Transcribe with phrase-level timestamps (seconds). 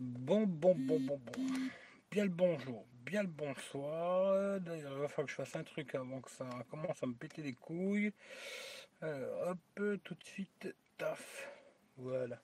[0.00, 1.42] Bon, bon, bon, bon, bon.
[2.10, 4.58] Bien le bonjour, bien le bonsoir.
[4.58, 7.12] D'ailleurs, il va falloir que je fasse un truc avant que ça commence à me
[7.12, 8.14] péter les couilles.
[9.02, 11.52] Alors, hop, tout de suite, taf.
[11.98, 12.40] Voilà.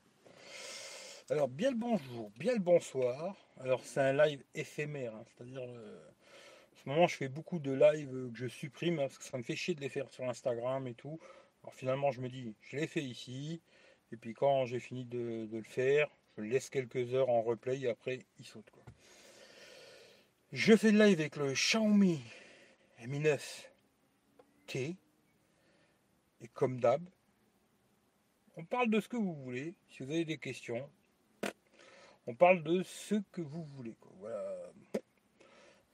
[1.30, 3.34] Alors, bien le bonjour, bien le bonsoir.
[3.58, 6.10] Alors, c'est un live éphémère, hein, c'est-à-dire, euh,
[6.74, 9.38] en ce moment, je fais beaucoup de lives que je supprime hein, parce que ça
[9.38, 11.18] me fait chier de les faire sur Instagram et tout.
[11.62, 13.62] Alors, finalement, je me dis, je l'ai fait ici.
[14.12, 17.80] Et puis, quand j'ai fini de, de le faire, je laisse quelques heures en replay
[17.80, 18.70] et après, il saute.
[18.70, 18.82] Quoi.
[20.52, 22.20] Je fais le live avec le Xiaomi
[23.06, 24.96] Mi 9T.
[26.42, 27.02] Et comme d'hab,
[28.56, 29.74] on parle de ce que vous voulez.
[29.88, 30.88] Si vous avez des questions,
[32.26, 33.94] on parle de ce que vous voulez.
[34.18, 34.72] Voilà.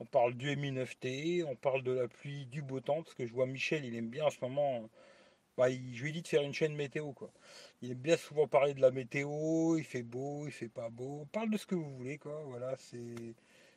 [0.01, 3.27] On parle du Mi 9T, on parle de la pluie, du beau temps, parce que
[3.27, 4.89] je vois Michel, il aime bien en ce moment.
[5.57, 7.13] Bah, je lui ai dit de faire une chaîne météo.
[7.13, 7.31] Quoi.
[7.83, 11.21] Il aime bien souvent parler de la météo, il fait beau, il fait pas beau.
[11.23, 12.19] On parle de ce que vous voulez.
[12.19, 12.43] Quoi.
[12.47, 13.35] Voilà, c'est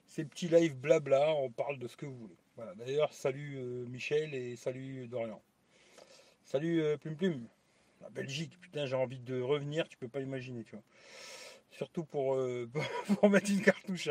[0.07, 2.37] ces petits lives blabla, on parle de ce que vous voulez.
[2.55, 2.73] Voilà.
[2.76, 5.41] D'ailleurs, salut euh, Michel et salut Dorian.
[6.43, 7.48] Salut euh, Plume Plume.
[8.01, 10.84] La Belgique, putain, j'ai envie de revenir, tu peux pas imaginer, tu vois.
[11.71, 12.70] Surtout pour, euh,
[13.20, 14.09] pour mettre une cartouche,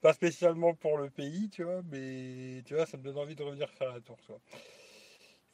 [0.00, 3.42] pas spécialement pour le pays, tu vois, mais tu vois, ça me donne envie de
[3.42, 4.18] revenir faire un tour.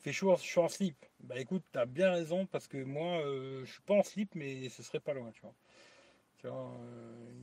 [0.02, 0.96] Il fait chaud, je suis en slip.
[1.20, 3.22] Bah écoute, t'as bien raison, parce que moi,
[3.64, 6.74] je suis pas en slip, mais ce serait pas loin, tu vois.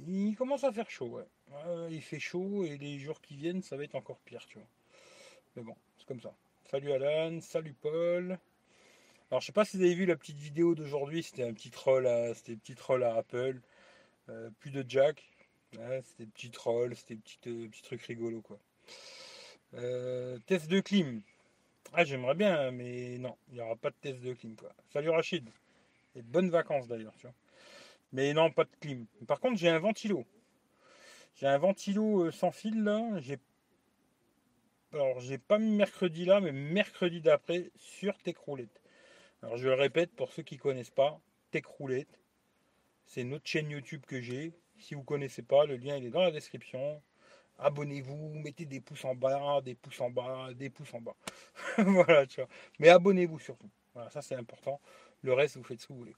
[0.06, 1.22] il commence à faire chaud,
[1.90, 4.68] il fait chaud et les jours qui viennent, ça va être encore pire, tu vois.
[5.56, 6.34] Mais bon, c'est comme ça.
[6.70, 8.38] Salut Alan, salut Paul.
[9.32, 11.72] Alors je sais pas si vous avez vu la petite vidéo d'aujourd'hui, c'était un petit
[11.72, 13.60] troll à, petit troll à Apple.
[14.30, 15.24] Euh, plus de jack.
[15.72, 18.60] c'était petit troll, c'était petit, euh, petit truc rigolo quoi.
[19.76, 21.22] Euh, test de clim.
[21.94, 24.72] Ah j'aimerais bien, mais non, il n'y aura pas de test de clim quoi.
[24.90, 25.50] Salut Rachid.
[26.16, 27.36] Et bonnes vacances d'ailleurs, tu vois.
[28.12, 29.06] Mais non, pas de clim.
[29.28, 30.26] Par contre, j'ai un ventilo.
[31.36, 33.02] J'ai un ventilo euh, sans fil là.
[33.20, 33.38] J'ai
[34.94, 38.81] alors j'ai pas mis mercredi là, mais mercredi d'après sur Techroulette.
[39.42, 41.19] Alors je le répète pour ceux qui connaissent pas,
[41.52, 42.19] Techroulette,
[43.06, 44.53] c'est notre chaîne YouTube que j'ai.
[44.80, 47.02] Si vous connaissez pas, le lien il est dans la description.
[47.59, 51.16] Abonnez-vous, mettez des pouces en bas, des pouces en bas, des pouces en bas.
[51.78, 52.50] voilà, tu vois.
[52.80, 53.70] Mais abonnez-vous surtout.
[53.94, 54.80] Voilà, ça c'est important.
[55.22, 56.16] Le reste, vous faites ce que vous voulez.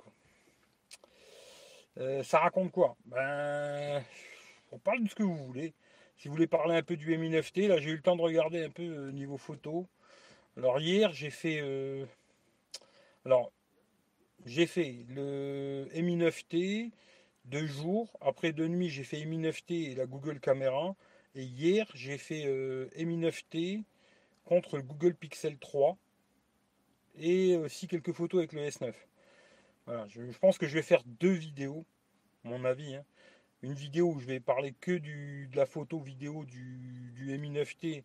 [1.98, 2.96] Euh, ça raconte quoi?
[3.06, 4.04] Ben,
[4.72, 5.74] on parle de ce que vous voulez.
[6.18, 8.22] Si vous voulez parler un peu du Mi 9T, là j'ai eu le temps de
[8.22, 9.88] regarder un peu euh, niveau photo.
[10.58, 12.06] Alors hier j'ai fait euh,
[13.26, 13.52] alors
[14.46, 16.92] j'ai fait le Mi 9T
[17.46, 18.16] deux jours.
[18.22, 20.96] Après deux nuits j'ai fait Mi 9T et la Google Caméra.
[21.36, 23.84] Et hier j'ai fait euh, Mi 9T
[24.46, 25.98] contre le Google Pixel 3
[27.16, 28.94] et aussi quelques photos avec le S9.
[29.86, 31.86] Voilà, je, pense que je vais faire deux vidéos,
[32.44, 32.96] mon avis.
[32.96, 33.06] Hein
[33.64, 38.04] une vidéo où je vais parler que de la photo vidéo du, du Mi 9T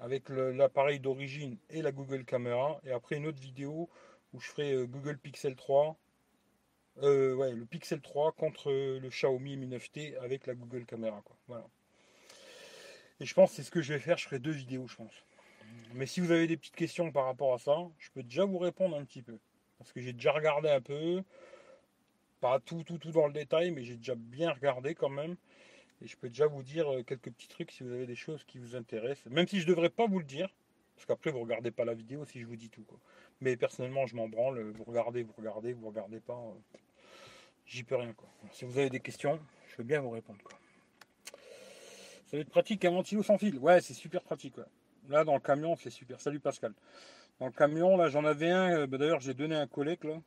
[0.00, 2.80] avec l'appareil d'origine et la Google Caméra.
[2.84, 3.90] Et après une autre vidéo
[4.32, 5.96] où je ferai euh, Google Pixel 3.
[7.02, 11.20] Euh, ouais, le Pixel 3 contre le Xiaomi Mi 9T avec la Google Caméra.
[11.24, 11.36] Quoi.
[11.48, 11.66] Voilà.
[13.20, 14.16] Et je pense que c'est ce que je vais faire.
[14.18, 15.24] Je ferai deux vidéos, je pense.
[15.94, 18.58] Mais si vous avez des petites questions par rapport à ça, je peux déjà vous
[18.58, 19.38] répondre un petit peu.
[19.78, 21.22] Parce que j'ai déjà regardé un peu
[22.40, 25.36] pas tout, tout, tout dans le détail, mais j'ai déjà bien regardé quand même.
[26.02, 28.44] Et je peux déjà vous dire euh, quelques petits trucs si vous avez des choses
[28.44, 29.32] qui vous intéressent.
[29.32, 30.48] Même si je ne devrais pas vous le dire,
[30.94, 32.86] parce qu'après vous regardez pas la vidéo si je vous dis tout.
[33.40, 34.60] Mais personnellement, je m'en branle.
[34.70, 36.38] Vous regardez, vous regardez, vous regardez pas.
[36.38, 36.78] Euh,
[37.66, 38.12] j'y peux rien.
[38.12, 38.28] Quoi.
[38.52, 40.40] Si vous avez des questions, je veux bien vous répondre.
[40.42, 40.57] Quoi.
[42.30, 43.58] Ça va être pratique un ventilo sans fil.
[43.58, 44.54] Ouais, c'est super pratique.
[45.08, 46.20] Là, dans le camion, c'est super.
[46.20, 46.74] Salut Pascal.
[47.40, 48.80] Dans le camion, là, j'en avais un.
[48.80, 50.20] Euh, bah, d'ailleurs, j'ai donné un collègue là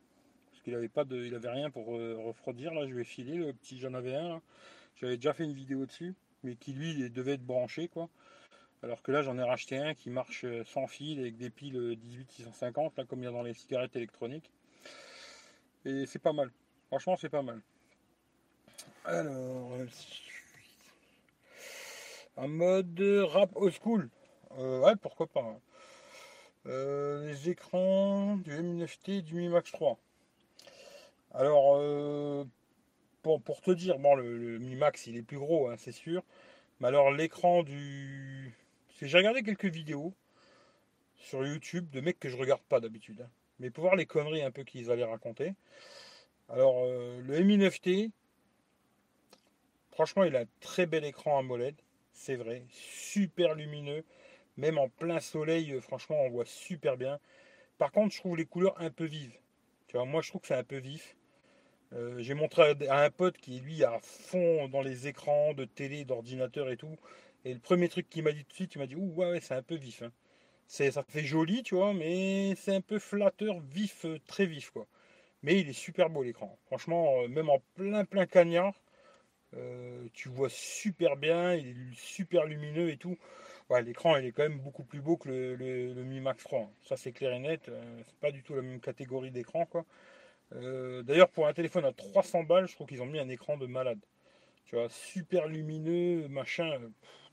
[0.62, 2.72] qu'il avait pas de, il avait rien pour euh, refroidir.
[2.74, 4.40] Là, je vais filer le petit, j'en avais un.
[4.96, 8.08] J'avais déjà fait une vidéo dessus, mais qui lui devait être branché quoi.
[8.82, 11.76] Alors que là, j'en ai racheté un qui marche euh, sans fil avec des piles
[11.76, 14.50] 18650 là, comme il y a dans les cigarettes électroniques.
[15.84, 16.50] Et c'est pas mal.
[16.88, 17.60] Franchement, c'est pas mal.
[19.04, 19.70] Alors,
[22.46, 24.08] mode rap old school.
[24.58, 25.40] Euh, ouais, pourquoi pas.
[25.40, 25.60] Hein.
[26.64, 29.98] les écrans du M9T du Mi Max 3.
[31.34, 32.44] Alors, euh,
[33.22, 36.22] pour, te dire, bon, le, Mi Max, il est plus gros, hein, c'est sûr.
[36.80, 38.54] Mais alors, l'écran du.
[39.00, 40.14] J'ai regardé quelques vidéos
[41.16, 43.22] sur YouTube de mecs que je regarde pas d'habitude.
[43.22, 43.30] Hein.
[43.58, 45.54] Mais pour voir les conneries un peu qu'ils allaient raconter.
[46.48, 48.10] Alors, euh, le Mi 9T,
[49.92, 51.76] franchement, il a un très bel écran AMOLED.
[52.12, 52.64] C'est vrai.
[52.70, 54.04] Super lumineux.
[54.56, 57.18] Même en plein soleil, euh, franchement, on voit super bien.
[57.78, 59.38] Par contre, je trouve les couleurs un peu vives.
[59.88, 61.16] Tu vois, moi, je trouve que c'est un peu vif.
[61.94, 66.04] Euh, j'ai montré à un pote qui lui à fond dans les écrans de télé,
[66.04, 66.96] d'ordinateur et tout.
[67.44, 69.40] Et le premier truc qu'il m'a dit tout de suite, il m'a dit Ouh, ouais,
[69.40, 70.02] c'est un peu vif.
[70.02, 70.12] Hein.
[70.66, 74.86] Ça fait joli, tu vois, mais c'est un peu flatteur, vif, euh, très vif, quoi.
[75.42, 76.58] Mais il est super beau l'écran.
[76.66, 78.74] Franchement, même en plein plein cagnard,
[80.14, 83.18] tu vois super bien, il est super lumineux et tout.
[83.70, 86.70] Ouais, l'écran il est quand même beaucoup plus beau que le, Mi Max 3.
[86.82, 87.70] Ça c'est clair et net.
[88.04, 89.84] c'est pas du tout la même catégorie d'écran quoi.
[90.56, 93.56] Euh, d'ailleurs, pour un téléphone à 300 balles, je trouve qu'ils ont mis un écran
[93.56, 93.98] de malade.
[94.66, 96.70] Tu vois, super lumineux, machin,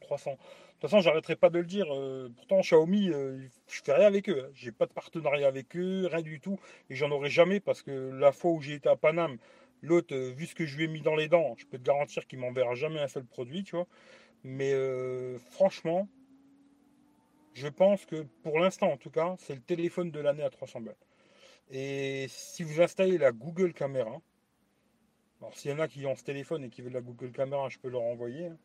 [0.01, 0.31] 300.
[0.31, 1.93] De toute façon, j'arrêterai pas de le dire.
[1.93, 3.37] Euh, pourtant, Xiaomi, euh,
[3.67, 4.45] je fais rien avec eux.
[4.45, 4.51] Hein.
[4.53, 6.59] J'ai pas de partenariat avec eux, rien du tout.
[6.89, 9.37] Et j'en aurai jamais parce que la fois où j'ai été à Paname,
[9.81, 12.27] l'autre, vu ce que je lui ai mis dans les dents, je peux te garantir
[12.27, 13.87] qu'il m'enverra jamais un seul produit, tu vois.
[14.43, 14.73] Mais
[15.51, 16.07] franchement,
[17.53, 20.81] je pense que pour l'instant, en tout cas, c'est le téléphone de l'année à 300
[20.81, 20.95] balles.
[21.71, 24.21] Et si vous installez la Google Caméra,
[25.39, 27.69] alors s'il y en a qui ont ce téléphone et qui veulent la Google Caméra,
[27.69, 28.47] je peux leur envoyer.
[28.47, 28.57] Hein.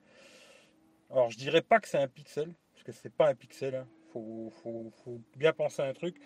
[1.10, 3.74] Alors je dirais pas que c'est un pixel, parce que c'est pas un pixel.
[3.74, 4.50] Il hein.
[4.62, 6.16] faut, bien penser à un truc.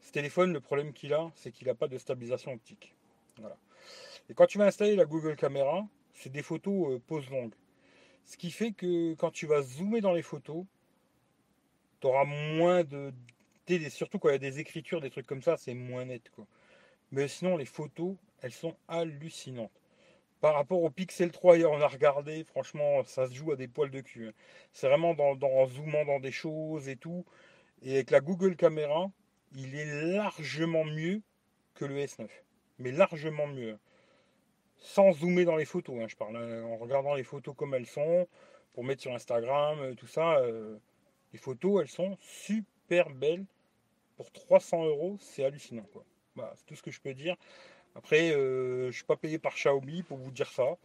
[0.00, 2.94] Ce téléphone, le problème qu'il a, c'est qu'il n'a pas de stabilisation optique.
[3.38, 3.56] Voilà.
[4.28, 7.54] Et quand tu vas installer la Google Caméra, c'est des photos euh, pose longue.
[8.24, 10.64] Ce qui fait que quand tu vas zoomer dans les photos,
[12.00, 13.12] tu auras moins de,
[13.88, 16.30] surtout quand il y a des écritures, des trucs comme ça, c'est moins net.
[16.34, 16.46] Quoi.
[17.12, 19.70] Mais sinon, les photos, elles sont hallucinantes.
[20.40, 23.68] Par rapport au Pixel 3, hier, on a regardé, franchement, ça se joue à des
[23.68, 24.28] poils de cul.
[24.28, 24.32] Hein.
[24.72, 27.24] C'est vraiment dans, en zoomant dans des choses et tout.
[27.82, 29.10] Et avec la Google Caméra,
[29.54, 31.22] il est largement mieux
[31.74, 32.28] que le S9.
[32.78, 33.78] Mais largement mieux.
[34.76, 34.82] Hein.
[34.82, 36.36] Sans zoomer dans les photos, hein, je parle.
[36.36, 38.26] En regardant les photos comme elles sont,
[38.72, 40.38] pour mettre sur Instagram, euh, tout ça.
[40.38, 40.76] Euh,
[41.32, 43.44] les photos, elles sont super belles
[44.16, 45.86] pour 300 euros, c'est hallucinant.
[45.92, 46.04] Quoi.
[46.56, 47.36] c'est tout ce que je peux dire.
[47.94, 50.76] Après, euh, je ne suis pas payé par Xiaomi pour vous dire ça,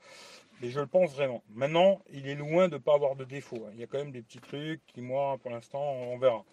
[0.61, 1.43] mais je le pense vraiment.
[1.49, 3.65] Maintenant, il est loin de ne pas avoir de défauts.
[3.67, 3.71] Hein.
[3.73, 6.43] Il y a quand même des petits trucs qui, moi, pour l'instant, on verra.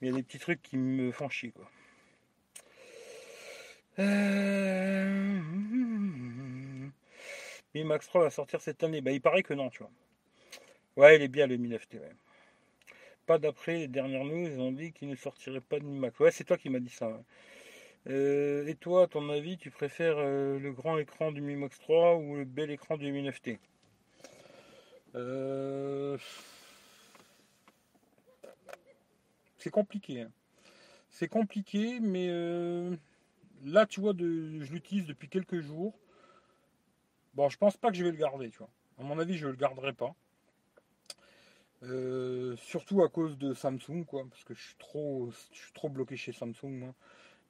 [0.00, 1.52] Mais il y a des petits trucs qui me font chier.
[1.52, 1.68] Quoi.
[7.76, 9.02] Mi Max 3 va sortir cette année.
[9.02, 9.90] Bah, il paraît que non, tu vois.
[10.96, 12.00] Ouais, il est bien le Mi 9T.
[13.26, 16.18] Pas d'après les dernières news, ils ont dit qu'ils ne sortiraient pas de Max.
[16.18, 17.20] Ouais, c'est toi qui m'as dit ça.
[18.08, 21.78] Euh, et toi, à ton avis, tu préfères euh, le grand écran du Mi Max
[21.80, 23.58] 3 ou le bel écran du Mi 9T
[25.14, 26.16] euh,
[29.58, 30.22] C'est compliqué.
[30.22, 30.30] Hein.
[31.10, 32.28] C'est compliqué, mais
[33.66, 34.60] là, tu vois, de...
[34.62, 35.92] je l'utilise depuis quelques jours.
[37.36, 38.70] Bon, je pense pas que je vais le garder, tu vois.
[38.98, 40.14] À mon avis, je le garderai pas.
[41.82, 45.90] Euh, surtout à cause de Samsung, quoi, parce que je suis trop, je suis trop
[45.90, 46.94] bloqué chez Samsung.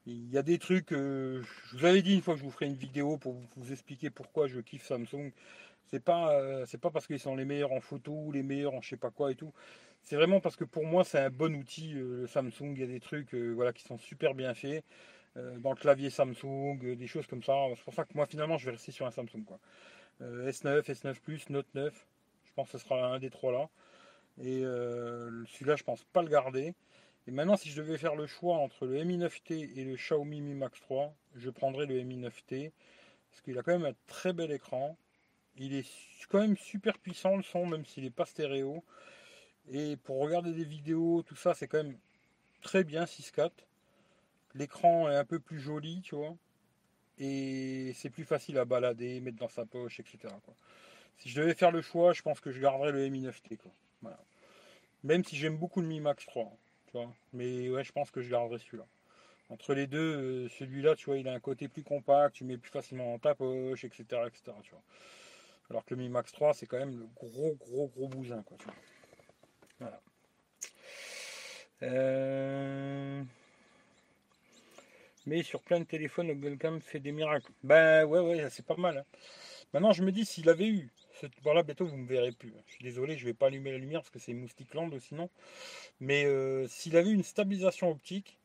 [0.06, 1.40] Il y a des trucs, euh,
[1.70, 4.10] je vous avais dit une fois que je vous ferai une vidéo pour vous, expliquer
[4.10, 5.30] pourquoi je kiffe Samsung.
[5.86, 8.82] C'est pas, euh, c'est pas parce qu'ils sont les meilleurs en photo les meilleurs en
[8.82, 9.52] je sais pas quoi et tout.
[10.02, 12.72] C'est vraiment parce que pour moi c'est un bon outil le Samsung.
[12.74, 14.84] Il y a des trucs, voilà, qui sont super bien faits
[15.58, 17.54] dans le clavier Samsung, des choses comme ça.
[17.76, 19.58] C'est pour ça que moi finalement je vais rester sur un Samsung, quoi.
[20.20, 22.06] S9, S9 Plus, Note 9.
[22.44, 23.68] Je pense que ce sera un des trois là.
[24.38, 26.74] Et euh, celui-là, je pense pas le garder.
[27.26, 30.40] Et maintenant, si je devais faire le choix entre le Mi 9T et le Xiaomi
[30.40, 32.72] Mi Max 3, je prendrais le Mi 9T.
[33.30, 34.96] Parce qu'il a quand même un très bel écran.
[35.56, 35.86] Il est
[36.28, 38.84] quand même super puissant le son, même s'il n'est pas stéréo.
[39.70, 41.98] Et pour regarder des vidéos, tout ça, c'est quand même
[42.62, 43.50] très bien 6.4.
[44.56, 46.34] L'écran est un peu plus joli, tu vois.
[47.18, 50.18] Et c'est plus facile à balader, mettre dans sa poche, etc.
[51.18, 53.56] Si je devais faire le choix, je pense que je garderais le Mi 9T.
[53.56, 53.72] Quoi.
[55.02, 56.52] Même si j'aime beaucoup le Mi Max 3.
[57.32, 58.86] Mais ouais, je pense que je garderai celui-là.
[59.48, 62.56] Entre les deux, euh, celui-là, tu vois, il a un côté plus compact, tu mets
[62.56, 64.04] plus facilement dans ta poche, etc.
[64.26, 64.52] etc.
[65.70, 68.42] Alors que le Mi Max 3, c'est quand même le gros, gros, gros bousin.
[68.42, 68.56] Quoi,
[69.78, 70.00] Voilà.
[71.82, 73.22] Euh,
[75.26, 77.52] mais sur plein de téléphones, le Google fait des miracles.
[77.62, 78.98] Ben ouais, ouais, c'est pas mal.
[78.98, 79.18] Hein.
[79.72, 80.90] Maintenant, je me dis, s'il avait eu
[81.42, 82.52] voilà, bientôt vous me verrez plus.
[82.66, 85.30] Je suis désolé, je vais pas allumer la lumière parce que c'est Moustique Land sinon.
[86.00, 88.38] Mais euh, s'il avait une stabilisation optique,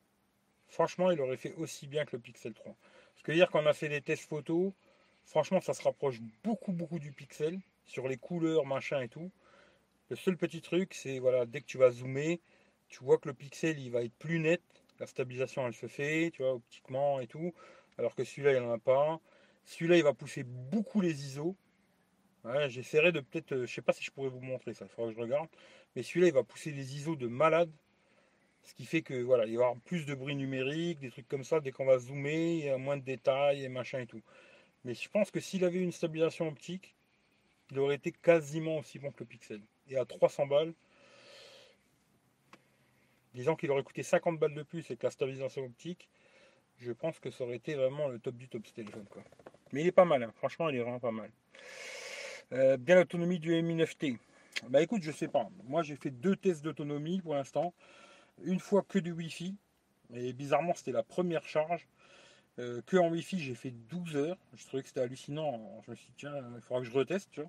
[0.68, 2.74] franchement, il aurait fait aussi bien que le Pixel 3.
[3.14, 4.72] Parce que hier, quand on a fait des tests photos,
[5.26, 9.30] franchement, ça se rapproche beaucoup, beaucoup du Pixel sur les couleurs, machin et tout.
[10.08, 12.40] Le seul petit truc, c'est voilà, dès que tu vas zoomer,
[12.88, 14.62] tu vois que le Pixel, il va être plus net.
[15.02, 17.52] La stabilisation, elle se fait, tu vois, optiquement et tout.
[17.98, 19.18] Alors que celui-là, il n'en a pas.
[19.64, 21.56] Celui-là, il va pousser beaucoup les ISO.
[22.68, 25.10] J'essaierai de peut-être, euh, je sais pas si je pourrais vous montrer ça, il faudra
[25.10, 25.48] que je regarde.
[25.96, 27.72] Mais celui-là, il va pousser des ISO de malade.
[28.62, 31.26] Ce qui fait que voilà, il va y avoir plus de bruit numérique, des trucs
[31.26, 31.58] comme ça.
[31.58, 34.22] Dès qu'on va zoomer, il y a moins de détails et machin et tout.
[34.84, 36.94] Mais je pense que s'il avait une stabilisation optique,
[37.72, 39.62] il aurait été quasiment aussi bon que le Pixel.
[39.88, 40.74] Et à 300 balles,
[43.34, 46.08] disons qu'il aurait coûté 50 balles de plus que la stabilisation optique,
[46.78, 49.06] je pense que ça aurait été vraiment le top du top ce téléphone.
[49.10, 49.22] Quoi.
[49.72, 50.32] Mais il est pas mal, hein.
[50.36, 51.30] franchement, il est vraiment pas mal.
[52.52, 54.18] Euh, bien l'autonomie du Mi 9T.
[54.68, 55.48] Bah écoute, je sais pas.
[55.64, 57.72] Moi j'ai fait deux tests d'autonomie pour l'instant.
[58.44, 59.56] Une fois que du Wi-Fi.
[60.14, 61.86] Et bizarrement, c'était la première charge.
[62.58, 64.38] Euh, que en Wi-Fi, j'ai fait 12 heures.
[64.54, 65.80] Je trouvais que c'était hallucinant.
[65.86, 67.40] Je me suis dit, tiens, il faudra que je reteste.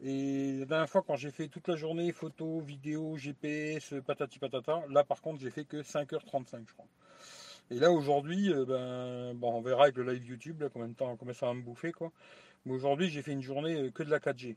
[0.00, 4.84] Et la dernière fois, quand j'ai fait toute la journée, photo, vidéo, GPS, patati patata,
[4.90, 6.86] là par contre, j'ai fait que 5h35, je crois.
[7.70, 10.94] Et là aujourd'hui, euh, ben, bon, on verra avec le live YouTube là, combien de
[10.94, 12.12] temps, combien ça va me bouffer quoi.
[12.64, 14.56] Mais aujourd'hui, j'ai fait une journée euh, que de la 4G.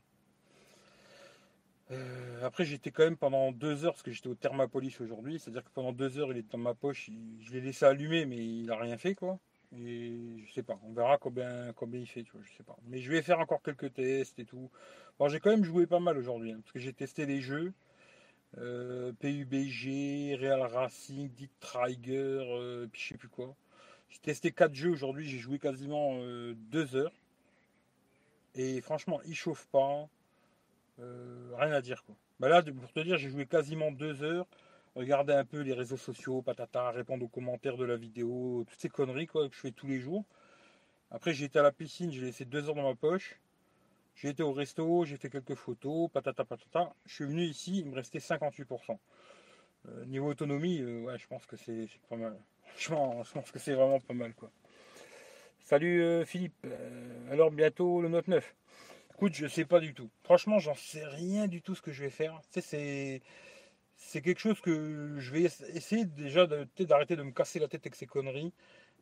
[1.90, 5.64] Euh, après, j'étais quand même pendant deux heures, parce que j'étais au Thermapolis aujourd'hui, c'est-à-dire
[5.64, 8.66] que pendant deux heures, il est dans ma poche, je l'ai laissé allumer, mais il
[8.66, 9.38] n'a rien fait, quoi.
[9.76, 12.76] Et je sais pas, on verra combien, combien il fait, tu vois, je sais pas.
[12.88, 14.70] Mais je vais faire encore quelques tests et tout.
[15.18, 17.72] Bon, j'ai quand même joué pas mal aujourd'hui, hein, parce que j'ai testé les jeux.
[18.58, 23.54] Euh, PUBG, Real Racing, Dick Trigger, euh, puis je sais plus quoi.
[24.10, 27.12] J'ai testé 4 jeux aujourd'hui, j'ai joué quasiment 2 heures.
[28.54, 30.08] Et franchement, il chauffe pas.
[31.00, 32.14] Euh, rien à dire quoi.
[32.38, 34.46] Bah là, pour te dire, j'ai joué quasiment deux heures,
[34.94, 38.88] regarder un peu les réseaux sociaux, patata, répondre aux commentaires de la vidéo, toutes ces
[38.88, 40.24] conneries quoi que je fais tous les jours.
[41.10, 43.38] Après, j'ai été à la piscine, j'ai laissé deux heures dans ma poche.
[44.14, 46.94] J'ai été au resto, j'ai fait quelques photos, patata patata.
[47.06, 48.98] Je suis venu ici, il me restait 58%.
[49.88, 52.38] Euh, niveau autonomie, euh, ouais, je pense que c'est pas mal.
[52.66, 54.32] Franchement, je pense que c'est vraiment pas mal.
[55.64, 56.66] Salut Philippe.
[57.30, 58.54] alors bientôt le Note 9.
[59.14, 60.10] Écoute, je sais pas du tout.
[60.24, 62.40] Franchement, j'en sais rien du tout ce que je vais faire.
[62.50, 63.22] c'est
[64.04, 67.94] c'est quelque chose que je vais essayer déjà d'arrêter de me casser la tête avec
[67.94, 68.52] ces conneries.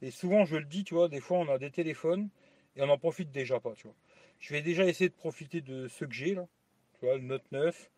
[0.03, 2.29] Et souvent, je le dis, tu vois, des fois, on a des téléphones
[2.77, 3.75] et on n'en profite déjà pas.
[4.39, 6.47] Je vais déjà essayer de profiter de ce que j'ai là.
[6.99, 7.91] Tu vois, le Note 9,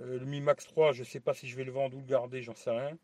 [0.00, 2.06] euh, le Mi Max 3, je sais pas si je vais le vendre ou le
[2.06, 2.98] garder, j'en sais rien.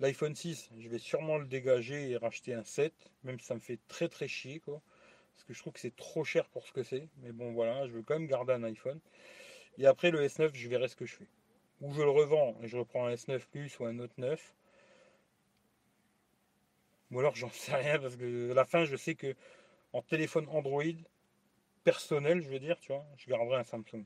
[0.00, 2.92] L'iPhone 6, je vais sûrement le dégager et racheter un 7,
[3.24, 4.82] même si ça me fait très très chier, quoi
[5.32, 7.08] parce que je trouve que c'est trop cher pour ce que c'est.
[7.22, 9.00] Mais bon, voilà, je veux quand même garder un iPhone.
[9.78, 11.28] Et après, le S9, je verrai ce que je fais.
[11.82, 14.54] Ou je le revends et je reprends un S9 Plus ou un Note 9.
[17.10, 19.34] Ou alors, j'en sais rien parce que à la fin, je sais que
[19.92, 20.82] en téléphone Android
[21.84, 24.04] personnel, je veux dire, tu vois, je garderai un Samsung.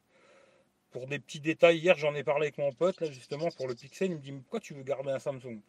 [0.90, 3.74] Pour des petits détails, hier, j'en ai parlé avec mon pote, là, justement, pour le
[3.74, 4.10] Pixel.
[4.10, 5.60] Il me dit Pourquoi tu veux garder un Samsung?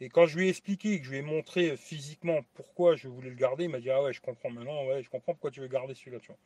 [0.00, 3.30] Et quand je lui ai expliqué, que je lui ai montré physiquement pourquoi je voulais
[3.30, 5.60] le garder, il m'a dit Ah ouais, je comprends maintenant, ouais, je comprends pourquoi tu
[5.60, 6.38] veux garder celui-là, tu vois.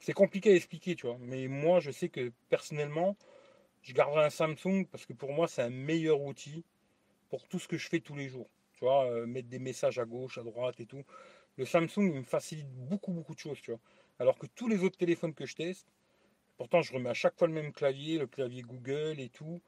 [0.00, 1.16] C'est compliqué à expliquer, tu vois.
[1.20, 3.16] Mais moi, je sais que personnellement,
[3.82, 6.64] je garderai un Samsung parce que pour moi, c'est un meilleur outil
[7.28, 8.50] pour tout ce que je fais tous les jours.
[8.74, 11.04] Tu vois, euh, mettre des messages à gauche, à droite et tout.
[11.56, 13.80] Le Samsung, il me facilite beaucoup, beaucoup de choses, tu vois.
[14.18, 15.86] Alors que tous les autres téléphones que je teste,
[16.56, 19.60] pourtant, je remets à chaque fois le même clavier, le clavier Google et tout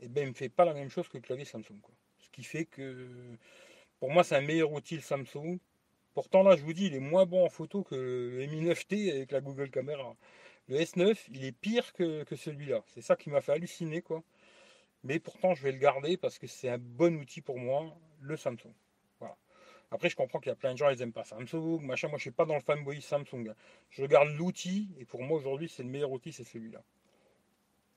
[0.00, 1.80] et eh ben, il ne me fait pas la même chose que le clavier Samsung.
[2.18, 3.08] Ce qui fait que
[4.00, 5.58] pour moi, c'est un meilleur outil le Samsung.
[6.14, 9.10] Pourtant, là, je vous dis, il est moins bon en photo que le Mi 9T
[9.10, 10.16] avec la Google Caméra.
[10.68, 12.82] Le S9, il est pire que, celui-là.
[12.86, 14.22] C'est ça qui m'a fait halluciner, quoi.
[15.02, 18.36] Mais pourtant, je vais le garder parce que c'est un bon outil pour moi, le
[18.36, 18.72] Samsung.
[19.20, 19.36] Voilà.
[19.90, 22.08] Après, je comprends qu'il y a plein de gens, ils n'aiment pas Samsung, machin.
[22.08, 23.52] Moi, je ne suis pas dans le fanboy Samsung.
[23.90, 26.82] Je regarde l'outil, et pour moi, aujourd'hui, c'est le meilleur outil, c'est celui-là.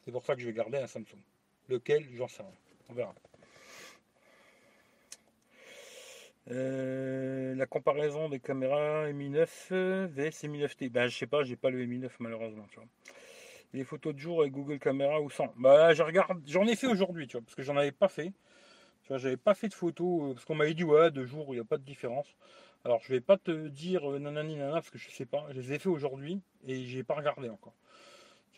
[0.03, 1.21] C'est pour ça que je vais garder un Samsung.
[1.69, 2.51] Lequel J'en sais rien.
[2.89, 3.15] On verra.
[6.49, 10.89] Euh, la comparaison des caméras Mi 9 vs Mi 9T.
[10.89, 12.65] Ben, je sais pas, j'ai pas le Mi 9 malheureusement.
[12.71, 12.87] Tu vois.
[13.73, 15.53] Les photos de jour avec Google Caméra ou sans.
[15.57, 18.31] Bah, je regarde, j'en ai fait aujourd'hui, tu vois, parce que j'en avais pas fait.
[19.03, 21.45] Tu vois, j'avais pas fait de photos euh, parce qu'on m'avait dit ouais, de jour,
[21.49, 22.37] il n'y a pas de différence.
[22.85, 25.45] Alors, je vais pas te dire euh, nanani nana parce que je sais pas.
[25.49, 27.73] Je les ai fait aujourd'hui et j'ai pas regardé encore.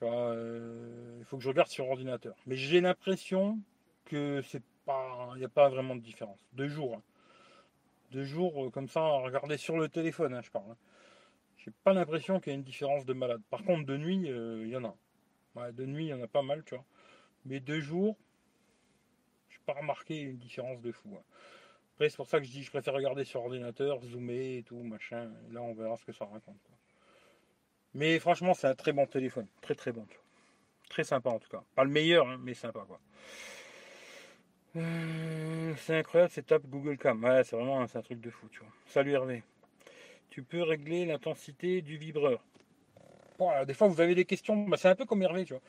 [0.04, 2.36] Euh, il faut que je regarde sur ordinateur.
[2.46, 3.60] Mais j'ai l'impression
[4.06, 6.40] que c'est pas, il n'y a pas vraiment de différence.
[6.54, 7.02] Deux jours, hein.
[8.12, 10.72] Deux jours euh, comme ça, à regarder sur le téléphone, hein, je parle.
[10.72, 10.78] Hein.
[11.58, 13.42] J'ai pas l'impression qu'il y a une différence de malade.
[13.50, 15.72] Par contre, de nuit, euh, il y en a.
[15.72, 16.86] de nuit, il y en a pas mal, tu vois.
[17.46, 18.18] Mais deux jours,
[19.50, 21.18] je n'ai pas remarqué une différence de fou.
[21.96, 24.82] Après, c'est pour ça que je dis, je préfère regarder sur ordinateur, zoomer et tout,
[24.84, 25.32] machin.
[25.50, 26.56] Et là, on verra ce que ça raconte.
[27.94, 29.48] Mais franchement, c'est un très bon téléphone.
[29.62, 30.06] Très très bon.
[30.90, 31.64] Très sympa en tout cas.
[31.76, 33.00] Pas le meilleur, hein, mais sympa quoi.
[34.80, 37.24] Euh, c'est incroyable cette app Google Cam.
[37.24, 38.70] Ouais, c'est vraiment un truc de fou, tu vois.
[38.86, 39.44] Salut Hervé.
[40.30, 42.42] Tu peux régler l'intensité du vibreur.
[43.68, 44.56] des fois, vous avez des questions.
[44.68, 45.62] Bah, c'est un peu comme Hervé, tu vois.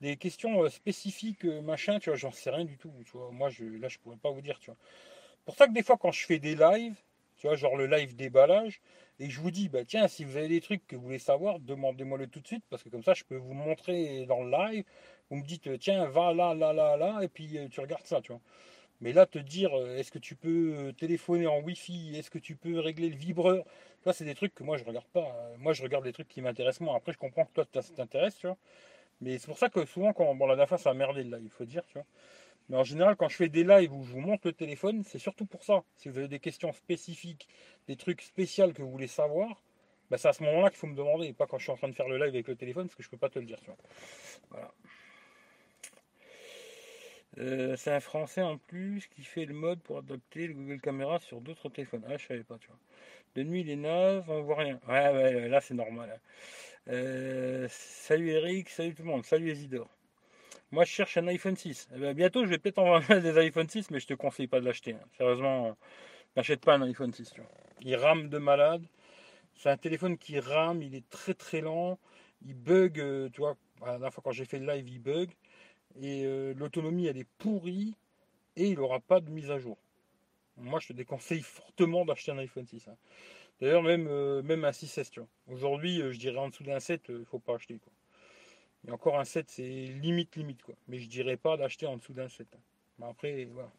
[0.00, 2.16] Des questions euh, spécifiques, euh, machin, tu vois.
[2.16, 2.92] J'en sais rien du tout.
[3.32, 4.78] Moi, là, je pourrais pas vous dire, tu vois.
[5.44, 6.96] Pour ça que des fois, quand je fais des lives,
[7.38, 8.80] Tu vois, genre le live déballage.
[9.18, 11.58] Et je vous dis, bah tiens, si vous avez des trucs que vous voulez savoir,
[11.60, 14.50] demandez-moi le tout de suite, parce que comme ça, je peux vous montrer dans le
[14.50, 14.84] live.
[15.30, 18.20] Vous me dites, tiens, va là, là, là, là, et puis euh, tu regardes ça,
[18.20, 18.40] tu vois.
[19.00, 22.38] Mais là, te dire, euh, est-ce que tu peux euh, téléphoner en Wi-Fi Est-ce que
[22.38, 23.64] tu peux régler le vibreur
[24.04, 25.34] Ça, c'est des trucs que moi, je regarde pas.
[25.58, 26.96] Moi, je regarde les trucs qui m'intéressent moi.
[26.96, 28.56] Après, je comprends que toi, ça t'intéresse, tu vois.
[29.20, 31.38] Mais c'est pour ça que souvent, quand bon, la dernière fois, ça a merdé là,
[31.42, 32.06] il faut dire, tu vois.
[32.68, 35.18] Mais en général, quand je fais des lives où je vous montre le téléphone, c'est
[35.18, 35.84] surtout pour ça.
[35.96, 37.48] Si vous avez des questions spécifiques,
[37.88, 39.62] des trucs spéciaux que vous voulez savoir,
[40.10, 41.76] bah, c'est à ce moment-là qu'il faut me demander, et pas quand je suis en
[41.76, 43.44] train de faire le live avec le téléphone, parce que je peux pas te le
[43.44, 43.60] dire.
[43.60, 43.76] Tu vois.
[44.50, 44.72] Voilà.
[47.38, 51.18] Euh, c'est un français en plus qui fait le mode pour adopter le Google Caméra
[51.20, 52.02] sur d'autres téléphones.
[52.08, 52.78] Ah, je savais pas, tu vois.
[53.34, 54.80] De nuit, il est naze, on voit rien.
[54.88, 56.10] Ouais, ouais, là, c'est normal.
[56.14, 56.20] Hein.
[56.88, 59.90] Euh, salut Eric, salut tout le monde, salut Isidore.
[60.70, 61.88] Moi, je cherche un iPhone 6.
[61.94, 64.60] Eh ben, bientôt, je vais peut-être envoyer des iPhone 6, mais je te conseille pas
[64.60, 64.94] de l'acheter.
[64.94, 65.06] Hein.
[65.16, 65.76] Sérieusement,
[66.36, 67.34] n'achète pas un iPhone 6.
[67.82, 68.84] Il rame de malade.
[69.54, 71.98] C'est un téléphone qui rame, il est très très lent.
[72.46, 73.56] Il bug, euh, tu vois.
[73.80, 75.30] La dernière fois, quand j'ai fait le live, il bug.
[76.00, 77.94] Et euh, l'autonomie, elle est pourrie.
[78.56, 79.76] Et il n'aura pas de mise à jour.
[80.56, 82.88] Moi, je te déconseille fortement d'acheter un iPhone 6.
[82.88, 82.96] Hein.
[83.60, 85.28] D'ailleurs, même, euh, même un 6S, tu vois.
[85.48, 87.78] Aujourd'hui, je dirais en dessous d'un 7, il ne faut pas acheter.
[87.78, 87.92] Quoi.
[88.86, 90.74] Et encore un 7, c'est limite, limite, quoi.
[90.88, 92.46] Mais je dirais pas d'acheter en dessous d'un 7.
[92.98, 93.70] Mais après, voilà.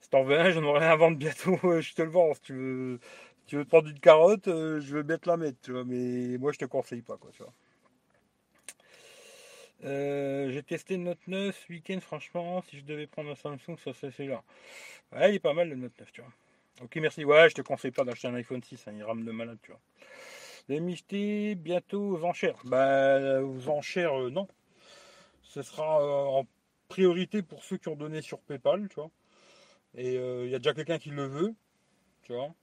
[0.00, 2.34] Si t'en veux un, j'en aurai un à vendre bientôt, je te le vends.
[2.34, 3.00] Si tu veux,
[3.46, 5.84] tu veux prendre une carotte, euh, je veux bien te la mettre, tu vois.
[5.84, 7.52] Mais moi, je te conseille pas, quoi, tu vois.
[9.84, 13.76] Euh, j'ai testé le Note 9 ce week-end, franchement, si je devais prendre un Samsung,
[13.78, 14.42] ça serait celui-là.
[15.12, 16.30] Ouais, il est pas mal le Note 9, tu vois.
[16.82, 17.24] Ok, merci.
[17.24, 19.72] Ouais, je te conseille pas d'acheter un iPhone 6, hein, il rame de malade, tu
[19.72, 19.80] vois.
[20.68, 22.60] Les bientôt aux enchères.
[22.64, 24.46] Bah, aux enchères, euh, non.
[25.42, 26.46] Ce sera euh, en
[26.88, 29.10] priorité pour ceux qui ont donné sur PayPal, tu vois.
[29.94, 31.54] Et il y a déjà quelqu'un qui le veut,
[32.22, 32.54] tu vois.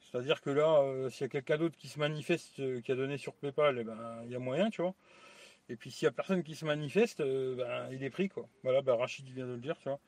[0.00, 3.34] C'est-à-dire que là, s'il y a quelqu'un d'autre qui se manifeste, qui a donné sur
[3.34, 4.94] PayPal, il eh ben, y a moyen, tu vois.
[5.70, 8.48] Et puis s'il n'y a personne qui se manifeste, ben, il est pris, quoi.
[8.64, 10.00] Voilà, ben, Rachid vient de le dire, tu vois.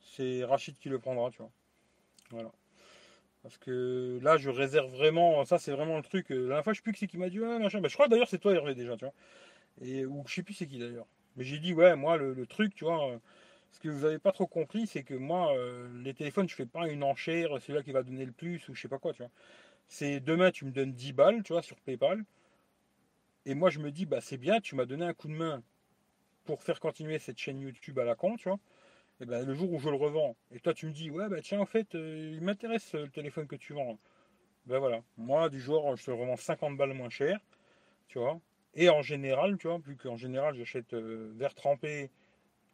[0.00, 1.50] C'est Rachid qui le prendra, tu vois.
[2.30, 2.52] Voilà.
[3.42, 5.44] Parce que là, je réserve vraiment.
[5.44, 6.30] Ça, c'est vraiment le truc.
[6.30, 7.80] Euh, la dernière fois, je sais plus qui c'est qui m'a dit, machin.
[7.80, 9.14] Bah, je crois d'ailleurs, c'est toi, Hervé, déjà, tu vois.
[9.82, 11.06] Et, ou je sais plus c'est qui d'ailleurs.
[11.36, 13.12] Mais j'ai dit, ouais, moi, le, truc, tu vois.
[13.12, 13.18] Euh,
[13.72, 16.66] ce que vous n'avez pas trop compris, c'est que moi, euh, les téléphones, je fais
[16.66, 19.12] pas une enchère, c'est là qui va donner le plus, ou je sais pas quoi,
[19.12, 19.30] tu vois.
[19.88, 22.24] C'est demain, tu me donnes 10 balles, tu vois, sur PayPal.
[23.48, 25.62] Et moi, je me dis, bah, c'est bien, tu m'as donné un coup de main
[26.44, 28.58] pour faire continuer cette chaîne YouTube à la con, tu vois.
[29.20, 31.40] Et ben, le jour où je le revends, et toi tu me dis, ouais, bah
[31.40, 33.98] tiens, en fait, euh, il m'intéresse le téléphone que tu vends.
[34.66, 37.40] Ben voilà, moi, du jour, je te revends 50 balles moins cher,
[38.08, 38.38] tu vois.
[38.74, 42.10] Et en général, tu vois, vu qu'en général, j'achète euh, verre trempé,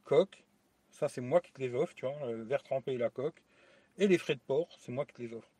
[0.03, 0.43] coque,
[0.91, 3.41] ça c'est moi qui te les offre, tu vois, le verre trempé et la coque.
[3.99, 5.53] Et les frais de port, c'est moi qui te les offre.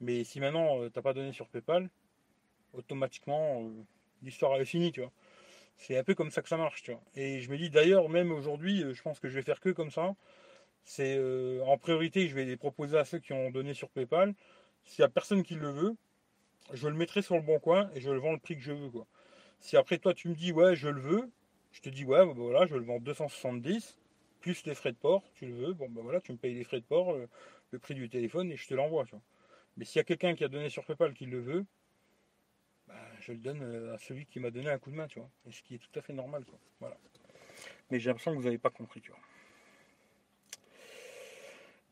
[0.00, 1.90] Mais si maintenant, euh, t'as pas donné sur PayPal,
[2.72, 3.70] automatiquement,
[4.22, 5.12] l'histoire est finie, tu vois.
[5.76, 7.02] C'est un peu comme ça que ça marche, tu vois.
[7.14, 9.70] Et je me dis d'ailleurs, même aujourd'hui, euh, je pense que je vais faire que
[9.70, 10.14] comme ça.
[10.84, 14.34] C'est euh, en priorité, je vais les proposer à ceux qui ont donné sur PayPal.
[14.84, 15.96] S'il n'y a personne qui le veut,
[16.72, 18.72] je le mettrai sur le bon coin et je le vends le prix que je
[18.72, 19.06] veux, quoi.
[19.60, 21.30] Si après toi tu me dis ouais, je le veux,
[21.72, 23.98] je te dis ouais, bah, voilà, je le vends 270
[24.40, 26.64] plus les frais de port, tu le veux, bon bah voilà, tu me payes les
[26.64, 27.28] frais de port, euh,
[27.72, 29.22] le prix du téléphone et je te l'envoie, tu vois.
[29.76, 31.66] Mais s'il y a quelqu'un qui a donné sur PayPal qui le veut, bah,
[33.28, 35.28] je le donne euh, à celui qui m'a donné un coup de main, tu vois.
[35.46, 36.58] Et ce qui est tout à fait normal, quoi.
[36.80, 36.96] Voilà.
[37.90, 39.20] Mais j'ai l'impression que vous n'avez pas compris, tu vois.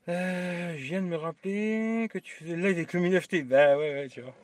[0.09, 3.42] Euh, je viens de me rappeler que tu faisais live avec le 1000FT.
[3.42, 4.35] Bah ouais, ouais, tu vois.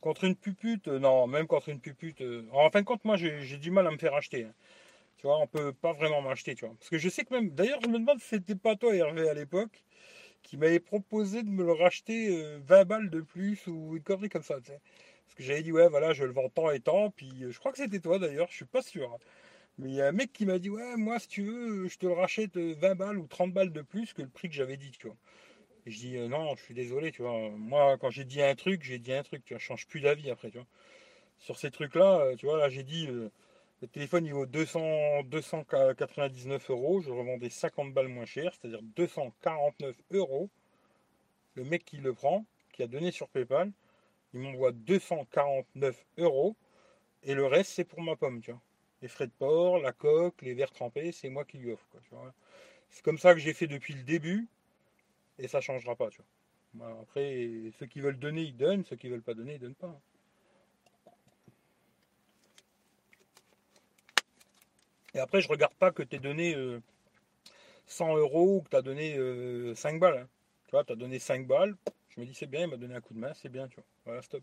[0.00, 2.22] Contre une pupute, euh, non, même contre une pupute.
[2.52, 4.44] en fin de compte, moi, j'ai du mal à me faire acheter.
[4.44, 4.52] Hein.
[5.16, 6.74] Tu vois, on peut pas vraiment m'acheter, tu vois.
[6.78, 9.26] Parce que je sais que même, d'ailleurs, je me demande si c'était pas toi, Hervé,
[9.26, 9.82] à l'époque,
[10.42, 14.42] qui m'avait proposé de me le racheter 20 balles de plus ou une connerie comme
[14.42, 14.80] ça, tu sais.
[15.24, 17.10] Parce que j'avais dit, ouais, voilà, je le vends tant et tant.
[17.10, 19.10] Puis euh, je crois que c'était toi d'ailleurs, je suis pas sûr.
[19.12, 19.18] Hein.
[19.78, 21.98] Mais il y a un mec qui m'a dit, ouais, moi, si tu veux, je
[21.98, 24.54] te le rachète 20 euh, balles ou 30 balles de plus que le prix que
[24.54, 25.16] j'avais dit, tu vois.
[25.86, 27.50] Et je dis, euh, non, je suis désolé, tu vois.
[27.50, 29.58] Moi, quand j'ai dit un truc, j'ai dit un truc, tu vois.
[29.58, 30.66] Je change plus d'avis après, tu vois.
[31.38, 33.08] Sur ces trucs-là, tu vois, là, j'ai dit,
[33.84, 37.00] le téléphone, il vaut 200, 299 euros.
[37.02, 40.48] Je revendais 50 balles moins cher, c'est-à-dire 249 euros.
[41.54, 43.72] Le mec qui le prend, qui a donné sur PayPal,
[44.34, 46.56] il m'envoie 249 euros
[47.22, 48.60] et le reste c'est pour ma pomme, tu vois.
[49.00, 51.86] Les frais de port, la coque, les verres trempés, c'est moi qui lui offre.
[52.90, 54.48] C'est comme ça que j'ai fait depuis le début
[55.38, 56.20] et ça changera pas, tu
[57.00, 60.00] après, ceux qui veulent donner, ils donnent, ceux qui veulent pas donner, ils donnent pas.
[65.14, 66.56] Et après, je regarde pas que tu donné
[67.86, 69.14] 100 euh, euros ou que tu as donné
[69.76, 70.18] 5 euh, balles.
[70.18, 70.28] Hein.
[70.72, 71.76] vois, tu as donné 5 balles.
[72.08, 73.76] Je me dis, c'est bien, il m'a donné un coup de main, c'est bien, tu
[73.76, 73.84] vois.
[74.04, 74.42] Voilà, stop.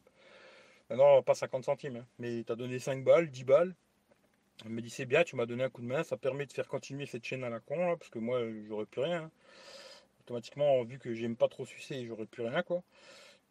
[0.89, 3.75] Maintenant, pas 50 centimes, hein, mais tu donné 5 balles, 10 balles.
[4.65, 6.53] Il me dit, c'est bien, tu m'as donné un coup de main, ça permet de
[6.53, 9.23] faire continuer cette chaîne à la con, parce que moi, j'aurais plus rien.
[9.23, 9.31] Hein.
[10.21, 12.83] Automatiquement, vu que j'aime pas trop sucer, j'aurais plus rien, quoi.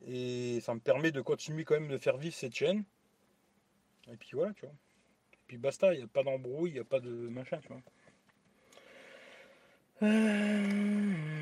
[0.07, 2.85] Et ça me permet de continuer quand même de faire vivre cette chaîne.
[4.11, 4.75] Et puis voilà, tu vois.
[5.35, 7.61] Et puis basta, il n'y a pas d'embrouille, il n'y a pas de machin.
[10.03, 11.40] Euh,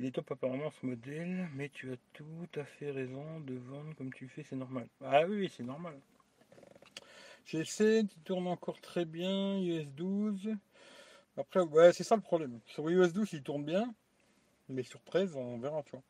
[0.00, 3.94] il est top apparemment ce modèle, mais tu as tout à fait raison de vendre
[3.96, 4.88] comme tu fais, c'est normal.
[5.04, 5.92] Ah oui, c'est normal.
[7.46, 10.56] G7, il tourne encore très bien, US 12.
[11.36, 12.60] Après, ouais, c'est ça le problème.
[12.64, 13.94] Sur US 12, il tourne bien,
[14.70, 16.02] mais sur 13, on verra, tu vois.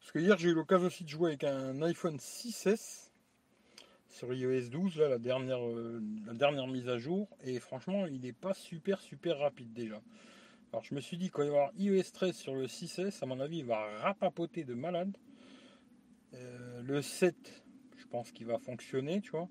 [0.00, 3.10] Parce que hier, j'ai eu l'occasion aussi de jouer avec un iPhone 6S
[4.10, 7.26] sur iOS 12, là, la dernière, euh, la dernière mise à jour.
[7.42, 9.98] Et franchement, il n'est pas super, super rapide déjà.
[10.74, 13.22] Alors, je me suis dit, quand il va y avoir iOS 13 sur le 6S,
[13.22, 15.16] à mon avis, il va rapapoter de malade.
[16.32, 17.64] Euh, le 7,
[17.96, 19.48] je pense qu'il va fonctionner, tu vois.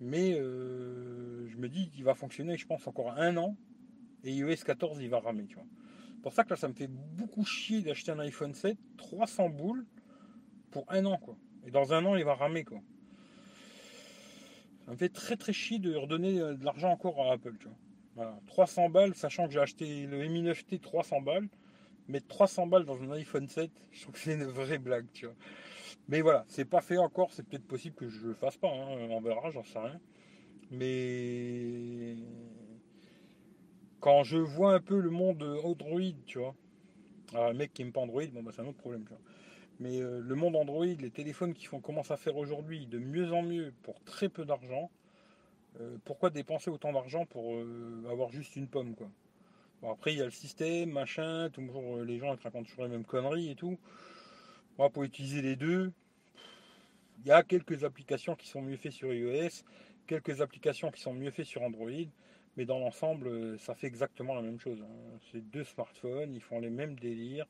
[0.00, 3.56] Mais euh, je me dis qu'il va fonctionner, je pense, encore un an.
[4.24, 5.66] Et iOS 14, il va ramer, tu vois.
[6.24, 9.86] Pour ça que là, ça me fait beaucoup chier d'acheter un iPhone 7, 300 boules
[10.72, 11.36] pour un an, quoi.
[11.64, 12.80] Et dans un an, il va ramer, quoi.
[14.86, 17.54] Ça me fait très très chier de redonner euh, de l'argent encore à Apple.
[17.60, 17.76] Tu vois.
[18.14, 18.38] Voilà.
[18.46, 21.48] 300 balles, sachant que j'ai acheté le Mi 9T 300 balles.
[22.08, 25.06] Mettre 300 balles dans un iPhone 7, je trouve que c'est une vraie blague.
[25.12, 25.34] Tu vois.
[26.08, 27.32] Mais voilà, c'est pas fait encore.
[27.32, 28.68] C'est peut-être possible que je le fasse pas.
[28.68, 29.08] Hein.
[29.10, 30.00] On verra, j'en sais rien.
[30.70, 32.16] Mais
[34.00, 36.54] quand je vois un peu le monde Android, tu vois.
[37.32, 39.04] Alors, un mec qui aime pas Android, bon, bah, c'est un autre problème.
[39.04, 39.20] Tu vois.
[39.78, 43.32] Mais euh, le monde Android, les téléphones qui font, commencent à faire aujourd'hui de mieux
[43.32, 44.90] en mieux pour très peu d'argent,
[45.80, 49.10] euh, pourquoi dépenser autant d'argent pour euh, avoir juste une pomme quoi?
[49.80, 52.90] Bon après il y a le système, machin, toujours les gens ils racontent toujours les
[52.90, 53.78] mêmes conneries et tout.
[54.78, 55.92] Moi pour utiliser les deux,
[57.20, 59.64] il y a quelques applications qui sont mieux faites sur iOS,
[60.06, 61.90] quelques applications qui sont mieux faites sur Android,
[62.56, 64.80] mais dans l'ensemble ça fait exactement la même chose.
[64.82, 65.18] Hein.
[65.32, 67.46] C'est deux smartphones, ils font les mêmes délires.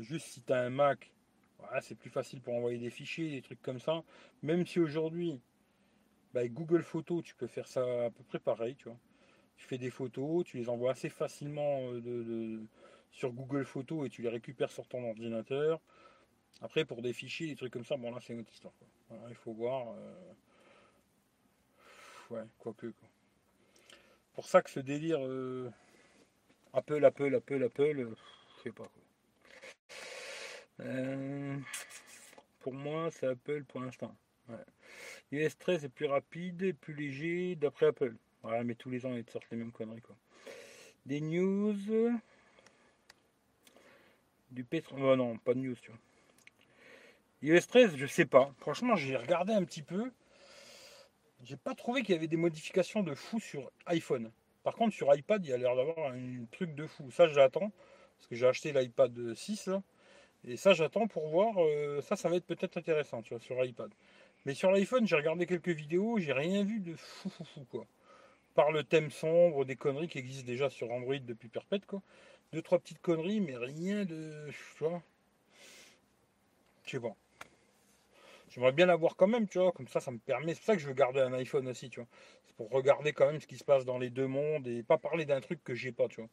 [0.00, 1.10] juste si tu as un Mac,
[1.80, 4.02] c'est plus facile pour envoyer des fichiers, des trucs comme ça.
[4.42, 5.40] Même si aujourd'hui,
[6.34, 8.98] bah, Google Photos, tu peux faire ça à peu près pareil, tu vois.
[9.56, 12.60] Tu fais des photos, tu les envoies assez facilement euh,
[13.12, 15.80] sur Google Photos et tu les récupères sur ton ordinateur.
[16.60, 18.74] Après, pour des fichiers, des trucs comme ça, bon là, c'est une autre histoire.
[19.28, 19.94] il faut voir.
[19.96, 20.32] Euh,
[22.30, 22.42] ouais.
[22.58, 22.74] Quoi.
[24.34, 25.70] Pour ça que ce délire euh,
[26.72, 28.08] Apple, Apple, Apple, Apple,
[28.56, 28.90] je sais pas.
[32.58, 34.16] Pour moi, c'est Apple pour l'instant.
[35.58, 38.14] 13 est plus rapide et plus léger d'après Apple.
[38.42, 40.02] Ouais, mais tous les ans, ils sortent les mêmes conneries.
[40.02, 40.16] Quoi.
[41.06, 41.76] Des news.
[44.50, 45.16] Du pétrole.
[45.16, 46.00] Non, pas de news, tu vois.
[47.42, 48.52] iOS 13, je sais pas.
[48.58, 50.10] Franchement, j'ai regardé un petit peu.
[51.42, 54.30] J'ai pas trouvé qu'il y avait des modifications de fou sur iPhone.
[54.62, 57.10] Par contre, sur iPad, il y a l'air d'avoir un truc de fou.
[57.10, 57.70] Ça, j'attends.
[58.16, 59.82] Parce que j'ai acheté l'iPad 6 là.
[60.46, 61.54] Et ça, j'attends pour voir.
[61.58, 63.90] Euh, ça, ça va être peut-être intéressant, tu vois, sur iPad.
[64.44, 67.86] Mais sur l'iPhone, j'ai regardé quelques vidéos, j'ai rien vu de fou, fou, fou, quoi.
[68.54, 72.02] Par le thème sombre, des conneries qui existent déjà sur Android depuis perpète, quoi.
[72.52, 74.48] Deux, trois petites conneries, mais rien de.
[74.50, 75.02] Tu vois.
[76.86, 77.16] Sais pas.
[78.50, 79.72] J'aimerais bien l'avoir quand même, tu vois.
[79.72, 80.54] Comme ça, ça me permet.
[80.54, 82.08] C'est pour ça que je veux garder un iPhone aussi, tu vois.
[82.46, 84.98] C'est pour regarder quand même ce qui se passe dans les deux mondes et pas
[84.98, 86.30] parler d'un truc que j'ai pas, tu vois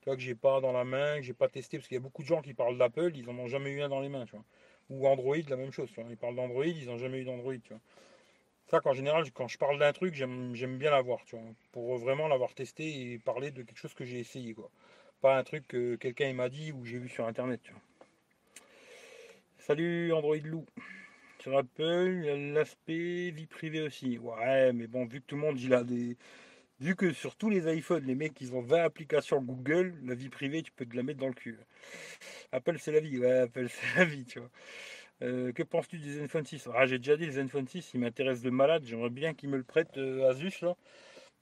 [0.00, 1.98] tu vois, que j'ai pas dans la main, que j'ai pas testé, parce qu'il y
[1.98, 4.08] a beaucoup de gens qui parlent d'Apple, ils en ont jamais eu un dans les
[4.08, 4.44] mains, tu vois.
[4.90, 5.88] Ou Android, la même chose.
[6.08, 7.80] Ils parlent d'Android, ils n'ont jamais eu d'Android, tu vois.
[8.66, 11.44] Ça, qu'en général, quand je parle d'un truc, j'aime bien l'avoir, tu vois.
[11.72, 14.70] Pour vraiment l'avoir testé et parler de quelque chose que j'ai essayé, quoi.
[15.20, 17.60] Pas un truc que quelqu'un m'a dit ou j'ai vu sur internet.
[19.58, 20.66] Salut Android Lou.
[21.40, 24.18] Sur Apple, l'aspect vie privée aussi.
[24.18, 26.16] Ouais, mais bon, vu que tout le monde il a des,
[26.80, 30.28] vu que sur tous les iPhones, les mecs, ils ont 20 applications Google, la vie
[30.28, 31.58] privée, tu peux te la mettre dans le cul.
[32.52, 33.18] Apple, c'est la vie.
[33.18, 34.50] Ouais, Apple, c'est la vie, tu vois.
[35.22, 38.40] Euh, que penses-tu du Zenfone 6 Ah, j'ai déjà dit, le Zenfone 6, il m'intéresse
[38.40, 38.84] de malade.
[38.86, 40.76] J'aimerais bien qu'ils me le prêtent euh, Asus, là.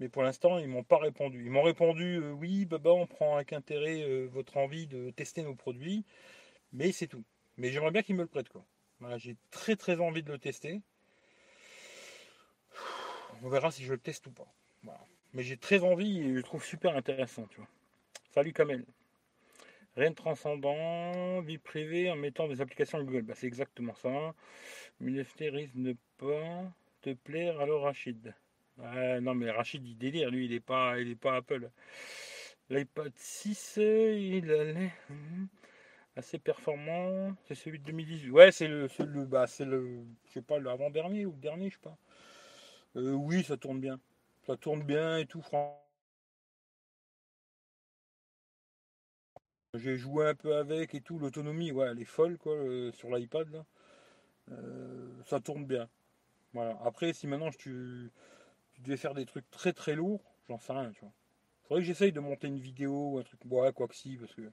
[0.01, 1.44] Mais pour l'instant, ils m'ont pas répondu.
[1.44, 5.55] Ils m'ont répondu, euh, oui, Baba, on prend avec intérêt votre envie de tester nos
[5.55, 6.05] produits.
[6.72, 7.24] Mais c'est tout.
[7.57, 8.64] Mais j'aimerais bien qu'ils me le prêtent, quoi.
[9.16, 10.83] J'ai très très envie de le tester.
[13.42, 14.53] On verra si je le teste ou pas.
[14.83, 15.01] Voilà.
[15.38, 17.68] Mais j'ai très envie et je le trouve super intéressant, tu vois.
[18.35, 18.85] Salut Kamel.
[19.96, 23.22] Rien de transcendant, vie privée en mettant des applications Google.
[23.22, 24.35] Bah, c'est exactement ça.
[25.01, 26.72] NFT risque ne pas
[27.03, 28.35] te plaire alors Rachid.
[28.79, 31.70] non mais Rachid il délire, lui il est pas il est pas Apple.
[32.68, 34.90] L'iPad 6, il allait
[36.16, 37.33] assez performant.
[37.44, 38.31] C'est celui de 2018.
[38.31, 41.74] Ouais, c'est le, le, bah, c'est le, je sais pas, l'avant-dernier ou le dernier, je
[41.74, 41.96] sais pas.
[42.96, 44.01] Euh, oui, ça tourne bien.
[44.48, 45.78] Ça tourne bien et tout, franchement.
[49.74, 51.18] J'ai joué un peu avec et tout.
[51.18, 52.56] L'autonomie, ouais, elle est folle, quoi,
[52.94, 53.62] sur l'iPad.
[54.50, 55.90] Euh, ça tourne bien.
[56.54, 56.78] Voilà.
[56.82, 58.11] Après, si maintenant tu,
[58.72, 61.12] tu devais faire des trucs très très lourds, j'en sais rien, tu vois.
[61.64, 63.40] Faudrait que j'essaye de monter une vidéo ou un truc.
[63.50, 64.50] Ouais, quoi que si, parce que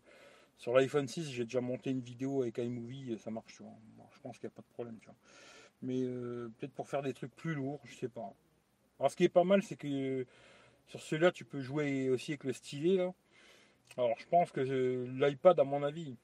[0.57, 3.77] sur l'iPhone 6, j'ai déjà monté une vidéo avec iMovie ça marche, tu vois.
[4.13, 5.15] je pense qu'il n'y a pas de problème, tu vois.
[5.81, 8.33] Mais euh, peut-être pour faire des trucs plus lourds, je sais pas.
[8.99, 10.25] Alors ce qui est pas mal, c'est que
[10.87, 12.99] sur celui-là, tu peux jouer aussi avec le stylet.
[13.97, 14.61] Alors je pense que
[15.19, 16.15] l'iPad, à mon avis,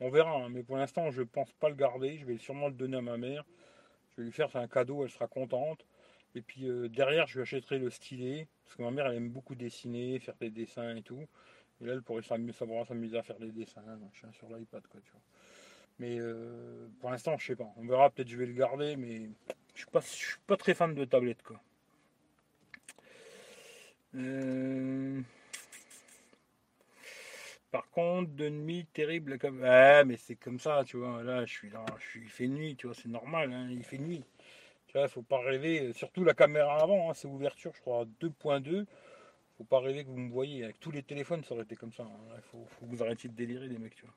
[0.00, 2.18] on verra, hein, mais pour l'instant, je pense pas le garder.
[2.18, 3.44] Je vais sûrement le donner à ma mère.
[4.10, 5.86] Je vais lui faire un cadeau, elle sera contente.
[6.34, 9.30] Et puis euh, derrière, je lui achèterai le stylet, parce que ma mère, elle aime
[9.30, 11.26] beaucoup dessiner, faire des dessins et tout.
[11.80, 13.82] Et là, elle pourrait savoir s'amuser à faire des dessins
[14.32, 15.00] sur l'iPad, quoi.
[15.98, 17.70] Mais euh, pour l'instant, je sais pas.
[17.76, 19.28] On verra, peut-être je vais le garder, mais
[19.74, 21.60] je suis pas, je suis pas très fan de tablette, quoi.
[24.14, 25.20] Euh,
[27.70, 29.60] par contre, de nuit, terrible comme.
[29.60, 31.22] Mais c'est comme ça, tu vois.
[31.22, 32.20] Là, je suis là, je suis...
[32.22, 34.24] il fait nuit, tu vois, c'est normal, hein, il fait nuit.
[34.86, 35.92] Tu vois, faut pas rêver.
[35.94, 38.86] Surtout la caméra avant, hein, c'est ouverture, je crois, 2.2
[39.62, 40.64] faut pas rêver que vous me voyez.
[40.64, 42.02] Avec tous les téléphones, ça aurait été comme ça.
[42.02, 42.40] Hein.
[42.50, 44.14] faut, que vous arrêtiez de délirer, les mecs, tu vois.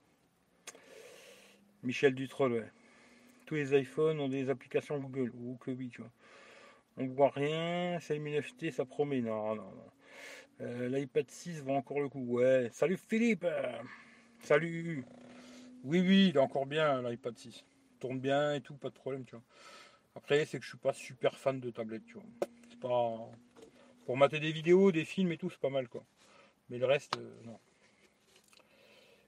[1.83, 2.71] Michel Dutroll, ouais.
[3.45, 6.09] Tous les iPhones ont des applications Google, ou que oui, tu vois.
[6.97, 9.21] On voit rien, c'est NFT, ça promet.
[9.21, 9.91] Non, non, non.
[10.61, 12.23] Euh, L'iPad 6 va encore le coup.
[12.25, 12.69] Ouais.
[12.71, 13.45] Salut Philippe
[14.39, 15.05] Salut
[15.83, 17.65] Oui, oui, il est encore bien l'iPad 6.
[17.99, 19.43] tourne bien et tout, pas de problème, tu vois.
[20.15, 22.23] Après, c'est que je suis pas super fan de tablette, tu vois.
[22.69, 23.17] C'est pas.
[24.05, 26.05] Pour mater des vidéos, des films et tout, c'est pas mal quoi.
[26.69, 27.59] Mais le reste, euh, non.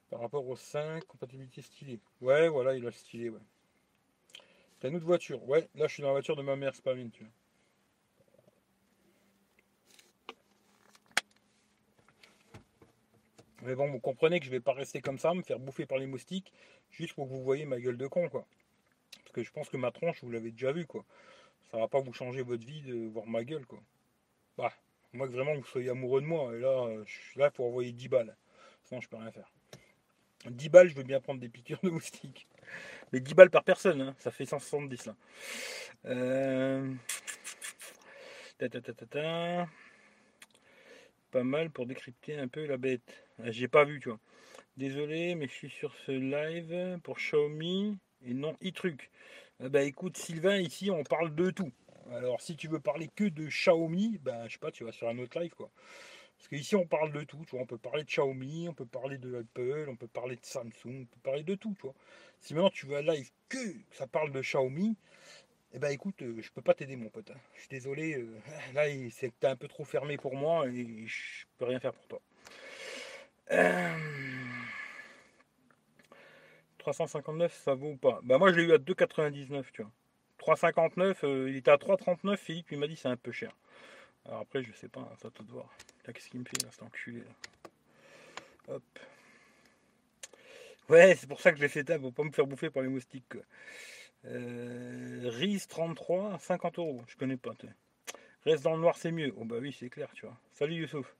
[0.09, 1.99] Par rapport au 5, compatibilité stylée.
[2.21, 3.41] Ouais, voilà, il a le stylé, ouais.
[4.79, 5.43] T'as une autre voiture.
[5.49, 7.31] Ouais, là je suis dans la voiture de ma mère, c'est pas mine, tu vois.
[13.63, 15.97] Mais bon, vous comprenez que je vais pas rester comme ça, me faire bouffer par
[15.97, 16.53] les moustiques,
[16.91, 18.45] juste pour que vous voyez ma gueule de con, quoi.
[19.23, 21.03] Parce que je pense que ma tronche, vous l'avez déjà vu, quoi.
[21.71, 23.79] Ça va pas vous changer votre vie de voir ma gueule, quoi.
[24.57, 24.71] Bah,
[25.13, 27.91] moi que vraiment vous soyez amoureux de moi, et là, je suis là pour envoyer
[27.91, 28.35] 10 balles.
[28.83, 29.51] Sinon, je peux rien faire.
[30.45, 32.47] 10 balles, je veux bien prendre des piqûres de moustiques.
[33.11, 35.15] Mais 10 balles par personne, hein, ça fait 170 là.
[36.05, 36.93] Euh,
[41.31, 43.26] Pas mal pour décrypter un peu la bête.
[43.43, 44.19] J'ai pas vu, tu vois.
[44.77, 49.11] Désolé, mais je suis sur ce live pour Xiaomi et non e-truc.
[49.59, 51.71] bah écoute, Sylvain, ici on parle de tout.
[52.11, 55.07] Alors si tu veux parler que de Xiaomi, ben je sais pas, tu vas sur
[55.09, 55.69] un autre live quoi.
[56.37, 58.85] Parce qu'ici on parle de tout, tu vois, on peut parler de Xiaomi, on peut
[58.85, 61.95] parler de Apple, on peut parler de Samsung, on peut parler de tout, tu vois.
[62.41, 63.57] Si maintenant tu veux un live que
[63.91, 64.95] ça parle de Xiaomi,
[65.73, 67.31] eh ben écoute, euh, je peux pas t'aider mon pote.
[67.55, 68.39] Je suis désolé, euh,
[68.75, 72.21] là c'est un peu trop fermé pour moi et je peux rien faire pour toi.
[76.77, 78.19] 359 euh, ça vaut pas?
[78.23, 79.91] Bah moi je l'ai eu à 2,99 tu vois.
[80.55, 83.51] 3,59, euh, il était à 3,39, Philippe il m'a dit c'est un peu cher.
[84.25, 85.69] Alors après, je sais pas, hein, ça te de voir.
[86.05, 88.75] Qu'est-ce qu'il me fait là, cet enculé là?
[88.75, 88.83] Hop.
[90.89, 92.89] Ouais, c'est pour ça que je l'ai fait pour pas me faire bouffer par les
[92.89, 93.37] moustiques.
[94.25, 97.51] Euh, RIS 33, 50 euros, je connais pas.
[98.45, 99.33] Reste dans le noir, c'est mieux.
[99.37, 100.37] Oh bah oui, c'est clair, tu vois.
[100.53, 101.13] Salut Youssouf.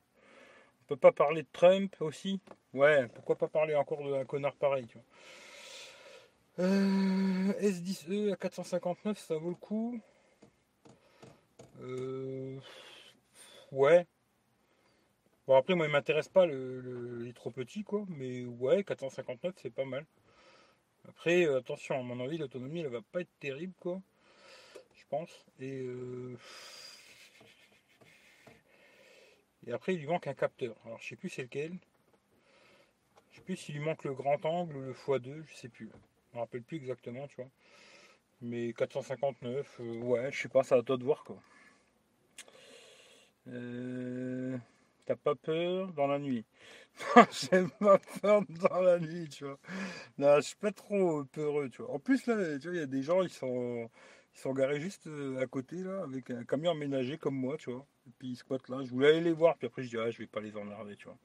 [0.88, 2.40] Peut pas parler de Trump aussi
[2.74, 6.66] Ouais, pourquoi pas parler encore d'un connard pareil, tu vois.
[6.66, 10.00] Euh, S10e à 459, ça vaut le coup.
[11.82, 12.60] Euh,
[13.72, 14.08] ouais.
[15.46, 19.56] Bon après moi il m'intéresse pas le, il est trop petit quoi, mais ouais 459
[19.62, 20.06] c'est pas mal.
[21.08, 24.02] Après euh, attention à mon avis l'autonomie elle va pas être terrible quoi,
[24.96, 25.46] je pense.
[25.60, 25.88] Et
[29.68, 30.76] et après il lui manque un capteur.
[30.86, 31.74] Alors je sais plus c'est lequel.
[33.32, 35.90] Je sais plus s'il lui manque le grand angle ou le x2, je sais plus.
[36.32, 37.50] Je me rappelle plus exactement, tu vois.
[38.42, 41.38] Mais 459, euh, ouais, je sais pas, ça à toi de voir quoi.
[43.48, 44.58] Euh,
[45.06, 46.46] t'as pas peur dans la nuit?
[47.16, 49.60] Non, j'ai pas peur dans la nuit, tu vois.
[50.18, 51.92] Non, je suis pas trop peureux, tu vois.
[51.94, 53.90] En plus, là, tu vois, il y a des gens, ils sont,
[54.36, 57.72] ils sont garés juste euh, à côté, là, avec un camion aménagé comme moi, tu
[57.72, 57.86] vois.
[58.20, 58.84] Puis ils squattent là.
[58.84, 60.96] Je voulais aller les voir, puis après, je dis, ah, je vais pas les emmerder,
[60.96, 61.18] tu vois.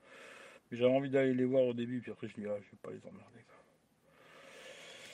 [0.71, 2.91] J'avais envie d'aller les voir au début, puis après, je dis, ah, je vais pas
[2.91, 3.57] les emmerder, quoi.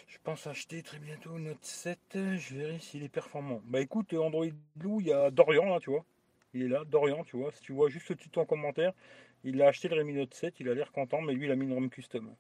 [0.09, 1.99] Je pense acheter très bientôt Note 7.
[2.15, 3.61] Je verrai s'il est performant.
[3.65, 6.05] Bah écoute, Android Blue, il y a Dorian là, tu vois.
[6.55, 7.53] Il est là, Dorian, tu vois.
[7.53, 8.93] Si tu vois juste le tuto en commentaire,
[9.45, 11.57] Il a acheté le Redmi Note 7, il a l'air content, mais lui, il a
[11.57, 12.35] mis une ROM custom.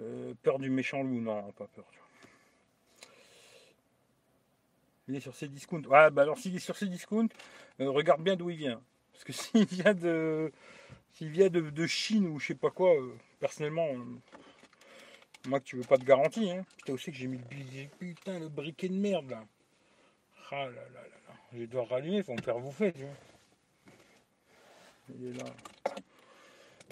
[0.00, 1.84] Euh, peur du méchant loup, non, pas peur.
[5.12, 5.82] Il est sur ses discounts.
[5.88, 7.28] Ouais, bah alors s'il est sur ses discounts,
[7.80, 8.80] euh, regarde bien d'où il vient.
[9.12, 10.50] Parce que s'il vient de.
[11.12, 13.88] S'il vient de, Chine ou je sais pas quoi, euh, personnellement,
[15.46, 16.64] moi que tu veux pas de garantie, hein.
[16.78, 19.44] Putain aussi que j'ai mis le putain le briquet de merde là.
[20.50, 21.34] Ah là là là là.
[21.52, 23.04] Je vais devoir rallumer, faut me faire bouffer, tu.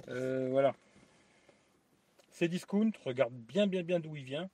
[0.09, 0.75] Euh, voilà.
[2.33, 4.51] C'est discount, regarde bien bien bien d'où il vient.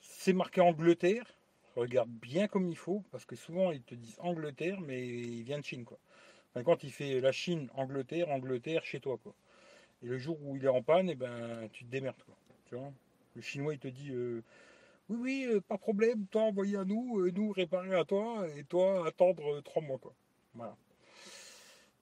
[0.00, 1.26] C'est marqué Angleterre.
[1.76, 5.58] Regarde bien comme il faut, parce que souvent ils te disent Angleterre, mais il vient
[5.58, 5.98] de Chine quoi.
[6.64, 9.34] quand il fait la Chine, Angleterre, Angleterre chez toi quoi.
[10.02, 12.36] Et le jour où il est en panne, et eh ben tu te démerdes quoi.
[12.66, 12.92] Tu vois?
[13.34, 14.42] Le chinois il te dit euh,
[15.08, 19.06] oui oui euh, pas problème, toi envoyer à nous, nous réparer à toi et toi
[19.06, 20.12] attendre trois mois quoi.
[20.54, 20.76] Voilà.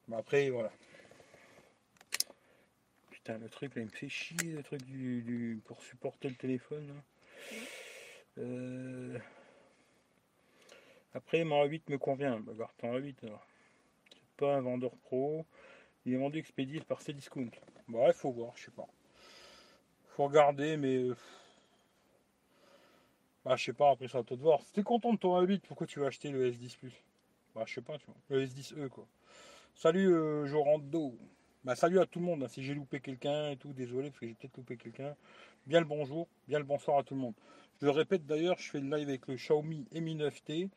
[0.08, 0.72] Mais après voilà
[3.38, 6.94] le truc là, il me fait chier, le truc du, pour supporter le téléphone.
[8.38, 9.18] Euh,
[11.14, 12.40] après, mon A8 me convient.
[12.40, 13.46] Bah, garde ton A8 alors.
[14.12, 15.44] C'est pas un vendeur pro.
[16.04, 17.50] Il est vendu expédié par Cdiscount.
[17.88, 18.88] Bah, il faut voir, je sais pas.
[20.16, 20.96] Faut regarder, mais.
[20.96, 21.16] Euh,
[23.44, 24.62] bah, je sais pas, après ça va te voir.
[24.62, 26.76] Si t'es content de ton A8, pourquoi tu vas acheter le S10
[27.54, 28.16] Bah, je sais pas, tu vois.
[28.28, 29.06] Le S10e, quoi.
[29.74, 31.16] Salut, euh, d'eau.
[31.64, 32.42] Bah, salut à tout le monde.
[32.42, 32.48] Hein.
[32.48, 35.14] Si j'ai loupé quelqu'un et tout, désolé parce que j'ai peut-être loupé quelqu'un.
[35.66, 37.34] Bien le bonjour, bien le bonsoir à tout le monde.
[37.80, 40.68] Je le répète d'ailleurs, je fais le live avec le Xiaomi Mi 9T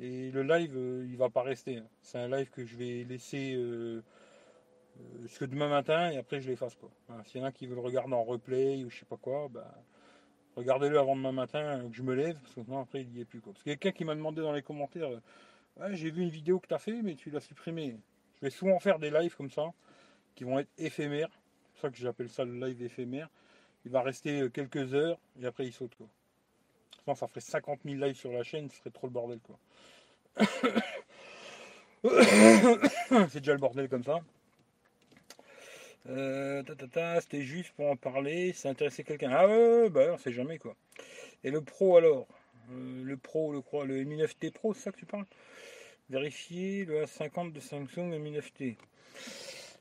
[0.00, 1.78] et le live euh, il va pas rester.
[1.78, 1.86] Hein.
[2.00, 4.02] C'est un live que je vais laisser euh,
[4.98, 6.90] euh, jusque demain matin et après je l'efface pas.
[7.24, 9.48] S'il y en a qui veulent le regarder en replay ou je sais pas quoi,
[9.50, 9.72] bah,
[10.56, 13.24] regardez-le avant demain matin que je me lève parce que sinon après il n'y est
[13.24, 13.40] plus.
[13.40, 13.52] Quoi.
[13.52, 15.10] Parce a quelqu'un qui m'a demandé dans les commentaires
[15.92, 17.96] j'ai vu une vidéo que tu as fait mais tu l'as supprimée.
[18.36, 19.72] Je vais souvent faire des lives comme ça
[20.34, 21.28] qui vont être éphémères.
[21.30, 23.28] C'est pour ça que j'appelle ça le live éphémère.
[23.84, 26.08] Il va rester euh, quelques heures et après il saute quoi.
[27.02, 29.58] Sinon ça ferait 50 000 lives sur la chaîne, ce serait trop le bordel quoi.
[33.28, 34.20] C'est déjà le bordel comme ça.
[36.08, 36.62] Euh,
[37.20, 39.30] c'était juste pour en parler, ça intéressait quelqu'un.
[39.32, 40.74] Ah ouais, bah on sait jamais quoi.
[41.44, 42.26] Et le pro alors
[42.70, 45.26] euh, Le pro, le, le Mi 9T Pro, c'est ça que tu parles?
[46.10, 48.76] Vérifier le A50 de Samsung Mi 9T.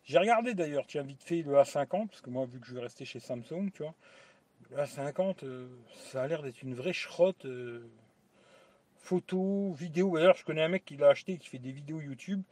[0.04, 2.82] J'ai regardé d'ailleurs, tiens, vite fait le A50, parce que moi, vu que je vais
[2.82, 3.94] rester chez Samsung, tu vois,
[4.72, 5.68] le A50, euh,
[6.12, 7.46] ça a l'air d'être une vraie schrotte.
[7.46, 7.90] Euh,
[8.96, 10.16] photo, vidéo.
[10.16, 12.44] D'ailleurs, je connais un mec qui l'a acheté, qui fait des vidéos YouTube.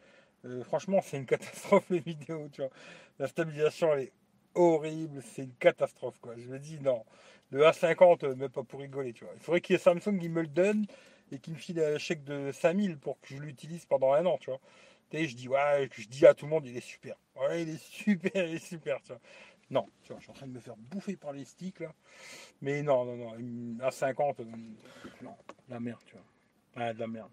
[0.45, 2.71] Euh, franchement, c'est une catastrophe les vidéos, tu vois.
[3.19, 4.11] La stabilisation, elle est
[4.55, 6.33] horrible, c'est une catastrophe, quoi.
[6.37, 7.05] Je me dis, non,
[7.51, 9.33] le A50, même pas pour rigoler, tu vois.
[9.35, 10.85] Il faudrait qu'il y ait Samsung qui me le donne
[11.31, 14.37] et qui me file un chèque de 5000 pour que je l'utilise pendant un an,
[14.39, 14.59] tu vois
[15.13, 17.15] je dis, ouais, je dis à tout le monde, il est super.
[17.35, 19.21] Ouais, il est super, il est super, tu vois.
[19.71, 21.93] Non, tu vois, je suis en train de me faire bouffer par les sticks, là.
[22.61, 24.45] Mais non, non, non, à 50, euh,
[25.21, 25.35] non,
[25.67, 26.25] la merde, tu vois.
[26.75, 27.31] Ah, de la merde.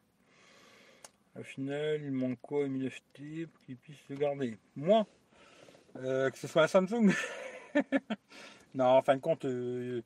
[1.39, 4.59] Au final, il manque quoi, une 9T pour qu'il puisse le garder?
[4.75, 5.07] Moi
[5.97, 7.13] euh, Que ce soit un Samsung
[8.75, 10.03] Non, en fin de compte, euh,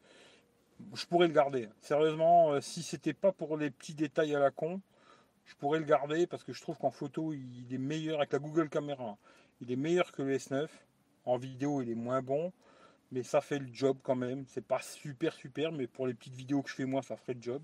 [0.94, 1.68] je pourrais le garder.
[1.80, 4.80] Sérieusement, si c'était pas pour les petits détails à la con,
[5.46, 8.38] je pourrais le garder parce que je trouve qu'en photo, il est meilleur avec la
[8.38, 9.16] Google Caméra.
[9.60, 10.68] Il est meilleur que le S9.
[11.24, 12.52] En vidéo, il est moins bon,
[13.12, 14.44] mais ça fait le job quand même.
[14.48, 17.34] C'est pas super super, mais pour les petites vidéos que je fais moi, ça ferait
[17.34, 17.62] le job.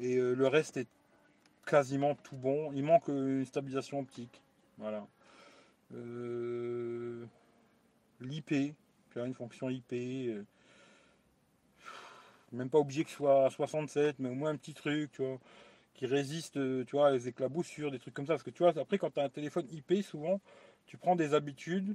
[0.00, 0.88] Et euh, le reste est
[1.66, 2.72] quasiment tout bon.
[2.72, 4.40] Il manque une stabilisation optique.
[4.78, 5.06] Voilà.
[5.94, 7.26] Euh,
[8.20, 8.74] L'IP,
[9.16, 9.92] une fonction IP.
[9.92, 10.44] Euh,
[12.52, 15.38] même pas obligé que ce soit 67, mais au moins un petit truc, tu vois
[16.00, 18.32] qui résiste, euh, tu vois, les éclaboussures, des trucs comme ça.
[18.32, 20.40] Parce que tu vois, après, quand tu as un téléphone IP, souvent,
[20.86, 21.94] tu prends des habitudes.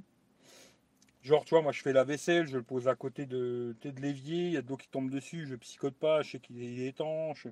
[1.26, 4.00] Genre, tu vois, moi, je fais la vaisselle, je le pose à côté de, de
[4.00, 6.62] l'évier, il y a de l'eau qui tombe dessus, je psychote pas, je sais qu'il
[6.62, 7.48] est étanche.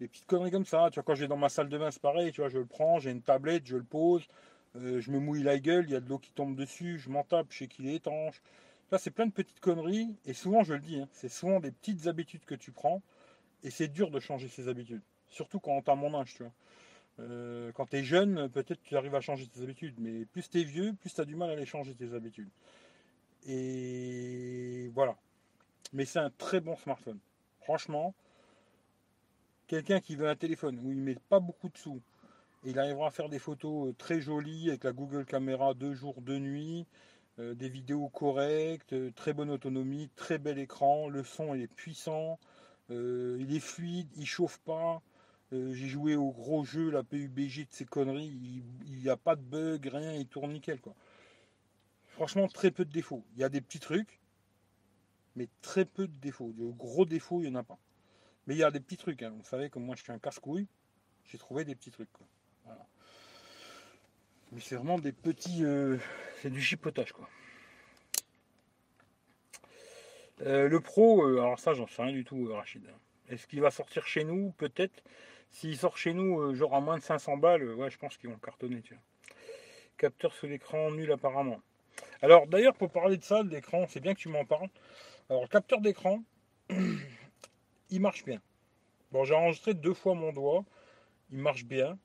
[0.00, 0.90] Des petites conneries comme ça.
[0.92, 2.58] Tu vois, quand je vais dans ma salle de bain, c'est pareil, tu vois, je
[2.58, 4.28] le prends, j'ai une tablette, je le pose,
[4.76, 7.08] euh, je me mouille la gueule, il y a de l'eau qui tombe dessus, je
[7.08, 8.42] m'en tape, je sais qu'il est étanche.
[8.92, 11.70] Là, c'est plein de petites conneries, et souvent, je le dis, hein, c'est souvent des
[11.70, 13.00] petites habitudes que tu prends,
[13.62, 15.02] et c'est dur de changer ces habitudes.
[15.30, 16.52] Surtout quand tu as mon âge, tu vois.
[17.20, 20.60] Euh, quand tu es jeune, peut-être tu arrives à changer tes habitudes, mais plus tu
[20.60, 22.50] es vieux, plus tu as du mal à les changer tes habitudes.
[23.46, 25.16] Et voilà.
[25.92, 27.18] Mais c'est un très bon smartphone.
[27.62, 28.14] Franchement,
[29.66, 32.00] quelqu'un qui veut un téléphone où il met pas beaucoup de sous,
[32.64, 35.94] et il arrivera à faire des photos euh, très jolies avec la Google Caméra deux
[35.94, 36.86] jours, deux nuits,
[37.38, 42.38] euh, des vidéos correctes, très bonne autonomie, très bel écran, le son est puissant,
[42.90, 45.00] il est fluide, il chauffe pas.
[45.52, 49.34] Euh, j'ai joué au gros jeu, la PUBG de ces conneries, il n'y a pas
[49.34, 50.94] de bug, rien, il tourne nickel quoi.
[52.20, 53.24] Franchement, très peu de défauts.
[53.34, 54.20] Il y a des petits trucs,
[55.36, 56.52] mais très peu de défauts.
[56.52, 57.78] De gros défauts, il n'y en a pas.
[58.46, 59.22] Mais il y a des petits trucs.
[59.22, 59.32] Hein.
[59.38, 60.66] Vous savez que moi, je suis un casse-couille.
[61.24, 62.10] J'ai trouvé des petits trucs.
[64.52, 65.64] Mais c'est vraiment des petits.
[65.64, 65.96] Euh,
[66.42, 67.26] c'est du chipotage, quoi.
[70.42, 72.82] Euh, le pro, euh, alors ça, j'en sais rien du tout, Rachid.
[73.30, 74.50] Est-ce qu'il va sortir chez nous?
[74.58, 75.02] Peut-être.
[75.48, 78.36] S'il sort chez nous, genre à moins de 500 balles, ouais, je pense qu'ils vont
[78.36, 79.02] cartonner, tu vois.
[79.96, 81.62] Capteur sous l'écran nul apparemment.
[82.22, 84.68] Alors d'ailleurs, pour parler de ça, l'écran, c'est bien que tu m'en parles.
[85.28, 86.22] Alors, le capteur d'écran,
[87.90, 88.40] il marche bien.
[89.12, 90.64] Bon, j'ai enregistré deux fois mon doigt.
[91.30, 91.98] Il marche bien.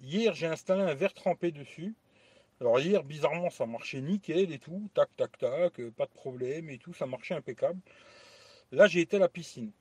[0.00, 1.94] Hier, j'ai installé un verre trempé dessus.
[2.60, 4.88] Alors hier, bizarrement, ça marchait nickel et tout.
[4.94, 5.80] Tac, tac, tac.
[5.80, 6.94] Euh, pas de problème et tout.
[6.94, 7.80] Ça marchait impeccable.
[8.72, 9.72] Là, j'ai été à la piscine.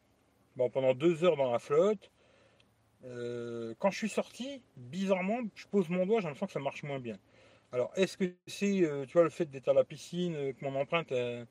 [0.56, 2.12] Bon, pendant deux heures dans la flotte.
[3.06, 6.84] Euh, quand je suis sorti, bizarrement, je pose mon doigt, j'ai l'impression que ça marche
[6.84, 7.18] moins bien.
[7.76, 10.76] Alors, est-ce que c'est, euh, tu vois, le fait d'être à la piscine, que mon
[10.80, 11.46] empreinte, je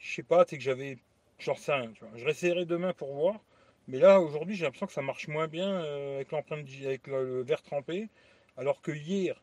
[0.00, 0.98] sais pas, c'est que j'avais.
[1.38, 2.16] Sais rien, tu vois.
[2.16, 3.40] Je réessayerai demain pour voir.
[3.88, 7.42] Mais là, aujourd'hui, j'ai l'impression que ça marche moins bien euh, avec l'empreinte avec le,
[7.42, 8.08] verre trempé.
[8.56, 9.42] Alors que hier,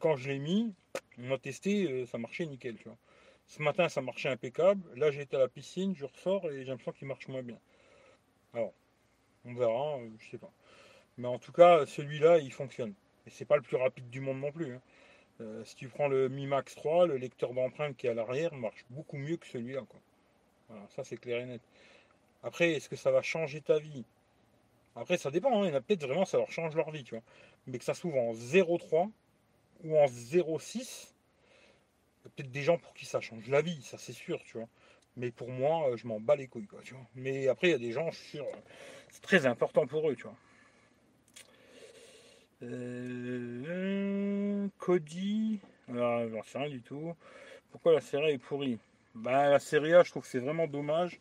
[0.00, 0.74] quand je l'ai mis,
[1.18, 2.76] on a testé, euh, ça marchait nickel.
[3.46, 4.82] Ce matin, ça marchait impeccable.
[4.96, 7.58] Là, j'étais à la piscine, je ressors et j'ai l'impression qu'il marche moins bien.
[8.54, 8.72] Alors,
[9.44, 10.52] on verra, euh, je sais pas.
[11.18, 12.94] Mais en tout cas, celui-là, il fonctionne.
[13.26, 14.74] Et c'est pas le plus rapide du monde non plus.
[14.74, 14.80] Hein.
[15.40, 18.54] Euh, si tu prends le Mi Max 3, le lecteur d'empreinte qui est à l'arrière
[18.54, 19.82] marche beaucoup mieux que celui-là.
[20.68, 21.62] Voilà, ça c'est clair et net.
[22.42, 24.04] Après, est-ce que ça va changer ta vie?
[24.96, 25.62] Après, ça dépend.
[25.62, 25.66] Hein.
[25.66, 27.24] Il y en a peut-être vraiment, ça leur change leur vie, tu vois.
[27.66, 29.10] Mais que ça s'ouvre en 0,3
[29.82, 31.14] ou en 0,6,
[32.24, 34.42] il y a peut-être des gens pour qui ça change la vie, ça c'est sûr,
[34.44, 34.68] tu vois.
[35.16, 36.80] Mais pour moi, euh, je m'en bats les couilles, quoi.
[37.14, 38.46] Mais après, il y a des gens, je sûr,
[39.10, 40.16] c'est très important pour eux.
[42.64, 47.14] Euh, Cody, alors, sais rien du tout.
[47.70, 48.78] Pourquoi la série est pourrie?
[49.14, 51.20] Bah, La série A, je trouve que c'est vraiment dommage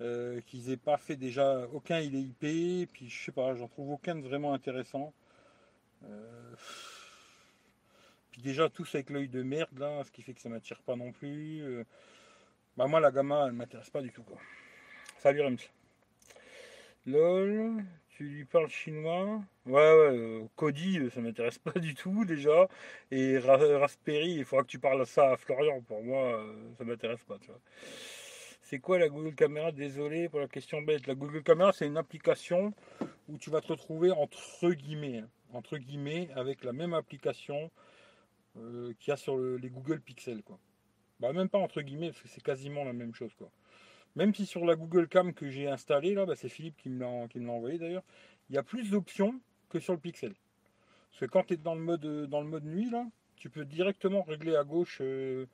[0.00, 1.66] euh, qu'ils aient pas fait déjà.
[1.72, 5.12] Aucun il est IP, puis je sais pas, j'en trouve aucun vraiment intéressant.
[6.04, 6.54] Euh,
[8.30, 10.94] puis déjà, tous avec l'œil de merde là, ce qui fait que ça m'attire pas
[10.94, 11.84] non plus.
[12.76, 14.38] bah, moi, la gamma, elle m'intéresse pas du tout quoi.
[15.18, 15.58] Salut Rems.
[17.06, 17.84] LOL,
[18.18, 22.66] tu lui parles chinois Ouais, ouais, euh, Cody, euh, ça m'intéresse pas du tout déjà.
[23.12, 25.80] Et Raspberry, il faudra que tu parles ça à Florian.
[25.82, 27.60] Pour moi, euh, ça m'intéresse pas, tu vois.
[28.60, 29.70] C'est quoi la Google Caméra?
[29.70, 31.06] Désolé pour la question bête.
[31.06, 32.74] La Google Caméra, c'est une application
[33.28, 37.70] où tu vas te retrouver entre guillemets, hein, entre guillemets, avec la même application
[38.54, 40.58] qu'il y a sur les Google Pixel, quoi.
[41.20, 43.48] Bah, même pas entre guillemets, parce que c'est quasiment la même chose, quoi.
[44.16, 47.00] Même si sur la Google Cam que j'ai installée, là, bah, c'est Philippe qui me
[47.00, 48.04] l'a envoyé d'ailleurs,
[48.50, 50.34] il y a plus d'options que sur le Pixel.
[51.10, 53.06] Parce que quand tu es dans le, mode, dans le mode nuit, là,
[53.36, 55.46] tu peux directement régler à gauche euh,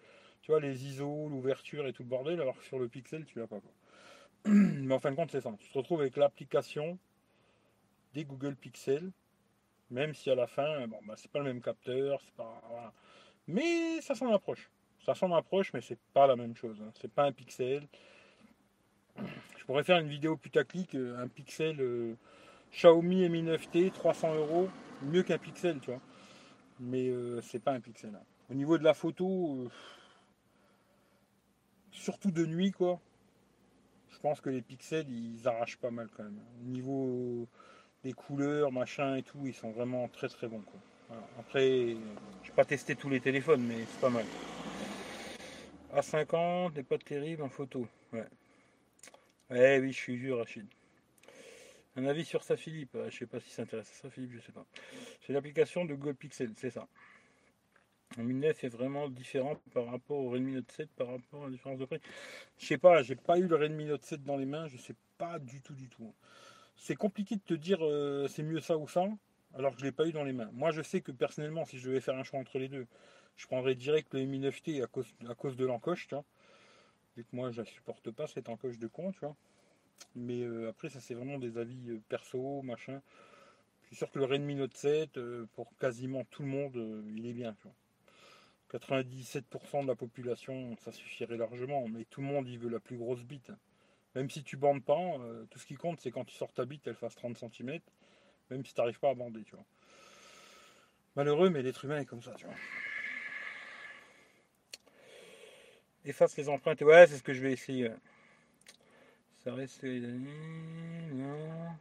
[0.44, 3.38] tu vois, les ISO, l'ouverture et tout le bordel, alors que sur le Pixel, tu
[3.38, 3.60] l'as pas.
[4.44, 5.50] Mais en fin de compte, c'est ça.
[5.58, 6.98] Tu te retrouves avec l'application
[8.12, 9.10] des Google Pixel,
[9.90, 12.92] même si à la fin, bon, bah, c'est pas le même capteur, c'est pas.
[13.46, 14.70] Mais ça s'en approche.
[15.04, 16.76] Ça s'en approche, mais c'est pas la même chose.
[16.82, 16.92] Hein.
[17.00, 17.86] C'est pas un pixel.
[19.64, 22.14] Je pourrais faire une vidéo putaclic, euh, un pixel euh,
[22.72, 24.68] Xiaomi Mi 9T, 300 euros,
[25.02, 26.00] mieux qu'un pixel, tu vois.
[26.80, 28.14] Mais euh, c'est pas un pixel.
[28.14, 28.24] Hein.
[28.50, 29.70] Au niveau de la photo,
[31.92, 33.00] surtout de nuit, quoi.
[34.10, 36.38] Je pense que les pixels, ils arrachent pas mal quand même.
[36.62, 37.48] Au niveau
[38.02, 40.60] des couleurs, machin et tout, ils sont vraiment très très bons.
[40.60, 41.18] Quoi.
[41.38, 41.96] Après,
[42.42, 44.24] je pas testé tous les téléphones, mais c'est pas mal.
[45.94, 47.86] A50 n'est pas terrible en photo.
[48.12, 48.26] Ouais.
[49.50, 50.66] Eh oui, je suis vieux, Rachid.
[51.96, 52.96] Un avis sur ça, Philippe.
[53.08, 54.64] Je sais pas si ça intéresse ça, Philippe, je sais pas.
[55.20, 56.88] C'est l'application de Google Pixel, c'est ça.
[58.16, 61.46] Le Mi 9 est vraiment différent par rapport au Redmi Note 7, par rapport à
[61.46, 62.00] la différence de prix.
[62.58, 64.94] Je sais pas, j'ai pas eu le Redmi Note 7 dans les mains, je sais
[65.18, 66.14] pas du tout, du tout.
[66.76, 69.04] C'est compliqué de te dire euh, c'est mieux ça ou ça,
[69.54, 70.50] alors que je l'ai pas eu dans les mains.
[70.52, 72.86] Moi, je sais que personnellement, si je devais faire un choix entre les deux,
[73.36, 76.08] je prendrais direct le Mi 9T à cause, à cause de l'encoche.
[77.16, 79.36] Vu que moi, je ne supporte pas cette encoche de con, tu vois.
[80.16, 83.00] Mais euh, après, ça, c'est vraiment des avis euh, perso, machin.
[83.82, 87.26] Je suis sûr que le Redmi Note 7, euh, pour quasiment tout le monde, il
[87.26, 87.74] est bien, tu vois.
[88.80, 91.86] 97% de la population, ça suffirait largement.
[91.88, 93.52] Mais tout le monde, il veut la plus grosse bite.
[94.16, 95.18] Même si tu bandes pas,
[95.50, 97.78] tout ce qui compte, c'est quand tu sors ta bite, elle fasse 30 cm.
[98.50, 99.64] Même si tu n'arrives pas à bander, tu vois.
[101.14, 102.54] Malheureux, mais l'être humain est comme ça, tu vois.
[106.04, 106.82] Efface les empreintes.
[106.82, 107.90] Ouais, c'est ce que je vais essayer.
[109.38, 109.84] Ça reste.
[109.84, 111.76] Non.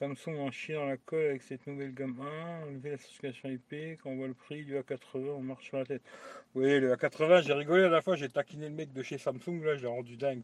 [0.00, 4.00] Samsung en chie dans la colle avec cette nouvelle gamme 1, enlever la certification IP,
[4.02, 6.00] quand on voit le prix du A80, on marche sur la tête.
[6.54, 9.62] Oui, le A80, j'ai rigolé à la fois, j'ai taquiné le mec de chez Samsung,
[9.62, 10.42] là, je l'ai rendu dingue.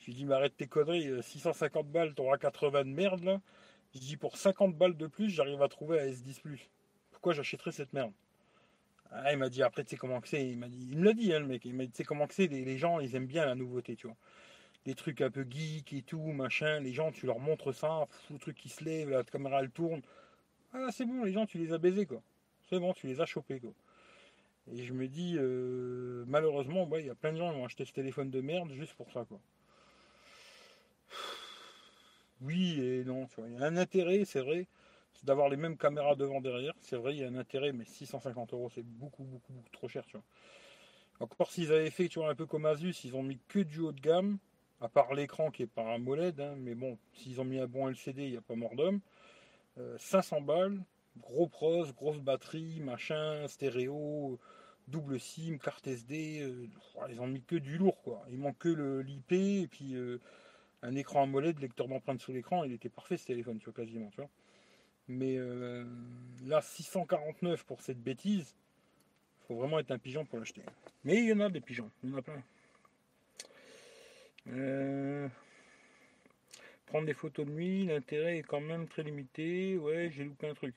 [0.00, 3.22] Je lui ai dit, mais arrête tes conneries, 650 euh, balles, ton A80 de merde,
[3.22, 3.40] là.
[3.94, 6.40] Je dis, pour 50 balles de plus, j'arrive à trouver un S10
[7.12, 8.12] Pourquoi j'achèterais cette merde?
[9.14, 11.04] Ah, Il m'a dit, après, tu sais comment que c'est, il, m'a dit, il me
[11.04, 13.00] l'a dit, hein, le mec, il m'a dit, tu sais comment que c'est, les, gens,
[13.00, 14.16] ils aiment bien la nouveauté, tu vois
[14.84, 16.80] des trucs un peu geek et tout, machin.
[16.80, 20.02] Les gens, tu leur montres ça, le truc qui se lève, la caméra elle tourne.
[20.74, 22.22] Ah, c'est bon, les gens, tu les as baisés, quoi.
[22.68, 23.72] C'est bon, tu les as chopés, quoi.
[24.72, 27.84] Et je me dis, euh, malheureusement, il y a plein de gens qui vont acheter
[27.84, 29.40] ce téléphone de merde juste pour ça, quoi.
[32.40, 33.48] Oui et non, tu vois.
[33.48, 34.66] Il y a un intérêt, c'est vrai,
[35.24, 36.72] d'avoir les mêmes caméras devant derrière.
[36.80, 39.88] C'est vrai, il y a un intérêt, mais 650 euros, c'est beaucoup, beaucoup, beaucoup trop
[39.88, 40.24] cher, tu vois.
[41.20, 44.00] Encore s'ils avaient fait, un peu comme Asus, ils ont mis que du haut de
[44.00, 44.38] gamme,
[44.80, 47.66] à part l'écran qui est par un MOLED, hein, mais bon, s'ils ont mis un
[47.66, 49.00] bon LCD, il n'y a pas mort d'homme.
[49.98, 50.80] 500 balles,
[51.18, 54.38] gros pros, grosse batterie, machin, stéréo,
[54.88, 56.68] double SIM, carte SD, euh,
[57.10, 58.24] ils ont mis que du lourd quoi.
[58.30, 60.20] Il manque que l'IP et puis euh,
[60.82, 64.10] un écran AMOLED, lecteur d'empreintes sous l'écran, il était parfait ce téléphone, tu vois, quasiment,
[64.10, 64.30] tu vois.
[65.08, 65.84] Mais euh,
[66.46, 68.54] là, 649 pour cette bêtise,
[69.46, 70.62] faut vraiment être un pigeon pour l'acheter.
[71.04, 72.42] Mais il y en a des pigeons, il y en a plein.
[74.48, 75.28] Euh,
[76.86, 79.76] prendre des photos de nuit, l'intérêt est quand même très limité.
[79.76, 80.74] Ouais, j'ai loupé un truc.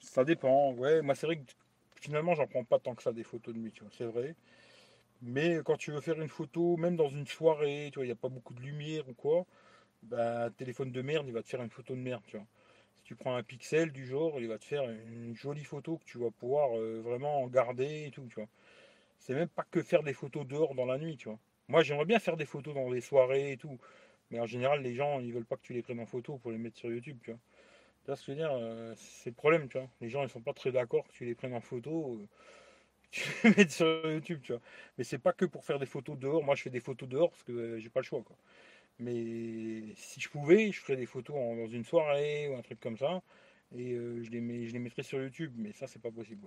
[0.00, 0.72] Ça dépend.
[0.72, 1.52] Ouais, moi c'est vrai que
[2.00, 4.34] finalement j'en prends pas tant que ça des photos de nuit, c'est vrai.
[5.22, 8.12] Mais quand tu veux faire une photo, même dans une soirée, tu vois, il n'y
[8.12, 9.46] a pas beaucoup de lumière ou quoi,
[10.02, 12.22] bah téléphone de merde, il va te faire une photo de merde.
[13.04, 16.18] Tu prends un pixel du genre, il va te faire une jolie photo que tu
[16.18, 18.48] vas pouvoir euh, vraiment garder et tout, tu vois.
[19.18, 21.38] C'est même pas que faire des photos dehors dans la nuit, tu vois.
[21.68, 23.78] Moi, j'aimerais bien faire des photos dans les soirées et tout.
[24.30, 26.52] Mais en général, les gens, ils veulent pas que tu les prennes en photo pour
[26.52, 27.40] les mettre sur YouTube, tu vois.
[28.16, 29.88] Ce dire euh, C'est le problème, tu vois.
[30.00, 32.18] Les gens, ils sont pas très d'accord que tu les prennes en photo.
[32.20, 32.26] Euh,
[33.12, 34.62] tu les mettes sur YouTube, tu vois.
[34.98, 36.42] Mais c'est pas que pour faire des photos dehors.
[36.44, 38.22] Moi, je fais des photos dehors parce que j'ai pas le choix.
[38.98, 42.96] Mais si je pouvais, je ferais des photos dans une soirée ou un truc comme
[42.98, 43.22] ça.
[43.74, 45.52] Et je, les je les mettrais sur YouTube.
[45.56, 46.46] Mais ça, c'est pas possible,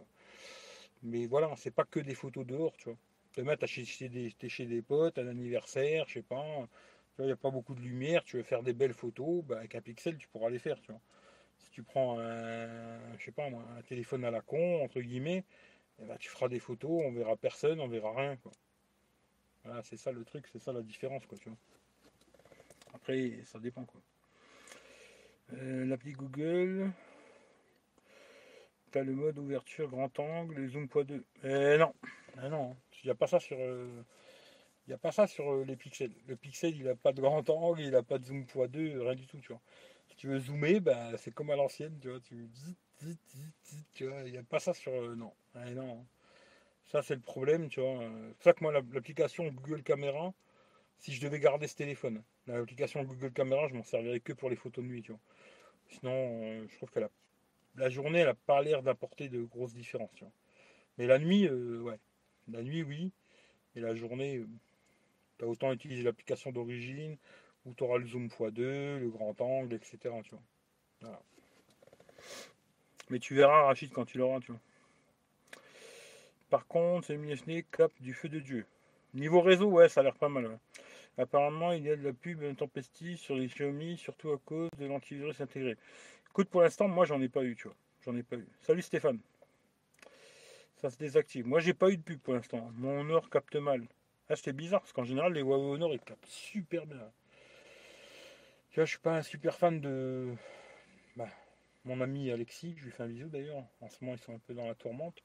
[1.03, 2.97] Mais voilà, c'est pas que des photos dehors, tu vois.
[3.37, 6.67] Demain, tu chez des, chez des potes, un anniversaire, je sais pas,
[7.19, 9.75] il n'y a pas beaucoup de lumière, tu veux faire des belles photos, bah, avec
[9.75, 11.01] un pixel, tu pourras les faire, tu vois.
[11.59, 15.45] Si tu prends un, je sais pas un téléphone à la con, entre guillemets,
[16.01, 18.37] eh ben, tu feras des photos, on verra personne, on verra rien.
[19.65, 21.57] Voilà, c'est ça le truc, c'est ça la différence, quoi, tu vois.
[23.05, 24.01] Après, ça dépend, quoi.
[25.53, 26.91] Euh, l'appli Google,
[28.91, 31.21] tu as le mode ouverture grand angle et zoom x2.
[31.43, 31.93] Eh non,
[32.43, 32.75] eh non, hein.
[33.03, 34.03] Il n'y a pas ça sur, euh,
[34.87, 36.15] il a pas ça sur euh, les pixels.
[36.25, 39.13] Le pixel, il n'a pas de grand angle, il n'a pas de zoom x2, rien
[39.13, 39.61] du tout, tu vois.
[40.07, 42.19] Si tu veux zoomer, bah, c'est comme à l'ancienne, tu vois.
[42.21, 42.49] Tu,
[43.93, 44.93] tu vois, il n'y a pas ça sur.
[44.93, 45.99] Euh, non, non.
[45.99, 46.05] Hein.
[46.87, 47.99] Ça, c'est le problème, tu vois.
[47.99, 50.33] C'est pour ça que moi, l'application Google Caméra,
[50.97, 54.55] si je devais garder ce téléphone, l'application Google Caméra, je m'en servirais que pour les
[54.55, 55.21] photos de nuit, tu vois.
[55.89, 56.99] Sinon, je trouve que
[57.75, 60.33] la, journée, elle n'a pas l'air d'apporter de grosses différences, tu vois.
[60.97, 61.99] Mais la nuit, ouais,
[62.51, 63.11] la nuit, oui.
[63.75, 64.47] Et la journée, euh,
[65.37, 67.17] tu as autant utilisé l'application d'origine,
[67.65, 70.13] où tu auras le zoom x2, le grand angle, etc.
[73.09, 74.61] Mais tu verras Rachid quand tu l'auras, tu vois.
[76.49, 78.65] Par contre, c'est MSN cap du feu de Dieu.
[79.13, 80.57] Niveau réseau, ouais, ça a l'air pas mal.
[81.17, 84.85] Apparemment, il y a de la pub tempestive sur les Xiaomi, surtout à cause de
[84.85, 85.77] l'antivirus intégré.
[86.29, 87.77] Écoute, pour l'instant, moi, j'en ai pas eu, tu vois.
[88.03, 88.47] J'en ai pas eu.
[88.61, 89.19] Salut Stéphane
[90.85, 91.47] ça se désactive.
[91.47, 92.69] Moi, j'ai pas eu de pub pour l'instant.
[92.75, 93.87] Mon Honor capte mal.
[94.29, 97.11] Ah, c'était bizarre parce qu'en général, les Huawei Honor ils captent super bien.
[98.69, 100.33] Tu vois, je suis pas un super fan de
[101.15, 101.29] bah,
[101.85, 102.75] mon ami Alexis.
[102.77, 103.63] Je lui fais un bisou d'ailleurs.
[103.81, 105.23] En ce moment, ils sont un peu dans la tourmente.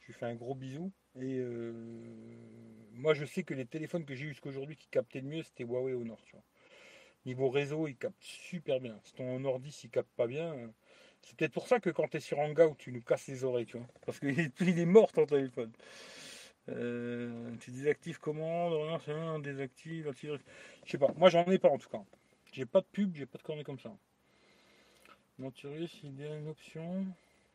[0.00, 0.90] Je lui fais un gros bisou.
[1.20, 1.72] Et euh,
[2.92, 5.64] moi, je sais que les téléphones que j'ai eu jusqu'aujourd'hui qui captaient le mieux, c'était
[5.64, 6.20] Huawei Honor.
[6.24, 6.44] Tu vois.
[7.26, 8.98] Niveau réseau, ils captent super bien.
[9.04, 10.54] Si ton Honor 10 il capte pas bien,
[11.22, 13.66] c'est peut-être pour ça que quand tu es sur Hangout, tu nous casses les oreilles,
[13.66, 13.86] tu vois.
[14.06, 15.72] Parce qu'il est mort ton téléphone.
[16.70, 21.70] Euh, tu désactives comment Non, c'est un, désactive, Je sais pas, moi j'en ai pas
[21.70, 22.02] en tout cas.
[22.52, 23.94] J'ai pas de pub, j'ai pas de cornet comme ça.
[25.38, 27.06] L'antivirus, il y a une option,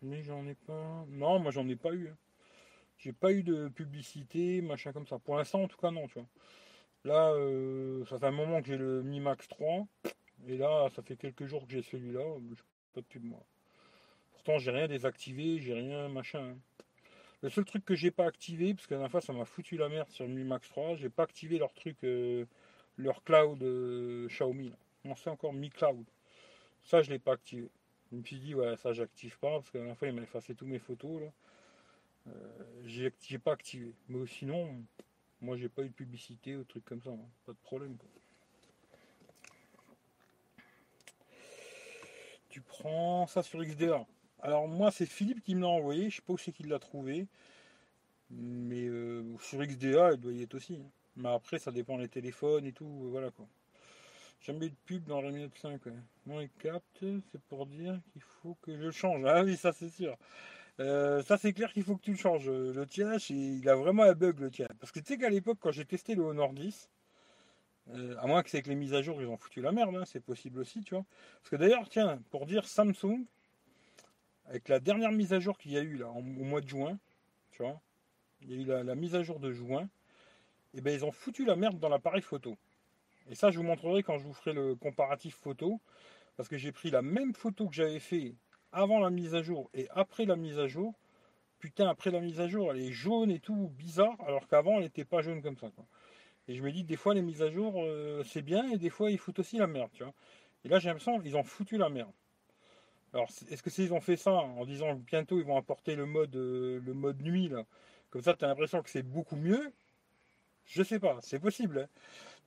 [0.02, 1.06] mais j'en ai pas.
[1.10, 2.08] Non, moi j'en ai pas eu.
[2.08, 2.18] Hein.
[2.98, 5.20] J'ai pas eu de publicité, machin comme ça.
[5.20, 6.28] Pour l'instant, en tout cas, non, tu vois.
[7.06, 9.86] Là, euh, ça fait un moment que j'ai le Mi Max 3.
[10.48, 12.24] Et là, ça fait quelques jours que j'ai celui-là.
[12.94, 13.44] Pas de pub, moi
[14.58, 16.40] j'ai rien désactivé, j'ai rien machin.
[16.40, 16.58] Hein.
[17.42, 19.78] Le seul truc que j'ai pas activé, parce que la dernière fois ça m'a foutu
[19.78, 22.46] la merde sur le Mi Max 3, j'ai pas activé leur truc, euh,
[22.98, 24.74] leur cloud euh, Xiaomi.
[25.06, 26.06] On sait encore Mi Cloud.
[26.84, 27.70] Ça, je l'ai pas activé.
[28.12, 30.22] Je me suis dit, ouais, ça, j'active pas, parce que la dernière fois, il m'a
[30.22, 31.28] effacé toutes mes photos, là.
[32.28, 33.94] Euh, j'ai pas activé.
[34.08, 34.84] Mais sinon,
[35.42, 37.12] moi, j'ai pas eu de publicité ou truc comme ça.
[37.12, 37.30] hein.
[37.46, 38.10] Pas de problème, quoi.
[42.50, 44.06] Tu prends ça sur XDR.
[44.42, 46.10] Alors, moi, c'est Philippe qui me l'a envoyé.
[46.10, 47.28] Je sais pas où c'est qu'il l'a trouvé.
[48.30, 50.76] Mais euh, sur XDA, il doit y être aussi.
[50.76, 50.90] hein.
[51.16, 52.88] Mais après, ça dépend des téléphones et tout.
[53.12, 53.48] Voilà, quoi.
[54.42, 55.86] Jamais de pub dans la minute 5.
[55.86, 55.94] Ouais.
[56.26, 59.24] Mon il capte, c'est pour dire qu'il faut que je change.
[59.26, 60.18] Ah oui, ça c'est sûr.
[60.80, 62.50] Euh, ça c'est clair qu'il faut que tu le changes.
[62.50, 64.68] Euh, Le tien, c'est- il a vraiment un bug le tien.
[64.80, 66.90] Parce que tu sais qu'à l'époque, quand j'ai testé le Honor 10,
[67.90, 69.96] euh, à moins que c'est avec les mises à jour, ils ont foutu la merde,
[69.96, 71.06] hein, c'est possible aussi, tu vois.
[71.40, 73.26] Parce que d'ailleurs, tiens, pour dire Samsung,
[74.46, 76.98] avec la dernière mise à jour qu'il y a eu là, au mois de juin,
[77.52, 77.82] tu vois,
[78.42, 79.90] il y a eu la, la mise à jour de juin,
[80.74, 82.58] et ben ils ont foutu la merde dans l'appareil photo.
[83.30, 85.80] Et ça, je vous montrerai quand je vous ferai le comparatif photo,
[86.38, 88.36] parce que j'ai pris la même photo que j'avais fait
[88.74, 90.94] avant la mise à jour et après la mise à jour.
[91.60, 94.84] Putain, après la mise à jour, elle est jaune et tout, bizarre, alors qu'avant, elle
[94.84, 95.70] n'était pas jaune comme ça.
[95.76, 95.86] quoi.
[96.48, 98.90] Et je me dis, des fois, les mises à jour, euh, c'est bien, et des
[98.90, 100.14] fois, ils foutent aussi la merde, tu vois.
[100.66, 102.12] Et là, j'ai l'impression qu'ils ont foutu la merde.
[103.14, 106.06] Alors, est-ce que c'est ils ont fait ça en disant bientôt ils vont apporter le
[106.06, 107.64] mode, euh, le mode nuit là
[108.10, 109.72] Comme ça, tu as l'impression que c'est beaucoup mieux
[110.66, 111.80] Je sais pas, c'est possible.
[111.80, 111.88] hein.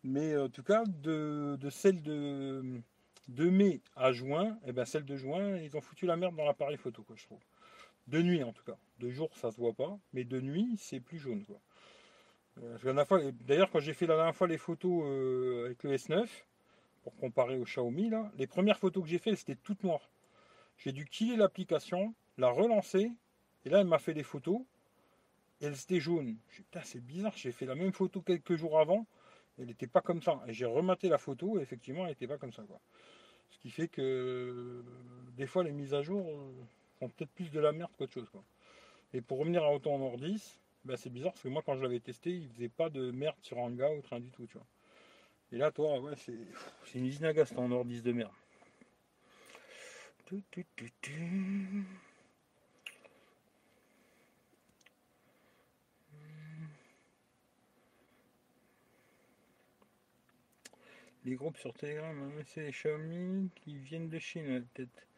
[0.05, 2.81] Mais en tout cas, de, de celle de,
[3.29, 6.45] de mai à juin, et ben celle de juin, ils ont foutu la merde dans
[6.45, 7.41] l'appareil photo, quoi, je trouve.
[8.07, 8.77] De nuit en tout cas.
[9.01, 11.61] De jour, ça se voit pas, mais de nuit, c'est plus jaune, quoi.
[12.63, 16.27] Euh, D'ailleurs, quand j'ai fait la dernière fois les photos euh, avec le S9,
[17.03, 20.11] pour comparer au Xiaomi, les premières photos que j'ai faites, c'était toutes noires.
[20.79, 23.13] J'ai dû killer l'application, la relancer,
[23.65, 24.61] et là, elle m'a fait des photos,
[25.61, 26.35] et elles étaient jaunes.
[26.35, 29.07] Dis, Putain, c'est bizarre, j'ai fait la même photo quelques jours avant,
[29.59, 30.43] elle n'était pas comme ça.
[30.47, 32.63] Et j'ai rematé la photo, et effectivement, elle n'était pas comme ça.
[32.63, 32.81] Quoi.
[33.51, 34.83] Ce qui fait que euh,
[35.37, 36.53] des fois, les mises à jour euh,
[36.99, 38.29] font peut-être plus de la merde qu'autre chose.
[38.31, 38.45] Quoi.
[39.13, 41.83] Et pour revenir à Auto Honor 10, ben, c'est bizarre parce que moi, quand je
[41.83, 44.47] l'avais testé, il faisait pas de merde sur Anga ou rien du tout.
[44.47, 44.67] Tu vois.
[45.53, 48.33] Et là, toi, ouais, c'est une usine à gaz, ton Honor 10 de merde.
[61.27, 65.09] Les groupes sur Telegram, hein, c'est les Xiaomi qui viennent de Chine, peut-être.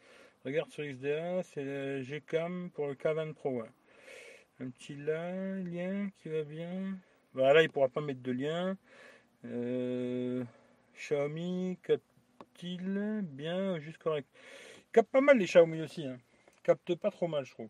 [0.43, 3.63] Regarde sur XDA, c'est le Gcam pour le K20 Pro.
[4.59, 6.97] Un petit là, lien qui va bien.
[7.35, 8.79] Bah là, il pourra pas mettre de lien.
[9.45, 10.45] Euh,
[10.95, 14.27] Xiaomi capte-t-il bien, juste correct?
[14.95, 16.07] Capte pas mal les Xiaomi aussi.
[16.07, 16.17] Hein.
[16.63, 17.69] Capte pas trop mal, je trouve.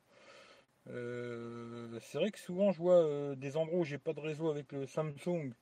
[0.91, 4.49] Euh, c'est vrai que souvent je vois euh, des endroits où j'ai pas de réseau
[4.49, 5.55] avec le Samsung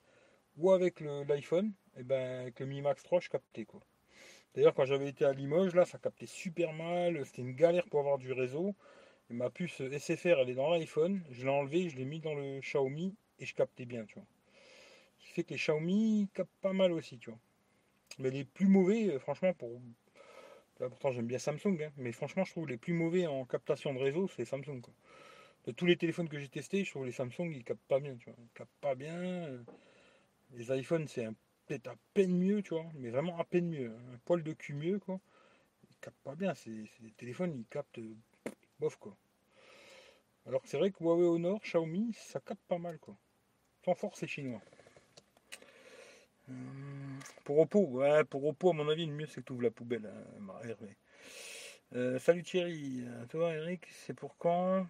[0.56, 3.80] ou avec l'iPhone, et ben avec le Mi Max 3 je captais quoi.
[4.54, 8.00] D'ailleurs quand j'avais été à Limoges là ça captait super mal, c'était une galère pour
[8.00, 8.74] avoir du réseau.
[9.28, 12.60] Ma puce SFR elle est dans l'iPhone, je l'ai enlevé, je l'ai mis dans le
[12.60, 14.26] Xiaomi et je captais bien tu vois.
[15.18, 17.40] Ce qui fait que les Xiaomi captent pas mal aussi tu vois.
[18.18, 19.80] Mais les plus mauvais, euh, franchement pour.
[20.80, 23.94] Là, pourtant j'aime bien Samsung, hein, mais franchement je trouve les plus mauvais en captation
[23.94, 24.94] de réseau c'est Samsung quoi.
[25.66, 28.16] De tous les téléphones que j'ai testés, je trouve les Samsung ils captent pas bien,
[28.16, 28.38] tu vois.
[28.38, 29.64] Ils captent pas bien.
[30.56, 31.26] Euh, Les iPhones, c'est
[31.66, 33.92] peut-être à peine mieux, tu vois, mais vraiment à peine mieux.
[34.14, 35.20] Un poil de cul mieux, quoi.
[35.90, 36.54] Ils captent pas bien.
[36.66, 38.16] Des téléphones, ils captent euh,
[38.80, 39.16] bof, quoi.
[40.46, 43.16] Alors c'est vrai que Huawei Honor, Xiaomi, ça capte pas mal, quoi.
[43.84, 44.60] Sans force, c'est chinois.
[46.48, 47.58] Hum, Pour
[47.92, 50.86] ouais, pour Oppo, à mon avis, le mieux c'est que tu ouvres la poubelle, hein.
[51.94, 54.86] Euh, salut Thierry, Euh, toi Eric, c'est pour quand?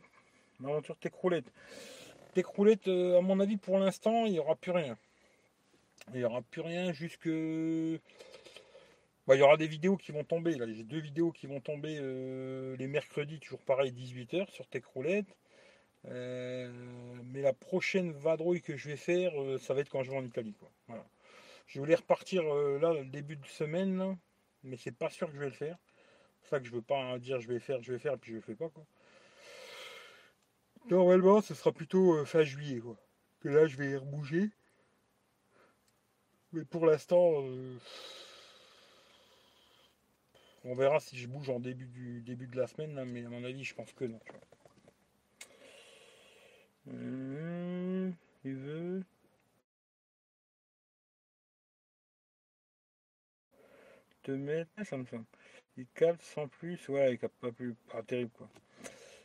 [0.61, 1.51] L'aventure Técroulette.
[2.35, 4.99] Técroulette, euh, à mon avis, pour l'instant, il n'y aura plus rien.
[6.13, 7.29] Il n'y aura plus rien jusque.
[9.27, 10.55] Bah, il y aura des vidéos qui vont tomber.
[10.57, 15.37] Là, j'ai deux vidéos qui vont tomber euh, les mercredis, toujours pareil, 18h sur Techroulette.
[16.07, 16.71] Euh,
[17.25, 20.17] mais la prochaine vadrouille que je vais faire, euh, ça va être quand je vais
[20.17, 20.55] en Italie.
[21.67, 24.17] Je voulais repartir là, le début de semaine,
[24.63, 25.77] mais c'est pas sûr que je vais le faire.
[26.43, 28.19] C'est ça que je veux pas hein, dire je vais faire, je vais faire, et
[28.19, 28.71] puis je le fais pas.
[30.89, 32.81] Normalement, ce sera plutôt fin juillet.
[33.41, 34.51] Que là, je vais rebouger.
[36.53, 37.79] Mais pour l'instant, euh,
[40.65, 43.29] on verra si je bouge en début du début de la semaine, là, mais à
[43.29, 44.21] mon avis, je pense que non.
[46.89, 49.05] Hum, il veut.
[54.27, 54.71] te mettre.
[54.85, 55.25] Ça me semble.
[55.77, 56.89] Il capte sans plus.
[56.89, 57.75] Ouais, il capte pas plus.
[57.91, 58.49] Pas terrible quoi.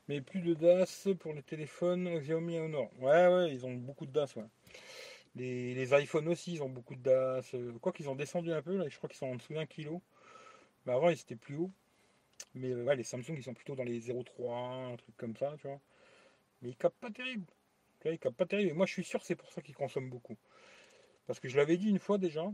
[0.07, 2.89] Mais plus de DAS pour les téléphones Xiaomi et Honor.
[2.99, 4.45] Ouais, ouais, ils ont beaucoup de DAS, ouais.
[5.35, 7.53] Les, iPhones aussi, ils ont beaucoup de DAS.
[7.53, 9.65] Euh, Quoi qu'ils ont descendu un peu, là, je crois qu'ils sont en dessous d'un
[9.65, 10.01] kilo.
[10.85, 11.71] Mais avant, ils étaient plus hauts.
[12.55, 15.67] Mais ouais, les Samsung, ils sont plutôt dans les 0,3, un truc comme ça, tu
[15.67, 15.79] vois.
[16.61, 17.45] Mais ils capent pas terrible.
[18.05, 18.71] Ils capent pas terrible.
[18.71, 20.37] Et moi, je suis sûr c'est pour ça qu'ils consomment beaucoup.
[21.27, 22.51] Parce que je l'avais dit une fois déjà.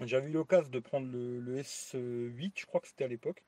[0.00, 3.42] J'avais eu l'occasion de prendre le, S8, je crois que c'était à l'époque.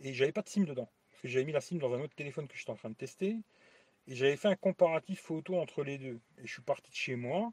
[0.00, 0.90] Et j'avais pas de SIM dedans.
[1.10, 2.94] Parce que j'avais mis la SIM dans un autre téléphone que j'étais en train de
[2.94, 3.36] tester.
[4.06, 6.20] Et j'avais fait un comparatif photo entre les deux.
[6.38, 7.52] Et je suis parti de chez moi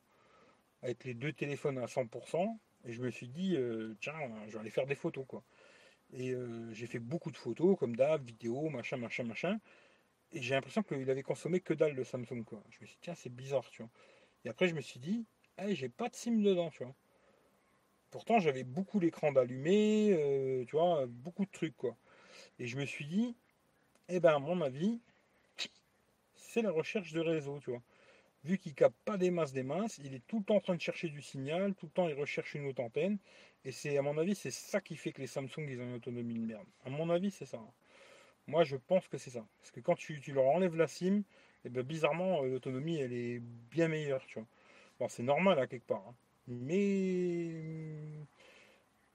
[0.82, 2.60] avec les deux téléphones à 100%.
[2.86, 4.14] Et je me suis dit, euh, tiens,
[4.48, 5.44] je vais aller faire des photos, quoi.
[6.12, 9.60] Et euh, j'ai fait beaucoup de photos, comme d'hab, vidéos, machin, machin, machin.
[10.32, 12.64] Et j'ai l'impression qu'il avait consommé que dalle le Samsung, quoi.
[12.70, 13.92] Je me suis dit, tiens, c'est bizarre, tu vois.
[14.46, 15.26] Et après, je me suis dit,
[15.58, 16.96] hey, j'ai pas de SIM dedans, tu vois.
[18.12, 21.96] Pourtant, j'avais beaucoup l'écran d'allumé, euh, tu vois, beaucoup de trucs, quoi.
[22.58, 23.36] Et je me suis dit,
[24.08, 25.02] eh ben, à mon avis,
[26.50, 27.82] c'est la recherche de réseau, tu vois
[28.44, 30.76] vu qu'il capte pas des masses des masses, il est tout le temps en train
[30.76, 33.18] de chercher du signal, tout le temps il recherche une autre antenne.
[33.66, 35.96] Et c'est à mon avis c'est ça qui fait que les Samsung ils ont une
[35.96, 36.68] autonomie de merde.
[36.86, 37.60] À mon avis c'est ça.
[38.48, 39.46] Moi je pense que c'est ça.
[39.60, 41.24] Parce que quand tu, leur enlèves la SIM, et
[41.66, 44.48] eh ben, bizarrement euh, l'autonomie elle est bien meilleure, tu vois.
[45.00, 46.06] Bon c'est normal à quelque part.
[46.08, 46.16] Hein.
[46.48, 47.52] Mais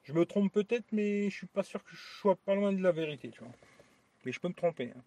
[0.03, 2.83] je me trompe peut-être, mais je suis pas sûr que je sois pas loin de
[2.83, 3.53] la vérité, tu vois.
[4.25, 4.93] Mais je peux me tromper.
[4.95, 5.03] Hein.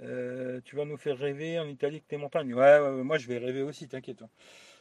[0.00, 2.52] Euh, tu vas nous faire rêver en Italie avec tes montagnes.
[2.54, 4.22] Ouais, moi je vais rêver aussi, t'inquiète.
[4.22, 4.30] Hein.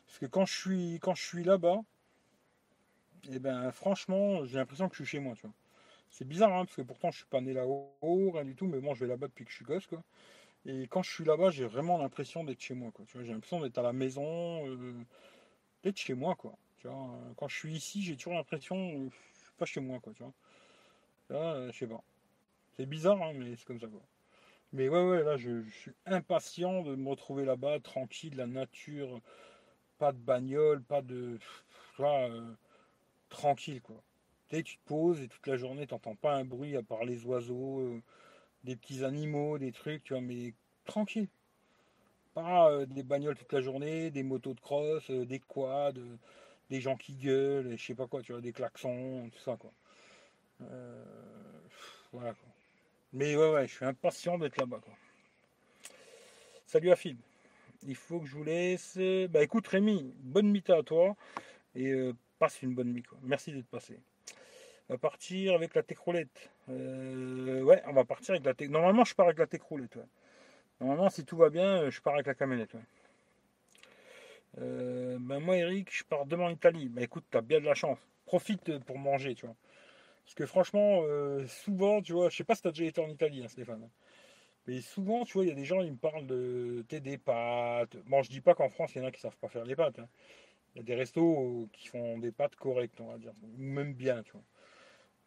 [0.07, 1.81] Parce que quand je suis, quand je suis là-bas,
[3.29, 5.53] et eh ben franchement, j'ai l'impression que je suis chez moi, tu vois.
[6.09, 8.79] C'est bizarre, hein, parce que pourtant je suis pas né là-haut, rien du tout, mais
[8.79, 10.03] bon, je vais là-bas depuis que je suis gosse, quoi.
[10.65, 13.05] Et quand je suis là-bas, j'ai vraiment l'impression d'être chez moi, quoi.
[13.07, 14.93] Tu vois, j'ai l'impression d'être à la maison, euh,
[15.83, 16.55] d'être chez moi, quoi.
[16.83, 20.13] Tu vois, quand je suis ici, j'ai toujours l'impression, euh, suis pas chez moi, quoi,
[20.13, 20.33] tu vois.
[21.29, 22.03] Là, je sais pas.
[22.75, 24.01] C'est bizarre, hein, mais c'est comme ça, quoi.
[24.73, 29.21] Mais ouais, ouais, là, je, suis impatient de me retrouver là-bas, tranquille, la nature,
[29.97, 31.39] pas de bagnole, pas de.
[32.01, 32.53] Euh,
[33.29, 34.03] tranquille, quoi.
[34.49, 36.83] Tu sais, tu te poses et toute la journée, tu n'entends pas un bruit à
[36.83, 38.01] part les oiseaux, euh,
[38.65, 40.53] des petits animaux, des trucs, tu vois, mais
[40.85, 41.29] tranquille.
[42.33, 45.93] Pas euh, des bagnoles toute la journée, des motos de cross, des quads,
[46.73, 49.71] des gens qui gueulent, je sais pas quoi, tu vois, des klaxons, tout ça, quoi.
[52.11, 52.49] voilà, quoi.
[53.13, 54.81] Mais ouais, ouais, je suis impatient d'être là-bas.
[56.65, 57.15] Salut Afid.
[57.85, 58.97] Il faut que je vous laisse.
[59.29, 61.15] Bah écoute Rémi, bonne mi à toi
[61.75, 63.03] et euh, passe une bonne mi.
[63.21, 63.99] Merci d'être passé.
[64.89, 66.49] On va partir avec la técroulette.
[66.69, 68.69] Euh, ouais, on va partir avec la tech.
[68.69, 69.99] Normalement, je pars avec la técroulette.
[70.81, 72.75] Normalement, si tout va bien, je pars avec la camionnette.
[74.59, 76.89] Euh, ben moi, Eric, je pars demain en Italie.
[76.89, 77.99] Bah écoute, t'as bien de la chance.
[78.25, 79.55] Profite pour manger, tu vois.
[80.25, 83.01] Parce que franchement, euh, souvent, tu vois, je sais pas si tu as déjà été
[83.01, 83.89] en Italie, hein, Stéphane.
[84.67, 87.97] Mais souvent, tu vois, il y a des gens, ils me parlent de des pâtes.
[88.07, 89.75] Bon, je dis pas qu'en France, il y en a qui savent pas faire les
[89.75, 89.99] pâtes.
[89.99, 90.07] Hein.
[90.75, 93.33] Il y a des restos qui font des pâtes correctes, on va dire.
[93.57, 94.43] Même bien, tu vois.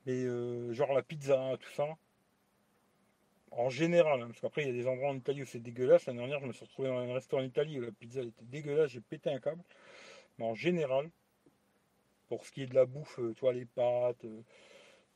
[0.06, 1.88] Mais euh, genre la pizza, tout ça.
[3.52, 6.06] En général, hein, parce qu'après, il y a des endroits en Italie où c'est dégueulasse.
[6.06, 8.44] L'année dernière, je me suis retrouvé dans un restaurant en Italie où la pizza était
[8.44, 9.62] dégueulasse, j'ai pété un câble.
[10.38, 11.10] Mais en général,
[12.28, 14.26] pour ce qui est de la bouffe, euh, tu vois, les pâtes,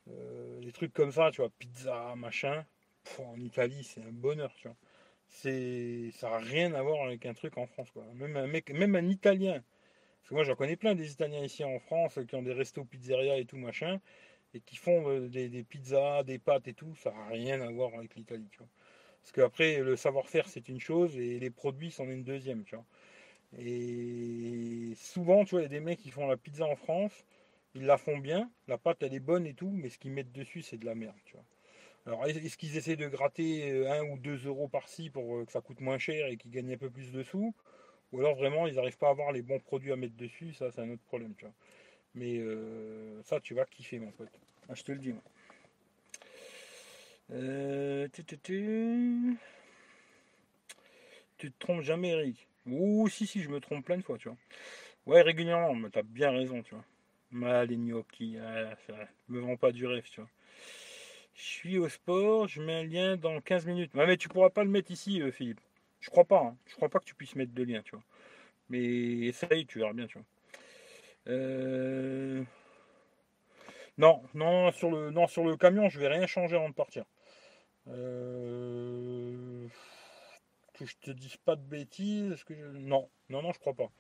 [0.09, 2.65] euh, des trucs comme ça, tu vois, pizza, machin.
[3.19, 4.77] en Italie, c'est un bonheur, tu vois.
[5.29, 5.51] Ça
[6.31, 8.05] n'a rien à voir avec un truc en France, quoi.
[8.15, 9.63] Même un mec, même un Italien.
[10.21, 12.85] Parce que moi, j'en connais plein des Italiens ici en France qui ont des restos
[12.85, 14.01] pizzeria et tout, machin,
[14.55, 16.95] et qui font euh, des, pizzas, des pâtes et tout.
[16.97, 18.49] Ça n'a rien à voir avec l'Italie.
[19.23, 22.75] Parce qu'après, le savoir-faire, c'est une chose, et les produits, c'en est une deuxième, tu
[22.75, 22.87] vois.
[23.59, 27.25] Et souvent, tu vois, il y a des mecs qui font la pizza en France,
[27.75, 30.33] ils la font bien, la pâte elle est bonne et tout, mais ce qu'ils mettent
[30.33, 31.17] dessus c'est de la merde.
[32.07, 35.53] Alors est-ce qu'ils essaient de gratter 1 euh, ou 2 euros par-ci pour euh, que
[35.53, 37.55] ça coûte moins cher et qu'ils gagnent un peu plus de sous?
[38.13, 40.71] Ou alors vraiment ils n'arrivent pas à avoir les bons produits à mettre dessus, ça
[40.71, 41.55] c'est un autre problème, tu vois.
[42.15, 44.29] Mais euh, ça tu vas kiffer mon pote.
[44.69, 45.23] Ah, je te le dis moi.
[48.13, 49.39] tu, tu,
[51.39, 54.37] te trompes jamais Eric Ouh si si je me trompe plein de fois, tu vois.
[55.07, 56.85] Ouais régulièrement, mais t'as bien raison, tu vois.
[57.31, 58.75] Mal les gnocchis, ah,
[59.29, 60.31] me vend pas du rêve, tu vois.
[61.35, 63.93] Je suis au sport, je mets un lien dans 15 minutes.
[63.95, 65.61] mais tu pourras pas le mettre ici, euh, Philippe.
[66.01, 66.57] Je crois pas, hein.
[66.67, 68.05] je crois pas que tu puisses mettre de lien, tu vois.
[68.69, 68.81] Mais
[69.27, 70.27] essaye, tu verras bien, tu vois.
[71.31, 72.43] Euh,
[73.99, 77.05] non, non, sur le, non, sur le camion, je vais rien changer avant de partir.
[77.89, 79.67] Euh,
[80.75, 83.91] que je te dise pas de bêtises, que non, non, non, je crois pas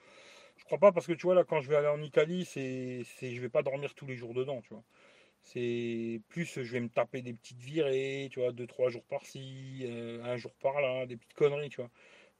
[0.70, 3.34] crois pas parce que tu vois là quand je vais aller en Italie, c'est, c'est
[3.34, 4.84] je vais pas dormir tous les jours dedans, tu vois.
[5.42, 9.80] C'est plus je vais me taper des petites virées, tu vois, deux trois jours par-ci,
[9.84, 11.90] euh, un jour par-là, des petites conneries, tu vois.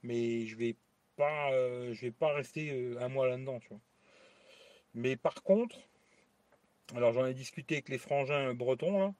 [0.04, 0.76] Mais je vais
[1.16, 1.50] pas,
[1.92, 3.60] je vais pas rester un mois là-dedans.
[4.94, 5.76] Mais par contre,
[6.94, 9.14] alors j'en ai discuté avec les frangins bretons là.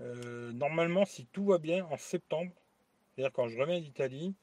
[0.00, 2.52] euh, normalement, si tout va bien, en septembre,
[3.14, 4.34] c'est-à-dire quand je reviens d'Italie,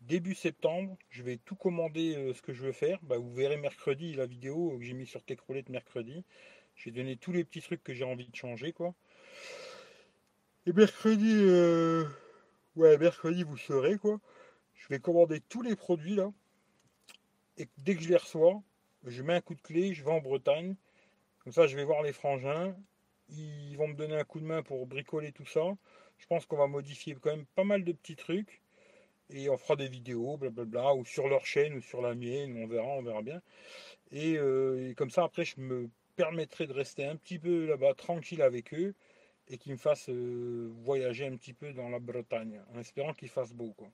[0.00, 2.98] début septembre, je vais tout commander euh, ce que je veux faire.
[3.02, 6.24] Bah, vous verrez mercredi la vidéo que j'ai mis sur Tech Roulette mercredi.
[6.74, 8.94] J'ai donné tous les petits trucs que j'ai envie de changer, quoi.
[10.66, 12.04] Et mercredi, euh,
[12.76, 14.20] ouais, mercredi, vous saurez, quoi.
[14.74, 16.32] Je vais commander tous les produits, là.
[17.58, 18.62] Et dès que je les reçois,
[19.06, 20.76] je mets un coup de clé, je vais en Bretagne.
[21.44, 22.74] Comme ça, je vais voir les frangins.
[23.28, 25.62] Ils vont me donner un coup de main pour bricoler tout ça.
[26.18, 28.60] Je pense qu'on va modifier quand même pas mal de petits trucs.
[29.30, 32.66] Et on fera des vidéos, blablabla, ou sur leur chaîne, ou sur la mienne, on
[32.66, 33.40] verra, on verra bien.
[34.12, 38.42] Et, euh, comme ça, après, je me permettrai de rester un petit peu là-bas, tranquille
[38.42, 38.94] avec eux,
[39.48, 43.28] et qu'ils me fassent euh, voyager un petit peu dans la Bretagne, en espérant qu'il
[43.28, 43.88] fasse beau, quoi.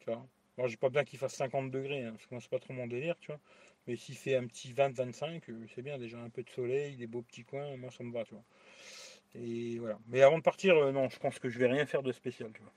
[0.00, 0.26] Tu vois?
[0.58, 2.72] Moi, j'ai pas bien qu'il fasse 50 degrés, hein, parce que moi, c'est pas trop
[2.72, 3.40] mon délire, tu vois.
[3.86, 7.06] Mais s'il fait un petit 20-25, euh, c'est bien, déjà un peu de soleil, des
[7.06, 8.44] beaux petits coins, moi, ça me va, tu vois.
[9.34, 9.98] Et voilà.
[10.08, 12.50] Mais avant de partir, euh, non, je pense que je vais rien faire de spécial,
[12.52, 12.72] tu vois.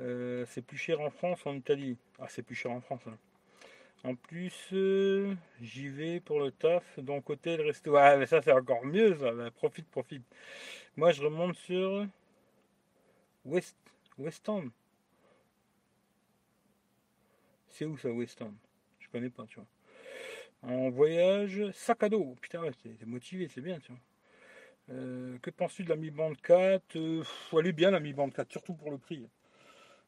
[0.00, 3.02] Euh, c'est plus cher en France en Italie Ah, c'est plus cher en France.
[3.06, 3.18] hein.
[4.04, 4.72] En plus,
[5.60, 7.96] j'y vais pour le taf, donc hôtel, resto.
[7.96, 9.32] Ah, mais ça, c'est encore mieux, ça.
[9.32, 10.22] Ben, profite, profite.
[10.96, 12.06] Moi, je remonte sur
[13.44, 13.76] West,
[14.16, 14.68] West End.
[17.70, 18.52] C'est où ça, West End
[19.08, 19.66] Je connais pas, tu vois.
[20.62, 22.34] En voyage, sac à dos.
[22.40, 24.00] Putain, t'es motivé, c'est bien, tu vois.
[24.90, 28.30] Euh, que penses-tu de la Mi Band 4 Euh, Elle est bien, la Mi Band
[28.30, 29.26] 4, surtout pour le prix.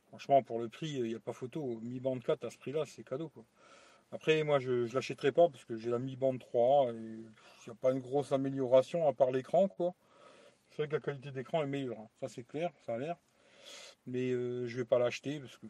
[0.09, 1.78] Franchement, pour le prix, il n'y a pas photo.
[1.82, 3.44] Mi Band 4 à ce prix-là, c'est cadeau, quoi.
[4.12, 7.20] Après, moi, je ne l'achèterai pas parce que j'ai la Mi Band 3 et il
[7.66, 9.94] n'y a pas une grosse amélioration à part l'écran, quoi.
[10.70, 12.09] C'est vrai que la qualité d'écran est meilleure, hein.
[12.20, 13.16] ça c'est clair, ça a l'air.
[14.07, 15.66] Mais euh, je vais pas l'acheter parce que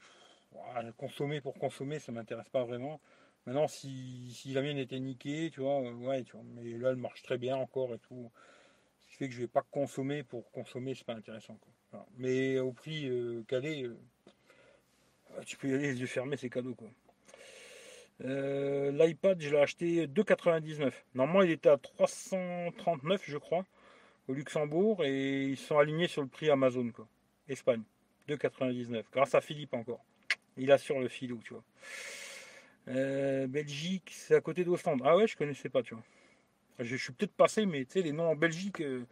[0.96, 3.00] consommer pour consommer, ça m'intéresse pas vraiment.
[3.46, 6.90] Maintenant, si, si la mienne était niquée, tu vois, euh, ouais, tu vois, mais là,
[6.90, 8.30] elle marche très bien encore et tout.
[9.00, 11.58] Ce qui fait que je vais pas consommer pour consommer, c'est pas intéressant.
[12.18, 13.96] Mais au prix euh, calé, euh,
[15.46, 16.76] tu peux y aller les yeux fermés, c'est cadeau,
[18.22, 20.92] L'iPad, je l'ai acheté 2,99.
[21.14, 23.64] Normalement, il était à 339, je crois,
[24.28, 27.08] au Luxembourg, et ils sont alignés sur le prix Amazon, quoi.
[27.48, 27.82] Espagne,
[28.28, 29.04] 2,99.
[29.10, 30.04] Grâce à Philippe encore.
[30.58, 31.64] Il assure le filou, tu vois.
[32.88, 35.02] Euh, Belgique, c'est à côté d'Ostende.
[35.04, 36.04] Ah ouais, je connaissais pas, tu vois.
[36.78, 39.04] Je, suis peut-être passé, mais tu sais, les noms en Belgique, euh,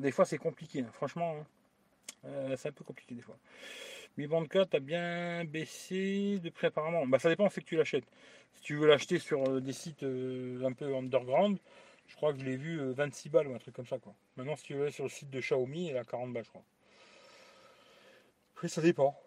[0.00, 0.90] des fois c'est compliqué, hein.
[0.92, 1.36] franchement.
[1.40, 1.46] hein.
[2.26, 3.36] Euh, c'est un peu compliqué des fois.
[4.16, 7.06] Mi Band 4 a bien baissé de prix apparemment.
[7.06, 8.06] Bah ça dépend, c'est que tu l'achètes.
[8.54, 11.58] Si tu veux l'acheter sur des sites un peu underground,
[12.08, 14.14] je crois que je l'ai vu euh, 26 balles ou un truc comme ça quoi.
[14.36, 16.64] Maintenant si tu veux sur le site de Xiaomi, elle a 40 balles je crois.
[18.54, 19.18] Après ça dépend.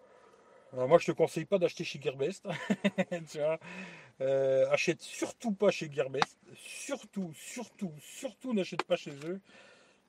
[0.72, 2.46] Moi je te conseille pas d'acheter chez Gearbest.
[4.22, 6.38] Euh, achète surtout pas chez Gearbest.
[6.54, 9.40] Surtout, surtout, surtout n'achète pas chez eux.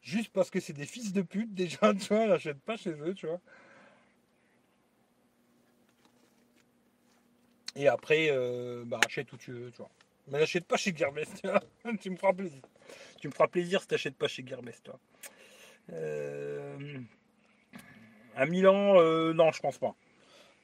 [0.01, 3.13] Juste parce que c'est des fils de pute déjà, tu vois, n'achète pas chez eux,
[3.13, 3.39] tu vois.
[7.77, 9.89] Et après, euh, bah, achète où tu veux, tu vois.
[10.27, 11.61] Mais n'achète pas chez Gearbest, tu vois.
[12.01, 12.61] tu me feras plaisir.
[13.21, 14.91] Tu me feras plaisir si t'achètes pas chez Gearbest, tu.
[15.93, 16.99] Euh,
[18.35, 18.95] à Milan,
[19.33, 19.95] non, je pense pas.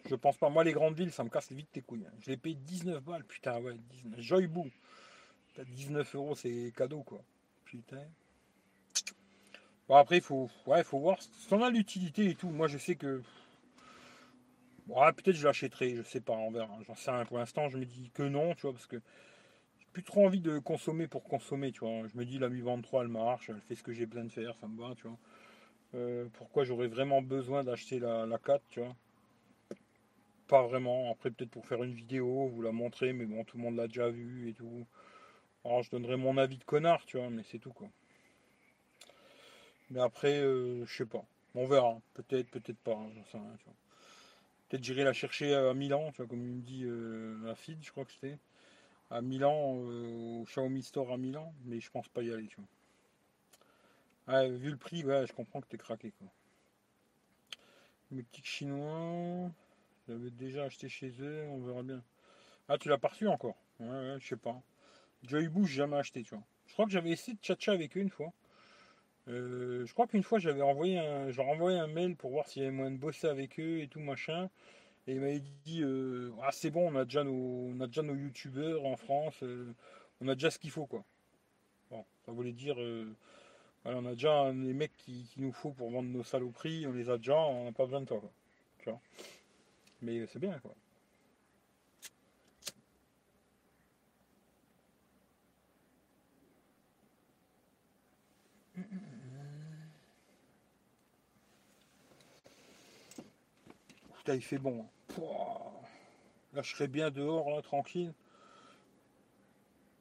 [0.08, 0.50] Je pense pas.
[0.50, 2.06] Moi, les grandes villes, ça me casse vite tes couilles.
[2.08, 2.14] hein.
[2.20, 4.20] Je l'ai payé 19 balles, putain, ouais, 19.
[4.20, 4.70] Joyboom.
[5.56, 7.22] T'as 19 euros, c'est cadeau, quoi.
[7.66, 8.04] Putain.
[9.88, 12.50] Bon, après, il faut, ouais, faut voir si on a l'utilité et tout.
[12.50, 13.22] Moi, je sais que.
[14.86, 16.78] Bon, ah, peut-être je l'achèterai, je sais pas, on verra.
[16.86, 17.26] J'en sais rien.
[17.26, 19.02] Pour l'instant, je me dis que non, tu vois, parce que
[19.80, 22.08] j'ai plus trop envie de consommer pour consommer, tu vois.
[22.08, 24.26] Je me dis, la Mi Band 3, elle marche, elle fait ce que j'ai besoin
[24.26, 25.18] de faire, ça me va, tu vois.
[25.96, 28.96] Euh, pourquoi j'aurais vraiment besoin d'acheter la 4, tu vois
[30.48, 31.12] Pas vraiment.
[31.12, 33.88] Après, peut-être pour faire une vidéo, vous la montrer, mais bon, tout le monde l'a
[33.88, 34.86] déjà vu et tout.
[35.66, 37.90] Alors, je donnerai mon avis de connard, tu vois, mais c'est tout, quoi.
[39.90, 41.24] Mais après, euh, je sais pas.
[41.56, 42.00] On verra.
[42.14, 42.94] Peut-être, peut-être pas.
[42.94, 43.74] hein, sais rien, tu vois.
[44.70, 47.84] Peut-être j'irai la chercher à Milan, tu vois, comme il me dit euh, la feed,
[47.84, 48.38] je crois que c'était.
[49.10, 52.58] À Milan, euh, au Xiaomi Store à Milan, mais je pense pas y aller, tu
[52.58, 54.36] vois.
[54.36, 56.28] Ouais, vu le prix, ouais, je comprends que t'es craqué, quoi.
[58.12, 59.52] Boutique chinois,
[60.08, 62.02] j'avais déjà acheté chez eux, on verra bien.
[62.70, 63.56] Ah, tu l'as pas reçu encore?
[63.80, 64.62] Ouais, ouais, je sais pas.
[65.24, 66.44] Joybu, j'ai jamais acheté, tu vois.
[66.68, 68.34] Je crois que j'avais essayé de tchatcher avec eux une fois.
[69.28, 72.66] Euh, je crois qu'une fois j'avais envoyé un, envoyé un mail pour voir s'il y
[72.66, 74.50] avait moyen de bosser avec eux et tout machin.
[75.08, 78.04] Et il m'avait dit euh, ah c'est bon, on a déjà nos, on a déjà
[78.04, 79.74] nos youtubeurs en France, euh,
[80.22, 81.04] on a déjà ce qu'il faut quoi.
[81.92, 82.78] Bon, ça voulait dire
[83.84, 86.92] voilà, on a déjà les mecs qui- qu'il nous faut pour vendre nos saloperies, on
[86.94, 88.32] les a déjà, on n'a pas besoin de toi quoi.
[88.80, 89.00] Tu vois?
[90.02, 90.76] Mais c'est bien, quoi.
[104.18, 104.82] Putain, il fait bon.
[104.82, 104.88] Hein.
[106.54, 108.14] Là, je serais bien dehors, là, tranquille.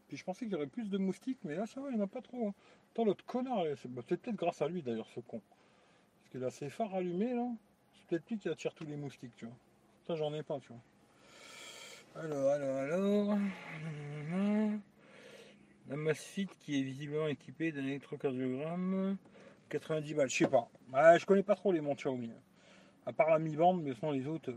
[0.09, 2.01] Puis je pensais qu'il y aurait plus de moustiques, mais là, ça va, il n'y
[2.01, 2.49] en a pas trop.
[2.49, 2.55] Hein.
[2.95, 5.41] tant Attends, l'autre connard, bah, c'est peut-être grâce à lui, d'ailleurs, ce con.
[6.21, 7.49] Parce qu'il a ses phares allumés, là.
[7.95, 9.57] C'est peut-être lui qui attire tous les moustiques, tu vois.
[10.15, 12.23] J'en ai pas, tu vois.
[12.23, 13.39] Alors, alors, alors.
[15.89, 19.17] La Masfit qui est visiblement équipée d'un électrocardiogramme.
[19.69, 20.69] 90 balles, je sais pas.
[20.93, 22.31] Ouais, je connais pas trop les montres Xiaomi.
[23.05, 24.53] À part la Mi Band, mais sinon les autres,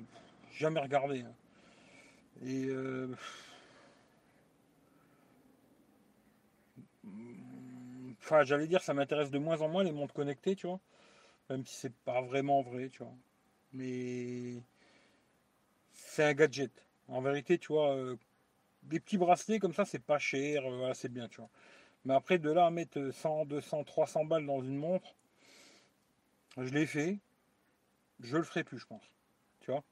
[0.52, 1.22] jamais regardé.
[1.22, 1.34] Hein.
[2.44, 3.16] Et euh,
[8.22, 10.80] enfin, j'allais dire, ça m'intéresse de moins en moins les montres connectées, tu vois.
[11.50, 13.14] Même si c'est pas vraiment vrai, tu vois.
[13.74, 14.64] Mais
[16.06, 16.72] c'est un gadget.
[17.08, 18.16] En vérité, tu vois, euh,
[18.84, 21.50] des petits bracelets comme ça, c'est pas cher, euh, c'est bien, tu vois.
[22.06, 25.16] Mais après, de là à mettre 100, 200, 300 balles dans une montre,
[26.58, 27.20] je l'ai fait,
[28.22, 29.04] je le ferai plus, je pense.
[29.60, 29.84] Tu vois?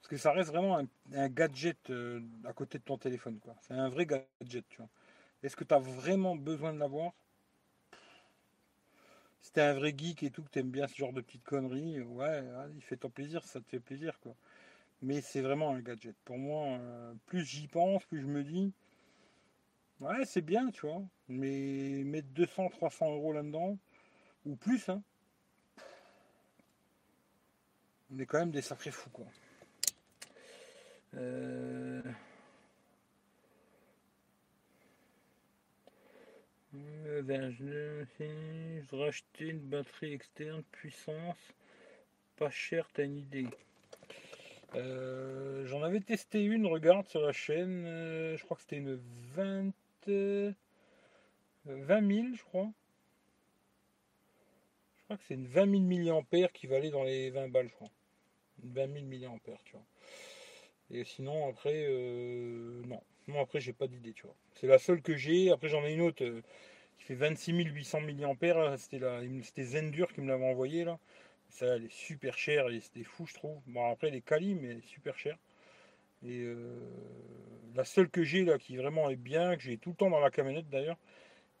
[0.00, 0.78] Parce que ça reste vraiment
[1.12, 3.54] un, gadget euh, à côté de ton téléphone, quoi.
[3.60, 4.88] C'est un vrai gadget, tu vois.
[5.42, 7.12] Est-ce que tu as vraiment besoin de l'avoir?
[9.42, 12.00] Si t'es un vrai geek et tout, que t'aimes bien ce genre de petites conneries,
[12.02, 12.44] ouais,
[12.74, 14.34] il fait ton plaisir, ça te fait plaisir, quoi.
[15.02, 16.16] Mais c'est vraiment un gadget.
[16.24, 18.72] Pour moi, euh, plus j'y pense, plus je me dis,
[20.00, 21.02] ouais, c'est bien, tu vois.
[21.28, 23.78] Mais mettre 200, 300 euros là-dedans,
[24.46, 25.02] ou plus, hein,
[28.12, 29.26] on est quand même des sacrés fous, quoi.
[31.14, 32.02] Euh...
[36.72, 37.20] Je
[38.90, 41.36] voudrais acheter une batterie externe puissance
[42.40, 43.46] pas chère, t'as une idée
[44.74, 49.00] euh, J'en avais testé une, regarde sur la chaîne, euh, je crois que c'était une
[49.34, 49.72] 20,
[50.06, 50.54] 20
[51.66, 52.70] 000, je crois.
[54.96, 57.74] Je crois que c'est une 20 000 mAh qui valait dans les 20 balles, je
[57.74, 57.90] crois.
[58.62, 59.84] 20 000 mAh, tu vois.
[60.90, 63.00] Et sinon, après, euh, non.
[63.28, 64.34] Non, après, j'ai pas d'idée, tu vois.
[64.54, 65.50] C'est la seule que j'ai.
[65.50, 66.24] Après, j'en ai une autre
[66.98, 68.76] qui fait 26 800 mAh.
[68.78, 70.98] C'était Zendur qui me l'avait envoyé, là.
[71.50, 73.60] Ça, elle est super chère c'était fou, je trouve.
[73.66, 75.36] Bon, après, elle est quali, mais super chère.
[76.24, 76.78] Et euh,
[77.74, 80.20] la seule que j'ai, là, qui vraiment est bien, que j'ai tout le temps dans
[80.20, 80.98] la camionnette d'ailleurs,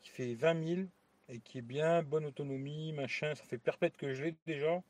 [0.00, 0.80] qui fait 20 000
[1.28, 3.34] et qui est bien, bonne autonomie, machin.
[3.34, 4.82] Ça fait perpète que je l'ai déjà.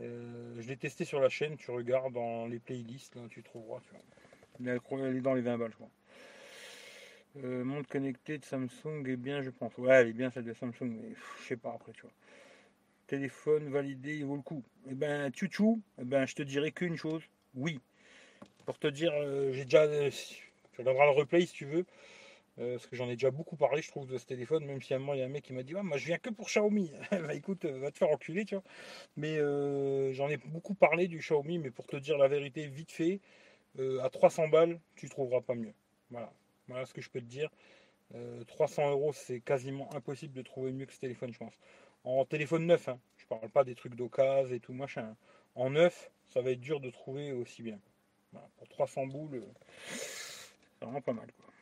[0.00, 3.80] Euh, je l'ai testé sur la chaîne, tu regardes dans les playlists, là, tu trouveras.
[3.80, 5.08] Tu vois.
[5.08, 5.90] Elle est dans les 20 balles, je crois.
[7.42, 9.76] Euh, montre connectée de Samsung est bien, je pense.
[9.76, 12.12] Ouais, elle est bien celle de Samsung, mais je sais pas après, tu vois.
[13.06, 14.62] Téléphone validé, il vaut le coup.
[14.88, 17.22] Eh ben, tchou eh ben, je te dirais qu'une chose,
[17.54, 17.80] oui.
[18.66, 19.86] Pour te dire, euh, j'ai déjà.
[20.78, 21.84] regarderas le replay si tu veux.
[22.60, 24.92] Euh, parce que j'en ai déjà beaucoup parlé, je trouve, de ce téléphone, même si
[24.94, 26.46] à un moment il y a un mec qui m'a dit je viens que pour
[26.46, 26.92] Xiaomi.
[27.10, 28.64] bah écoute, euh, va te faire enculer, tu vois.
[29.16, 32.92] Mais euh, j'en ai beaucoup parlé du Xiaomi, mais pour te dire la vérité, vite
[32.92, 33.20] fait,
[34.02, 35.74] à 300 balles, tu trouveras pas mieux.
[36.10, 36.32] Voilà,
[36.68, 37.50] voilà ce que je peux te dire.
[38.46, 41.54] 300 euros, c'est quasiment impossible de trouver mieux que ce téléphone, je pense.
[42.04, 43.00] En téléphone neuf, hein.
[43.16, 45.16] je parle pas des trucs d'occasion et tout machin.
[45.54, 47.78] En neuf, ça va être dur de trouver aussi bien.
[48.32, 49.42] pour 300 boules,
[49.88, 51.32] c'est vraiment pas mal.
[51.32, 51.54] Quoi.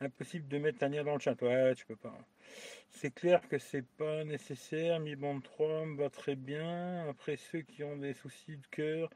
[0.00, 1.40] Impossible de mettre Tania dans le chat.
[1.42, 2.16] Ouais, tu peux pas.
[2.90, 5.00] C'est clair que c'est pas nécessaire.
[5.00, 7.08] Mi bande 3 me va très bien.
[7.08, 9.10] Après, ceux qui ont des soucis de cœur,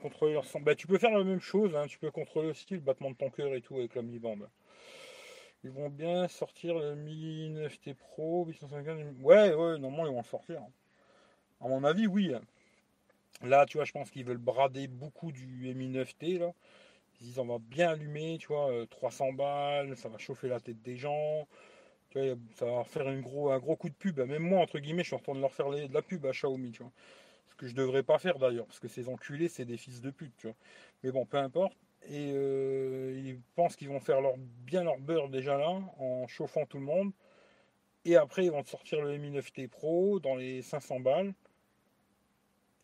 [0.00, 0.44] contrôler leur.
[0.60, 1.74] Bah, tu peux faire la même chose.
[1.74, 1.86] Hein.
[1.88, 4.48] Tu peux contrôler aussi le battement de ton cœur et tout avec la mi bande.
[5.66, 9.16] Ils vont bien sortir le Mi 9T Pro 850.
[9.20, 10.62] Ouais, ouais, normalement ils vont sortir.
[11.60, 12.32] À mon avis, oui.
[13.42, 16.52] Là, tu vois, je pense qu'ils veulent brader beaucoup du Mi 9T là.
[17.20, 20.60] Ils disent on va bien allumer, tu vois, 300 euh, balles, ça va chauffer la
[20.60, 21.48] tête des gens.
[22.10, 24.20] Tu vois, ça va faire un gros, un gros coup de pub.
[24.20, 26.30] Même moi, entre guillemets, je suis en train de leur faire de la pub à
[26.30, 26.92] Xiaomi, tu vois.
[27.48, 30.10] Ce que je devrais pas faire d'ailleurs, parce que ces enculés, c'est des fils de
[30.10, 30.56] pute, tu vois.
[31.02, 31.76] Mais bon, peu importe.
[32.08, 36.66] Et euh, ils pensent qu'ils vont faire leur, bien leur beurre déjà là, en chauffant
[36.66, 37.12] tout le monde.
[38.04, 41.34] Et après, ils vont sortir le Mi 9T Pro dans les 500 balles.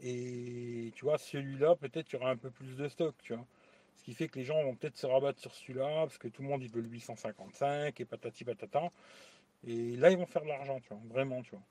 [0.01, 3.47] Et tu vois, celui-là, peut-être il y aura un peu plus de stock, tu vois.
[3.97, 6.43] Ce qui fait que les gens vont peut-être se rabattre sur celui-là, parce que tout
[6.43, 8.91] le monde il veut le 855 et patati patata.
[9.65, 11.63] Et là, ils vont faire de l'argent, tu vois, vraiment, tu vois.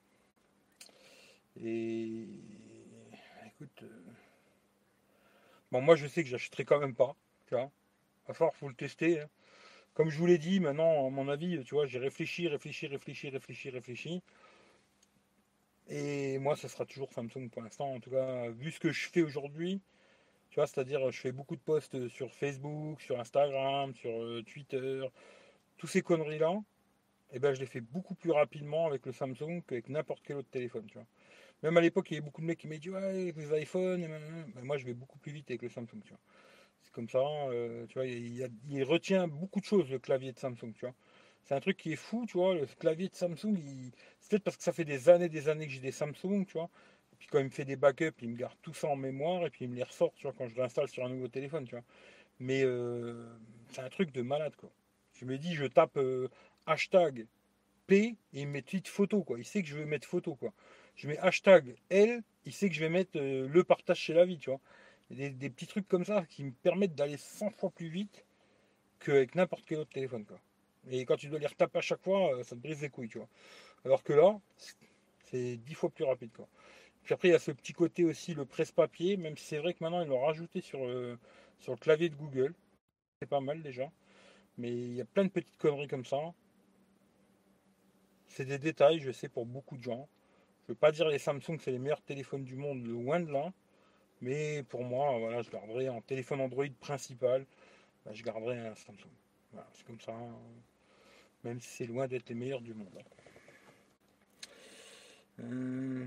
[1.61, 2.25] Et
[3.47, 4.01] écoute, euh,
[5.71, 7.15] bon, moi je sais que j'achèterai quand même pas,
[8.27, 9.21] À force, faut le tester.
[9.21, 9.29] Hein.
[9.93, 13.29] Comme je vous l'ai dit, maintenant, à mon avis, tu vois, j'ai réfléchi, réfléchi, réfléchi,
[13.29, 14.23] réfléchi, réfléchi.
[15.89, 17.93] Et moi, ce sera toujours Samsung pour l'instant.
[17.93, 19.81] En tout cas, vu ce que je fais aujourd'hui,
[20.49, 25.03] tu vois, c'est-à-dire, je fais beaucoup de posts sur Facebook, sur Instagram, sur euh, Twitter,
[25.77, 26.53] tous ces conneries-là.
[27.31, 30.37] Et eh ben, je les fais beaucoup plus rapidement avec le Samsung qu'avec n'importe quel
[30.37, 31.07] autre téléphone, tu vois.
[31.63, 34.01] Même à l'époque, il y avait beaucoup de mecs qui m'ont dit ouais, les iPhones,
[34.01, 36.19] ben, moi je vais beaucoup plus vite avec le Samsung, tu vois.
[36.83, 40.73] C'est comme ça, euh, tu vois, il, retient beaucoup de choses le clavier de Samsung,
[40.73, 40.95] tu vois.
[41.43, 43.55] C'est un truc qui est fou, tu vois, le clavier de Samsung,
[44.19, 46.53] c'est peut-être parce que ça fait des années des années que j'ai des Samsung, tu
[46.53, 46.69] vois.
[47.13, 49.45] Et puis quand il me fait des backups, il me garde tout ça en mémoire
[49.45, 51.65] et puis il me les ressort, tu vois, quand je l'installe sur un nouveau téléphone,
[51.65, 51.83] tu vois.
[52.39, 53.27] Mais euh,
[53.71, 54.71] c'est un truc de malade, quoi.
[55.13, 56.29] Je me dis, je tape euh,
[56.65, 57.27] hashtag
[57.87, 57.95] P
[58.33, 59.37] et il me met tweet photo, quoi.
[59.39, 60.53] Il sait que je veux mettre photo, quoi.
[60.95, 64.37] Je mets hashtag L, il sait que je vais mettre le partage chez la vie,
[64.37, 64.59] tu vois.
[65.11, 68.25] Des, petits trucs comme ça qui me permettent d'aller 100 fois plus vite
[68.99, 70.39] qu'avec n'importe quel autre téléphone, quoi.
[70.89, 73.17] Et quand tu dois les retaper à chaque fois, ça te brise les couilles, tu
[73.17, 73.27] vois.
[73.85, 74.39] Alors que là,
[75.25, 76.47] c'est 10 fois plus rapide, quoi.
[77.03, 79.73] Puis après, il y a ce petit côté aussi, le presse-papier, même si c'est vrai
[79.73, 80.79] que maintenant, ils l'ont rajouté sur,
[81.59, 82.53] sur le clavier de Google.
[83.19, 83.91] C'est pas mal déjà.
[84.57, 86.33] Mais il y a plein de petites conneries comme ça.
[88.27, 90.07] C'est des détails, je sais, pour beaucoup de gens.
[90.61, 93.31] Je ne veux pas dire les Samsung, c'est les meilleurs téléphones du monde, loin de
[93.31, 93.51] là.
[94.21, 97.45] Mais pour moi, voilà, je garderai un téléphone Android principal.
[98.05, 99.09] Bah, je garderai un Samsung.
[99.73, 100.13] c'est comme ça.
[101.43, 103.03] Même si c'est loin d'être les meilleurs du monde.
[105.39, 106.05] Euh,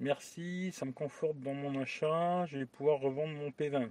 [0.00, 2.46] merci, ça me conforte dans mon achat.
[2.46, 3.90] Je vais pouvoir revendre mon P20.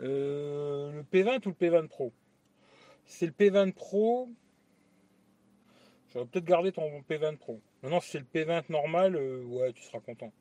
[0.00, 2.12] Euh, le P20 ou le P20 Pro?
[3.06, 4.30] C'est le P20 Pro.
[6.12, 7.60] J'aurais peut-être gardé ton P20 Pro.
[7.82, 10.32] Maintenant, si c'est le P20 normal, euh, ouais, tu seras content.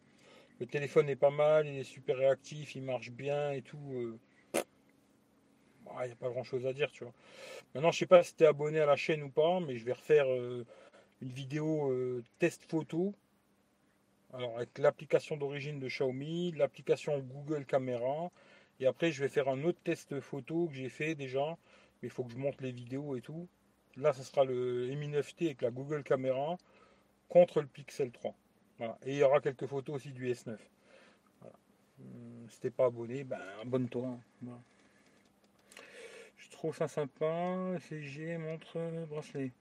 [0.60, 3.94] Le téléphone est pas mal, il est super réactif, il marche bien et tout.
[3.94, 4.20] Euh.
[4.56, 7.14] Il n'y a pas grand chose à dire, tu vois.
[7.74, 9.86] Maintenant, je sais pas si tu es abonné à la chaîne ou pas, mais je
[9.86, 10.26] vais refaire
[11.22, 11.94] une vidéo
[12.40, 13.14] test photo.
[14.34, 18.32] Alors, avec l'application d'origine de Xiaomi, l'application Google Caméra,
[18.80, 21.58] et après, je vais faire un autre test photo que j'ai fait déjà.
[22.02, 23.48] Mais il faut que je monte les vidéos et tout.
[23.96, 26.58] Là, ce sera le Mi 9T avec la Google Caméra
[27.30, 28.36] contre le Pixel 3.
[29.06, 30.58] Et il y aura quelques photos aussi du S9.
[32.00, 34.18] Hum, si t'es pas abonné, ben abonne-toi.
[34.48, 34.60] Hein.
[36.38, 37.78] Je trouve ça sympa.
[37.88, 38.78] CG montre
[39.08, 39.52] bracelet.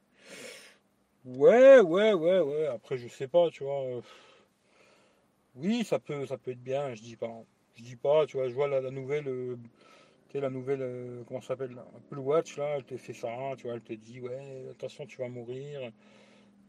[1.25, 2.67] Ouais, ouais, ouais, ouais.
[2.67, 4.03] Après, je sais pas, tu vois.
[5.55, 7.45] Oui, ça peut, ça peut être bien, je dis pas.
[7.77, 9.57] Je dis pas, tu vois, je vois la, nouvelle, euh,
[10.35, 13.75] la nouvelle, euh, comment ça s'appelle, Apple Watch, là, elle te fait ça, tu vois,
[13.75, 15.93] elle te dit, ouais, attention, tu vas mourir.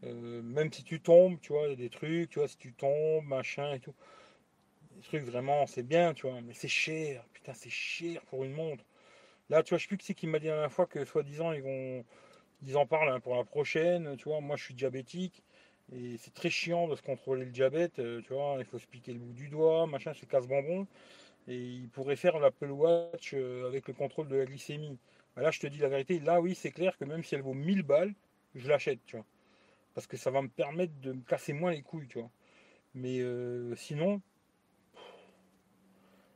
[0.04, 2.56] Euh, même si tu tombes, tu vois, il y a des trucs, tu vois, si
[2.58, 3.94] tu tombes, machin et tout.
[4.96, 8.52] Des trucs vraiment, c'est bien, tu vois, mais c'est cher, putain, c'est cher pour une
[8.52, 8.84] montre.
[9.50, 11.04] Là, tu vois, je sais plus qui c'est qui m'a dit la dernière fois que
[11.04, 12.04] soi-disant, ils vont,
[12.64, 15.42] ils en parlent hein, pour la prochaine, tu vois, moi je suis diabétique.
[15.92, 18.86] Et c'est très chiant de se contrôler le diabète, euh, tu vois, il faut se
[18.86, 20.86] piquer le bout du doigt, machin, c'est casse-bonbon.
[21.48, 24.98] Et il pourrait faire l'Apple Watch euh, avec le contrôle de la glycémie.
[25.36, 27.42] Bah là, je te dis la vérité, là, oui, c'est clair que même si elle
[27.42, 28.14] vaut 1000 balles,
[28.54, 29.26] je l'achète, tu vois.
[29.94, 32.30] Parce que ça va me permettre de me casser moins les couilles, tu vois.
[32.94, 34.20] Mais euh, sinon,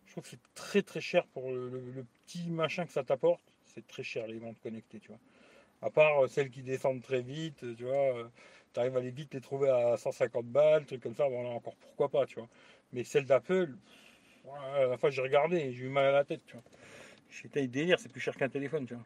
[0.06, 3.42] je trouve que c'est très très cher pour le, petit machin que ça t'apporte.
[3.64, 5.20] C'est très cher les montres connectées, tu vois.
[5.82, 8.30] À part celles qui descendent très vite, tu vois
[8.72, 11.74] tu arrives à aller vite les trouver à 150 balles, trucs comme ça, bon encore
[11.76, 12.48] pourquoi pas, tu vois.
[12.92, 13.74] Mais celle d'Apple,
[14.44, 16.62] la fois j'ai regardé, j'ai eu mal à la tête, tu vois.
[17.30, 19.04] J'étais délire, c'est plus cher qu'un téléphone, tu vois.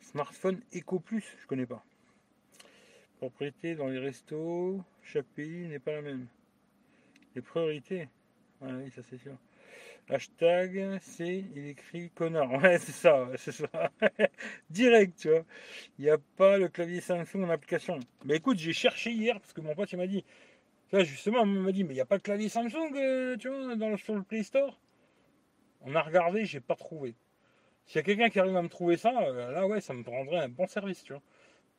[0.00, 1.84] Smartphone Eco Plus, je connais pas.
[3.78, 6.26] Dans les restos, chaque pays n'est pas la même.
[7.34, 8.08] Les priorités,
[8.60, 9.36] oui, ça c'est sûr.
[10.10, 12.50] Hashtag, c'est, il écrit connard.
[12.62, 13.66] Ouais, c'est ça, c'est ça.
[14.70, 15.44] Direct, tu vois.
[15.98, 17.98] Il n'y a pas le clavier Samsung en application.
[18.24, 20.24] Mais écoute, j'ai cherché hier parce que mon pote il m'a dit.
[20.92, 23.48] Là, justement, il m'a dit, mais il n'y a pas le clavier Samsung, euh, tu
[23.48, 24.78] vois, dans, sur le Play Store?
[25.80, 27.14] On a regardé, j'ai pas trouvé.
[27.86, 30.02] S'il y a quelqu'un qui arrive à me trouver ça, euh, là, ouais, ça me
[30.02, 31.22] prendrait un bon service, tu vois.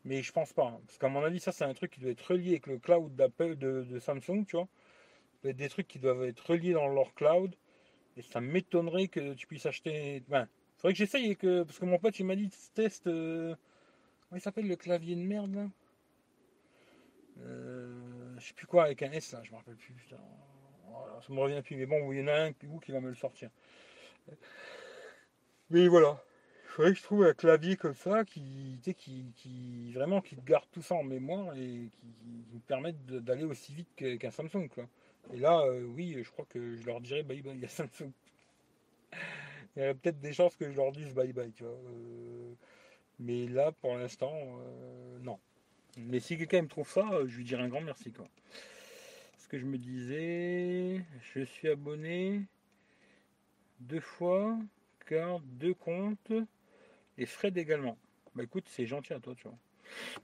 [0.06, 0.68] Mais je pense pas.
[0.68, 0.80] Hein.
[0.86, 3.16] parce qu'à mon avis, ça, c'est un truc qui doit être relié avec le cloud
[3.16, 4.68] d'Apple, de, Samsung, tu vois.
[5.44, 7.56] Des trucs qui doivent être reliés dans leur cloud.
[8.18, 10.24] Et ça m'étonnerait que tu puisses acheter.
[10.30, 11.64] Ben, faudrait que j'essaye que.
[11.64, 13.08] Parce que mon pote il m'a dit test.
[13.08, 13.56] Euh...
[14.30, 15.68] Comment il s'appelle le clavier de merde là?
[17.42, 18.36] Euh...
[18.40, 19.94] Je sais plus quoi avec un S là, je me rappelle plus.
[19.94, 20.18] Putain.
[20.88, 21.76] Voilà, ça me revient plus.
[21.76, 23.50] Mais bon, il y en a un qui va me le sortir.
[25.70, 26.24] Mais voilà.
[26.76, 30.96] Faudrait que je trouve un clavier comme ça qui, qui, vraiment qui garde tout ça
[30.96, 32.06] en mémoire et qui,
[32.54, 34.68] me permette d'aller aussi vite qu'un Samsung.
[35.34, 38.12] Et là, euh, oui, je crois que je leur dirais bye bye à Samsung.
[39.78, 41.54] Il y a peut-être des chances que je leur dise bye bye.
[41.62, 42.54] Euh,
[43.20, 45.40] mais là, pour l'instant, euh, non.
[45.98, 48.28] Mais si quelqu'un me trouve ça, je lui dirai un grand merci, quoi.
[49.38, 52.42] Ce que je me disais, je suis abonné
[53.80, 54.58] deux fois,
[55.06, 56.34] car deux comptes
[57.18, 57.98] et Fred également.
[58.36, 59.58] Bah écoute, c'est gentil à toi, tu vois.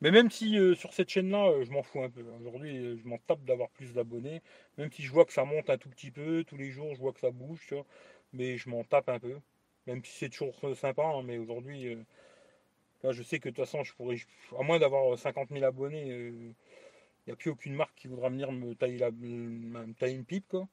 [0.01, 2.23] Mais même si euh, sur cette chaîne-là, euh, je m'en fous un peu.
[2.39, 4.41] Aujourd'hui, euh, je m'en tape d'avoir plus d'abonnés.
[4.77, 6.99] Même si je vois que ça monte un tout petit peu, tous les jours, je
[6.99, 7.85] vois que ça bouge, tu vois.
[8.33, 9.39] Mais je m'en tape un peu.
[9.87, 11.97] Même si c'est toujours sympa, hein, mais aujourd'hui,
[13.03, 14.17] là, je sais que de toute façon, je pourrais,
[14.57, 16.53] à moins d'avoir 50 000 abonnés, il
[17.27, 20.67] n'y a plus aucune marque qui voudra venir me tailler, la, me une pipe, quoi.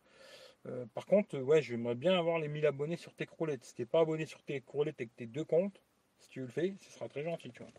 [0.95, 3.65] par contre, ouais, j'aimerais bien avoir les 1000 abonnés sur tes croulettes.
[3.65, 5.81] Si t'es pas abonné sur tes croulettes avec tes deux comptes,
[6.19, 7.73] si tu le fais, ce sera très gentil, tu vois.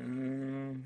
[0.00, 0.82] Hum.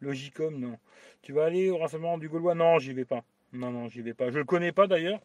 [0.00, 0.78] Logicom, non.
[1.22, 2.54] Tu vas aller au rassemblement du Gaulois?
[2.54, 3.24] Non, j'y vais pas.
[3.52, 4.30] Non, non, j'y vais pas.
[4.30, 5.20] Je le connais pas d'ailleurs.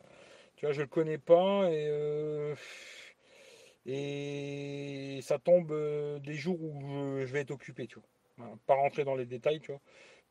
[0.58, 2.56] Tu vois, je le connais pas et, euh,
[5.22, 6.82] ça tombe euh, des jours où
[7.20, 8.00] je, vais être occupé, tu
[8.38, 8.58] vois.
[8.66, 9.82] pas rentrer dans les détails, tu vois.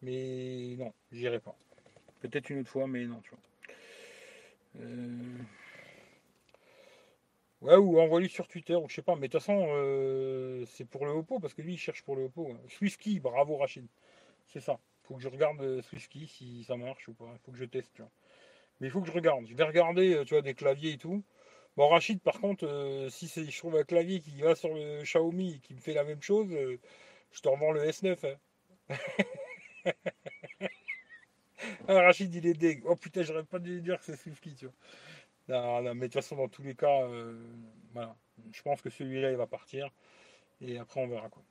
[0.03, 1.57] Mais non, j'irai pas.
[2.21, 3.39] Peut-être une autre fois, mais non, tu vois.
[4.77, 5.39] Euh,
[7.61, 10.85] Ouais, ou envoie-lui sur Twitter, ou je sais pas, mais de toute façon, euh, c'est
[10.85, 12.51] pour le Oppo, parce que lui, il cherche pour le Oppo.
[12.53, 12.59] Hein.
[12.69, 13.87] Swiftky, bravo Rachid.
[14.47, 14.79] C'est ça.
[15.05, 17.35] Faut que je regarde euh, Swiftky si ça marche ou pas.
[17.45, 18.03] Faut que je teste, tu.
[18.81, 19.47] Mais il faut que je regarde.
[19.47, 21.25] Je vais regarder, tu vois, des claviers et tout.
[21.77, 25.59] Bon, Rachid, par contre, si je trouve un clavier qui va sur le Xiaomi et
[25.61, 26.49] qui me fait la même chose,
[27.33, 28.17] je te revends le S9.
[28.27, 28.97] Hein.
[31.89, 32.83] ah, Rachid, il est deg.
[32.87, 34.75] Oh putain, j'aurais pas dû dire que c'est Swiftky, tu vois.
[35.49, 37.39] Mais de toute façon, dans tous les cas, euh,
[37.93, 38.17] voilà.
[38.53, 39.91] Je pense que celui-là, il va partir.
[40.61, 41.43] Et après, on verra quoi.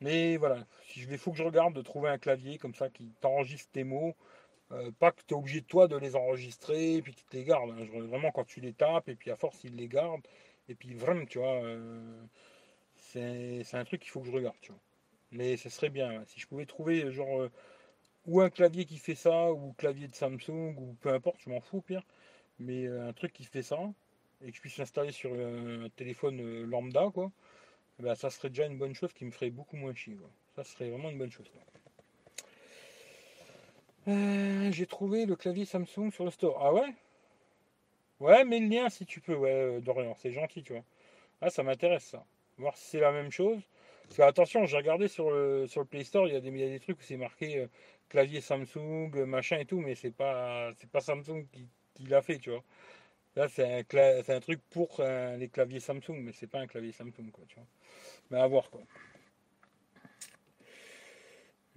[0.00, 0.64] Mais voilà,
[0.96, 4.14] il faut que je regarde de trouver un clavier comme ça qui t'enregistre tes mots.
[4.70, 7.44] Euh, pas que tu es obligé toi de les enregistrer et puis tu te les
[7.44, 7.70] gardes.
[7.70, 7.84] Hein.
[8.06, 10.20] Vraiment, quand tu les tapes et puis à force, il les garde.
[10.68, 12.22] Et puis vraiment, tu vois, euh,
[12.96, 14.80] c'est un truc qu'il faut que je regarde, tu vois.
[15.32, 16.24] Mais ce serait bien.
[16.26, 17.48] Si je pouvais trouver, genre,
[18.28, 21.60] ou un clavier qui fait ça, ou clavier de Samsung, ou peu importe, je m'en
[21.60, 22.04] fous, pire
[22.58, 23.78] mais euh, un truc qui fait ça
[24.42, 27.32] et que je puisse l'installer sur un téléphone euh, lambda, quoi,
[27.98, 30.16] ben, ça serait déjà une bonne chose qui me ferait beaucoup moins chier.
[30.54, 31.50] Ça serait vraiment une bonne chose.
[34.06, 36.58] Euh, j'ai trouvé le clavier Samsung sur le store.
[36.62, 36.94] Ah ouais?
[38.20, 40.84] Ouais, mais le lien si tu peux, ouais, Dorian, c'est gentil, tu vois.
[41.40, 42.24] Ah, ça m'intéresse ça.
[42.58, 43.60] Voir si c'est la même chose.
[44.04, 46.50] Parce que attention, j'ai regardé sur le, sur le Play Store, il y, a des,
[46.50, 47.68] des trucs où c'est marqué
[48.08, 51.68] clavier Samsung, machin et tout, mais c'est pas, c'est pas Samsung qui,
[52.00, 52.64] il a fait, tu vois.
[53.36, 57.30] Là, c'est un, un, truc pour les claviers Samsung, mais c'est pas un clavier Samsung,
[57.32, 57.66] quoi, tu vois.
[58.30, 58.82] Mais à voir, quoi.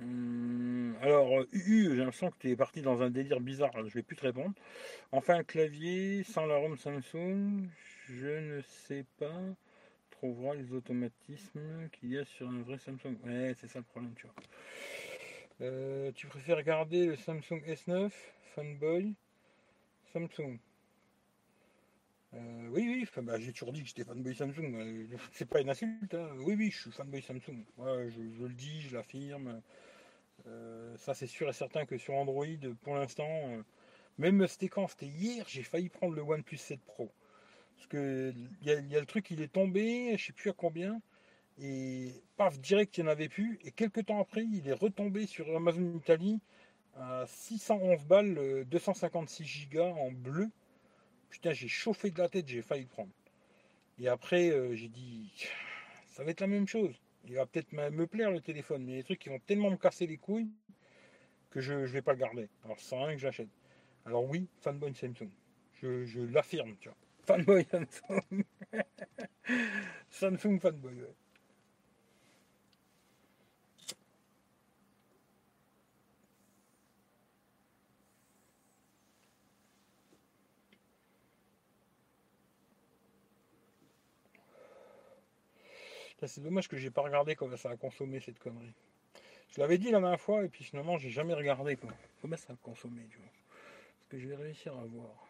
[0.02, 4.02] Hum, alors, UU, j'ai l'impression que tu es parti dans un délire bizarre, je vais
[4.02, 4.54] plus te répondre.
[5.12, 7.68] Enfin, un clavier sans la ROM Samsung,
[8.10, 9.42] je ne sais pas,
[10.10, 13.16] trouvera les automatismes qu'il y a sur un vrai Samsung.
[13.24, 14.36] Ouais, c'est ça le problème, tu vois.
[15.62, 18.12] Euh, tu préfères regarder le Samsung S9
[18.56, 19.14] Fanboy
[20.12, 20.58] Samsung?
[22.34, 25.08] Euh, oui, oui, bah, j'ai toujours dit que j'étais fanboy Samsung.
[25.34, 26.16] C'est pas une insulte.
[26.16, 26.30] Hein.
[26.40, 27.64] Oui, oui, je suis fanboy Samsung.
[27.78, 29.62] je, le dis, je l'affirme.
[30.48, 32.46] Euh, ça, c'est sûr et certain que sur Android,
[32.82, 33.64] pour l'instant,
[34.18, 34.88] même c'était quand?
[34.88, 37.12] C'était hier, j'ai failli prendre le OnePlus 7 Pro.
[37.76, 41.00] Parce que il y, a le truc, il est tombé, je sais plus à combien.
[41.60, 43.60] Et paf, direct, il n'y en avait plus.
[43.64, 46.40] Et quelques temps après, il est retombé sur Amazon Italie
[46.96, 50.50] à 611 balles, 256 Go en bleu.
[51.30, 53.12] Putain, j'ai chauffé de la tête, j'ai failli prendre.
[54.00, 55.32] Et après, euh, j'ai dit,
[56.08, 56.96] ça va être la même chose.
[57.26, 60.08] Il va peut-être me plaire le téléphone, mais les trucs qui vont tellement me casser
[60.08, 60.50] les couilles
[61.52, 62.50] que je ne vais pas le garder.
[62.66, 63.50] Alors, c'est rien que j'achète.
[64.06, 65.30] Alors oui, fanboy Samsung.
[65.74, 66.98] Je, je l'affirme, tu vois.
[67.24, 68.44] Fanboy Samsung.
[70.10, 71.16] Samsung fanboy, ouais.
[86.28, 88.74] C'est dommage que j'ai pas regardé comment ça a consommé cette connerie.
[89.50, 91.92] Je l'avais dit la dernière fois et puis finalement j'ai jamais regardé quoi.
[92.22, 93.28] Comment ça a consommé, tu vois?
[93.98, 95.28] Parce que je vais réussir à voir.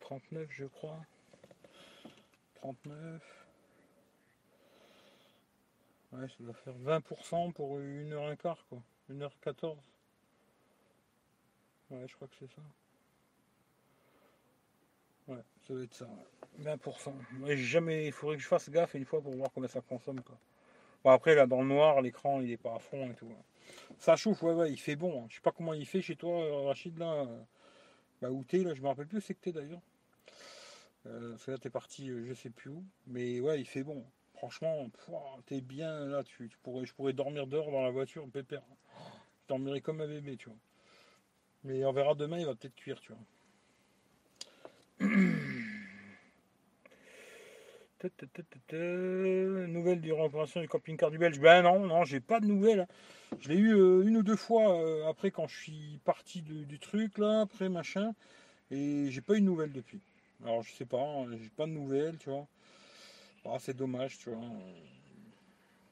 [0.00, 1.00] 39 je crois.
[2.56, 3.22] 39.
[6.12, 8.82] Ouais, ça doit faire 20% pour 1h15 quoi.
[9.10, 9.76] 1h14.
[11.90, 12.62] Ouais, je crois que c'est ça.
[15.28, 16.08] Ouais, ça doit être ça.
[16.58, 17.12] 20%.
[17.56, 20.20] jamais, il faudrait que je fasse gaffe une fois pour voir comment ça consomme.
[20.22, 20.36] Quoi.
[21.04, 23.32] Bon, après, là, dans le noir, l'écran, il est pas à fond et tout.
[23.98, 25.22] Ça chauffe, ouais, ouais, il fait bon.
[25.22, 25.26] Hein.
[25.28, 27.26] Je sais pas comment il fait chez toi, euh, Rachid, là.
[28.20, 29.80] Bah, où t'es, là, je me rappelle plus c'est que t'es d'ailleurs.
[31.06, 32.84] Euh, parce que là, t'es parti, euh, je sais plus où.
[33.06, 34.04] Mais ouais, il fait bon.
[34.34, 34.90] Franchement,
[35.46, 36.22] t'es bien là.
[36.24, 38.62] Tu, pourrais, je pourrais dormir dehors dans la voiture, pépère.
[39.42, 40.58] Je dormirais comme un bébé, tu vois.
[41.64, 45.08] Mais on verra demain, il va peut-être cuire, tu vois.
[48.72, 51.38] Nouvelle du remplacement du camping-car du Belge.
[51.40, 52.86] Ben non, non, j'ai pas de nouvelles.
[53.40, 56.78] Je l'ai eu euh, une ou deux fois euh, après quand je suis parti du
[56.78, 58.14] truc là, après machin,
[58.70, 60.00] et j'ai pas eu de nouvelles depuis.
[60.44, 62.46] Alors je sais pas, hein, j'ai pas de nouvelles, tu vois.
[63.44, 64.40] Ah, c'est dommage, tu vois.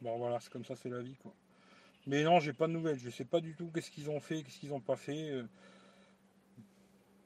[0.00, 1.32] Bon voilà, c'est comme ça, c'est la vie quoi.
[2.06, 2.98] Mais non, j'ai pas de nouvelles.
[2.98, 5.30] Je sais pas du tout qu'est-ce qu'ils ont fait, qu'est-ce qu'ils ont pas fait.
[5.30, 5.46] Euh.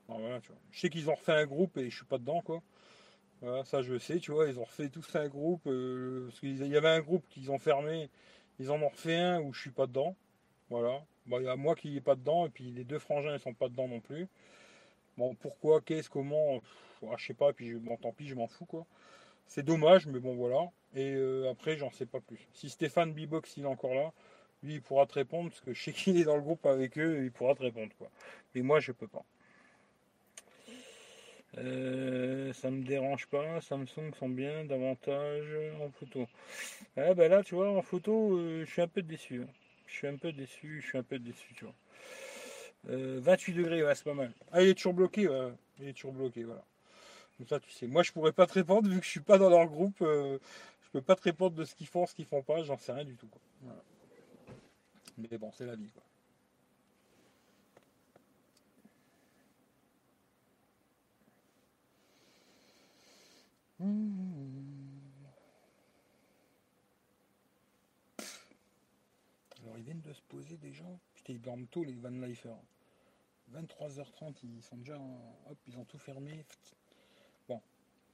[0.09, 0.59] voilà, tu vois.
[0.73, 2.63] Je sais qu'ils ont refait un groupe et je suis pas dedans quoi.
[3.43, 5.63] Voilà, ça je sais, tu vois, ils ont refait tous un groupe.
[5.67, 8.09] Euh, parce qu'il y avait un groupe qu'ils ont fermé,
[8.61, 10.15] ils en ont refait un où je suis pas dedans.
[10.71, 11.03] Voilà.
[11.27, 13.53] il y a moi qui est pas dedans, et puis les deux frangins ils sont
[13.53, 14.29] pas dedans non plus.
[15.19, 16.63] Bon, pourquoi, qu'est-ce, comment,
[17.03, 18.87] ah, je sais pas, et puis bon, tant pis, je m'en fous quoi.
[19.47, 20.71] C'est dommage, mais bon voilà.
[20.95, 22.49] Et euh, après, j'en sais pas plus.
[22.55, 24.13] Si Stéphane Bibox il est encore là,
[24.63, 26.97] lui il pourra te répondre, parce que je sais qu'il est dans le groupe avec
[26.99, 28.09] eux, il pourra te répondre quoi.
[28.55, 29.25] Mais moi je peux pas.
[31.59, 35.47] Euh, ça me dérange pas, Samsung sont bien davantage
[35.81, 36.27] en photo.
[36.97, 39.43] Ah ben là, tu vois, en photo, euh, je suis un peu déçu.
[39.43, 39.49] Hein.
[39.87, 41.75] Je suis un peu déçu, je suis un peu déçu, tu vois.
[42.85, 44.33] 28 euh, degrés, c'est pas mal.
[44.51, 45.29] Ah, il est toujours bloqué,
[45.79, 46.65] Il est toujours bloqué, voilà.
[47.37, 47.87] Comme ça, tu sais.
[47.87, 49.97] Moi, je pourrais pas te répondre vu que je suis pas dans leur groupe.
[50.01, 50.39] je
[50.93, 53.05] peux pas te répondre de ce qu'ils font, ce qu'ils font pas, j'en sais rien
[53.05, 53.29] du tout,
[55.19, 56.03] Mais bon, c'est la vie, quoi.
[63.83, 63.91] Alors
[69.77, 70.85] ils de se poser déjà.
[71.15, 72.55] Putain, ils dorment tôt les Van Lifer.
[73.53, 74.97] 23h30, ils sont déjà.
[74.97, 76.45] Hop, ils ont tout fermé.
[77.49, 77.61] Bon,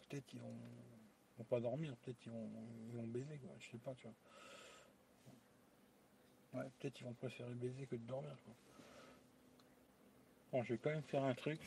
[0.00, 0.56] peut-être ils vont,
[1.38, 2.50] vont pas dormir, peut-être ils vont,
[2.88, 3.50] ils vont baiser, quoi.
[3.60, 4.14] Je sais pas, tu vois.
[6.54, 8.54] Ouais, peut-être ils vont préférer baiser que de dormir, quoi.
[10.50, 11.60] Bon, je vais quand même faire un truc.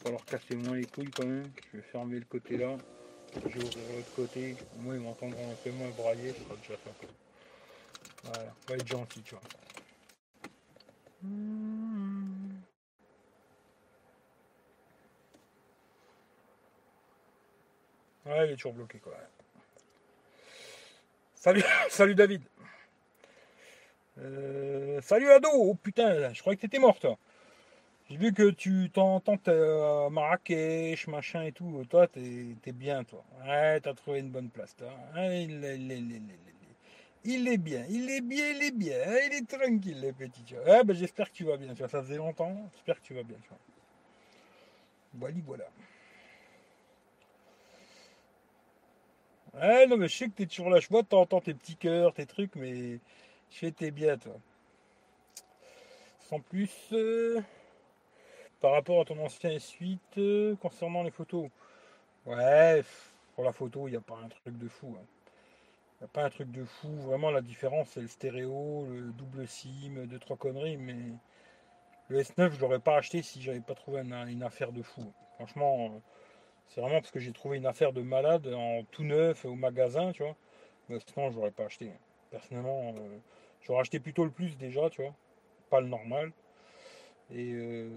[0.00, 1.50] Pour leur casser moins les couilles quand même.
[1.72, 2.76] Je vais fermer le côté là.
[3.34, 4.56] Je vais ouvrir l'autre côté.
[4.78, 6.32] Moi, ils m'entendront un peu moins brailler.
[6.32, 6.74] Déjà.
[8.24, 8.54] Voilà.
[8.68, 9.42] On va être gentil, tu vois.
[18.26, 19.14] Ouais, il est toujours bloqué, quoi.
[21.34, 22.42] Salut, salut David.
[24.18, 25.48] Euh, salut Ado.
[25.52, 27.16] Oh putain, je croyais que t'étais mort, toi.
[28.10, 31.84] J'ai vu que tu t'entends à Marrakech, machin et tout.
[31.90, 33.24] Toi, t'es bien, toi.
[33.46, 34.90] Ouais, t'as trouvé une bonne place, toi.
[35.16, 35.46] est,
[37.28, 38.96] il, est, bien, il est bien, il est bien.
[39.26, 40.42] Il est tranquille, le petit.
[40.44, 40.82] Tu vois.
[40.84, 41.74] ben, j'espère que tu vas bien.
[41.74, 42.70] Ça faisait longtemps.
[42.74, 43.36] J'espère que tu vas bien.
[43.42, 43.58] Tu vois.
[45.14, 45.64] Voilà, voilà.
[49.54, 50.80] Ouais, non, mais je sais que t'es toujours là.
[50.80, 52.98] Je vois, t'entends tes petits cœurs, tes trucs, mais
[53.50, 54.36] je t'es bien, toi.
[56.20, 56.70] Sans plus.
[56.92, 57.42] Euh,
[58.60, 61.48] par rapport à ton ancien suite euh, concernant les photos.
[62.26, 62.82] Ouais,
[63.34, 64.96] pour la photo, il n'y a pas un truc de fou.
[64.98, 65.04] Hein.
[66.02, 66.88] A pas un truc de fou.
[67.02, 70.76] Vraiment, la différence, c'est le stéréo, le double SIM, deux, trois conneries.
[70.76, 70.94] Mais
[72.08, 75.12] le S9, je l'aurais pas acheté si j'avais pas trouvé une, affaire de fou.
[75.34, 75.98] Franchement, euh,
[76.68, 80.12] c'est vraiment parce que j'ai trouvé une affaire de malade en tout neuf au magasin,
[80.12, 80.36] tu vois.
[80.88, 81.92] Mais sinon, je l'aurais pas acheté.
[82.30, 83.18] Personnellement, euh,
[83.62, 85.14] j'aurais acheté plutôt le plus déjà, tu vois.
[85.68, 86.32] Pas le normal.
[87.30, 87.90] Et euh.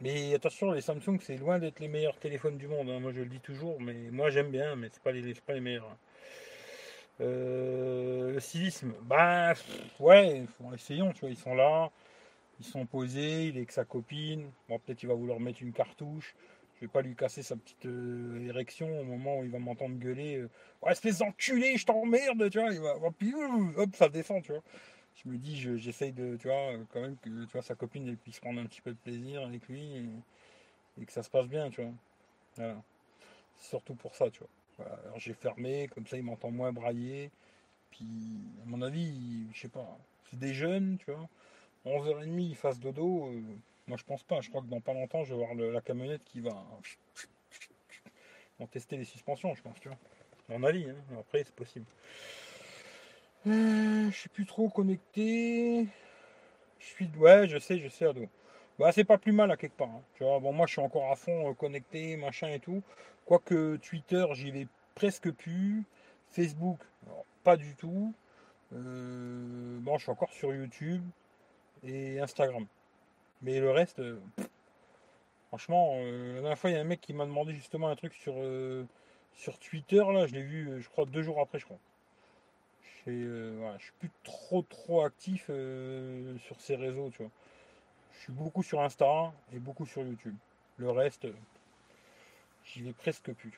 [0.00, 2.88] Mais attention, les Samsung, c'est loin d'être les meilleurs téléphones du monde.
[2.88, 3.00] Hein.
[3.00, 5.60] Moi, je le dis toujours, mais moi, j'aime bien, mais c'est pas les, pas les
[5.60, 5.96] meilleurs.
[7.20, 9.52] Euh, le civisme, bah
[9.98, 11.90] ouais, essayons, tu vois, ils sont là,
[12.60, 14.50] ils sont posés, il est avec sa copine.
[14.70, 16.34] Bon, peut-être il va vouloir mettre une cartouche.
[16.76, 19.96] Je vais pas lui casser sa petite euh, érection au moment où il va m'entendre
[19.98, 20.46] gueuler.
[20.80, 22.72] ouais, espèce d'enculé, je t'emmerde, tu vois.
[22.72, 24.62] Il va, hop, ça descend, tu vois
[25.24, 28.16] je me dis, j'essaye de, tu vois, quand même que tu vois, sa copine elle
[28.16, 30.10] puisse prendre un petit peu de plaisir avec lui
[30.98, 31.92] et, que ça se passe bien, tu vois.
[32.56, 32.82] Voilà.
[33.56, 34.86] Surtout pour ça, tu vois.
[35.04, 37.30] Alors j'ai fermé, comme ça il m'entend moins brailler.
[37.90, 38.06] Puis,
[38.62, 39.98] à mon avis, je sais pas,
[40.30, 41.28] c'est des jeunes, tu vois.
[41.84, 43.26] 11h30, il fasse dodo.
[43.28, 43.42] Euh,
[43.86, 44.40] moi, je pense pas.
[44.40, 46.54] Je crois que dans pas longtemps, je vais voir la camionnette qui va
[48.66, 49.98] tester les suspensions, je pense, tu vois.
[50.48, 50.96] À mon avis, hein.
[51.18, 51.86] après, c'est possible.
[53.46, 55.86] Euh, je suis plus trop connecté.
[56.78, 57.08] Je suis.
[57.16, 58.26] Ouais, je sais, je sais, Ado.
[58.78, 59.88] Bah, c'est pas plus mal à quelque part.
[59.88, 60.02] Hein.
[60.14, 62.82] Tu vois, bon, moi, je suis encore à fond euh, connecté, machin et tout.
[63.26, 65.84] Quoique Twitter, j'y vais presque plus.
[66.30, 66.78] Facebook,
[67.44, 68.12] pas du tout.
[68.74, 71.02] Euh, bon, je suis encore sur YouTube
[71.82, 72.66] et Instagram.
[73.42, 74.02] Mais le reste,
[75.48, 78.14] franchement, la dernière fois, il y a un mec qui m'a demandé justement un truc
[78.14, 78.34] sur,
[79.34, 80.02] sur Twitter.
[80.12, 81.78] Là, je l'ai vu, je crois, deux jours après, je crois.
[83.08, 87.30] Euh, je suis plus trop trop actif euh, sur ces réseaux, tu vois.
[88.14, 90.36] Je suis beaucoup sur Insta et beaucoup sur YouTube.
[90.78, 91.26] Le reste,
[92.64, 93.52] J'y vais presque plus.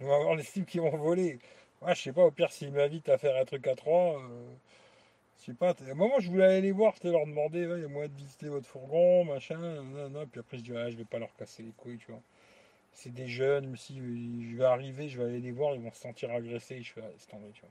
[0.00, 1.38] On va avoir les cibles qui vont voler.
[1.82, 4.54] Ouais, je sais pas, au pire, s'ils m'invitent à faire un truc à trois, euh,
[5.40, 5.70] je sais pas.
[5.70, 8.14] À un moment, je voulais aller les voir, leur demander, il y a moyen de
[8.16, 10.26] visiter votre fourgon, machin, non, non.
[10.26, 12.22] Puis après, je dis, ouais, je vais pas leur casser les couilles, tu vois.
[12.92, 16.00] C'est des jeunes, si je vais arriver, je vais aller les voir, ils vont se
[16.00, 17.70] sentir agressés, je fais, c'est tu vois.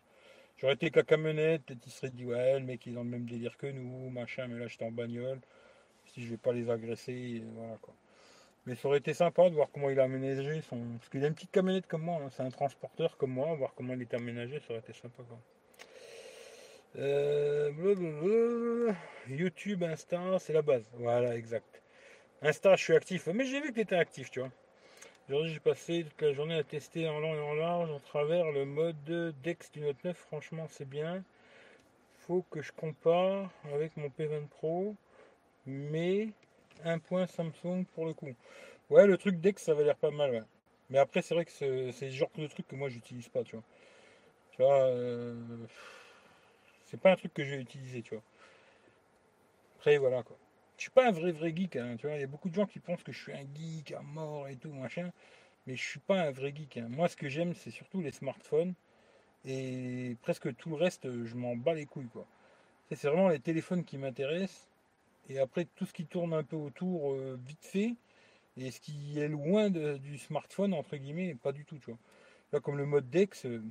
[0.57, 3.09] J'aurais été qu'à camionnette, peut-être ils seraient dit, ouais, le mec il est dans le
[3.09, 5.39] même délire que nous, machin, mais là j'étais en bagnole.
[6.07, 7.93] Si je vais pas les agresser, voilà quoi.
[8.65, 10.77] Mais ça aurait été sympa de voir comment il a aménagé son.
[10.97, 12.29] Parce qu'il a une petite camionnette comme moi, hein.
[12.29, 15.39] c'est un transporteur comme moi, voir comment il est aménagé, ça aurait été sympa quoi.
[16.97, 18.93] Euh,
[19.29, 20.83] YouTube, Insta, c'est la base.
[20.93, 21.81] Voilà, exact.
[22.41, 23.27] Insta, je suis actif.
[23.27, 24.51] Mais j'ai vu que tu étais actif, tu vois.
[25.31, 28.51] Aujourd'hui, j'ai passé toute la journée à tester en long et en large, en travers
[28.51, 30.17] le mode Dex du Note 9.
[30.17, 31.23] Franchement, c'est bien.
[32.27, 34.93] Faut que je compare avec mon P20 Pro,
[35.65, 36.27] mais
[36.83, 38.35] un point Samsung pour le coup.
[38.89, 40.45] Ouais, le truc Dex, ça va l'air pas mal.
[40.89, 43.55] Mais après, c'est vrai que c'est le genre de truc que moi, j'utilise pas, tu
[43.55, 43.63] vois.
[44.51, 45.33] Tu vois, euh,
[46.87, 48.23] c'est pas un truc que je vais utiliser, tu vois.
[49.77, 50.35] Après, voilà quoi
[50.81, 52.15] je suis pas un vrai vrai geek, hein, tu vois.
[52.15, 54.47] Il y a beaucoup de gens qui pensent que je suis un geek à mort
[54.47, 55.11] et tout, machin.
[55.67, 56.77] Mais je suis pas un vrai geek.
[56.77, 56.87] Hein.
[56.89, 58.73] Moi, ce que j'aime, c'est surtout les smartphones.
[59.45, 62.25] Et presque tout le reste, je m'en bats les couilles, quoi.
[62.89, 64.69] C'est vraiment les téléphones qui m'intéressent.
[65.29, 67.93] Et après, tout ce qui tourne un peu autour, euh, vite fait.
[68.57, 71.99] Et ce qui est loin du smartphone, entre guillemets, pas du tout, tu vois.
[72.53, 73.61] Là, comme le mode Dex, euh,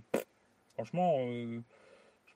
[0.75, 1.61] franchement, euh,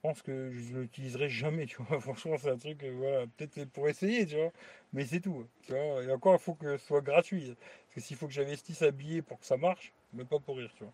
[0.05, 1.99] pense que je l'utiliserai jamais, tu vois.
[2.01, 4.53] Franchement, c'est un truc, euh, voilà, peut-être pour essayer, tu vois.
[4.93, 6.03] Mais c'est tout, tu vois.
[6.05, 7.47] Et encore, il faut que ce soit gratuit.
[7.57, 10.59] Parce que s'il faut que j'investisse à billets pour que ça marche, mais pas pour
[10.59, 10.93] rire, tu vois.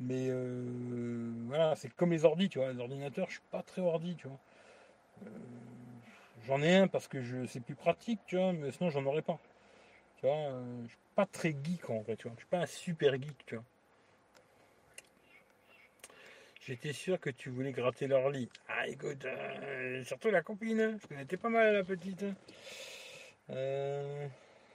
[0.00, 2.72] Mais euh, voilà, c'est comme les ordis, tu vois.
[2.72, 4.38] Les ordinateurs, je suis pas très ordi, tu vois.
[5.26, 5.30] Euh,
[6.46, 9.22] j'en ai un parce que je c'est plus pratique, tu vois, mais sinon j'en aurais
[9.22, 9.38] pas.
[10.18, 10.52] Tu vois,
[10.84, 12.36] je suis pas très geek en fait, tu vois.
[12.36, 13.64] Je suis pas un super geek, tu vois.
[16.70, 18.48] J'étais sûr que tu voulais gratter leur lit.
[18.68, 21.00] Ah, écoute, euh, surtout la copine.
[21.08, 22.22] Qu'elle était pas mal, la petite.
[22.22, 22.36] Hein.
[23.50, 24.28] Euh,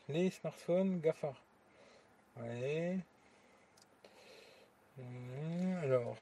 [0.09, 1.33] les smartphones GAFA.
[2.35, 2.99] Ouais.
[4.99, 6.17] Euh, alors.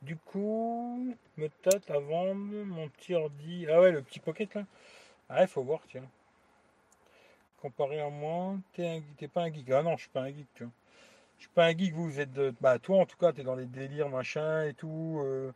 [0.00, 3.66] Du coup, me tâte à vendre mon petit ordi.
[3.68, 4.64] Ah ouais, le petit pocket là.
[5.28, 6.08] Ah, il faut voir, tiens.
[7.60, 9.68] Comparé à moi, t'es pas un geek.
[9.72, 10.72] Ah non, je suis pas un geek, tu vois
[11.38, 12.54] je suis pas un geek, vous, êtes de.
[12.60, 15.20] Bah, toi, en tout cas, tu es dans les délires, machin et tout.
[15.24, 15.52] Euh,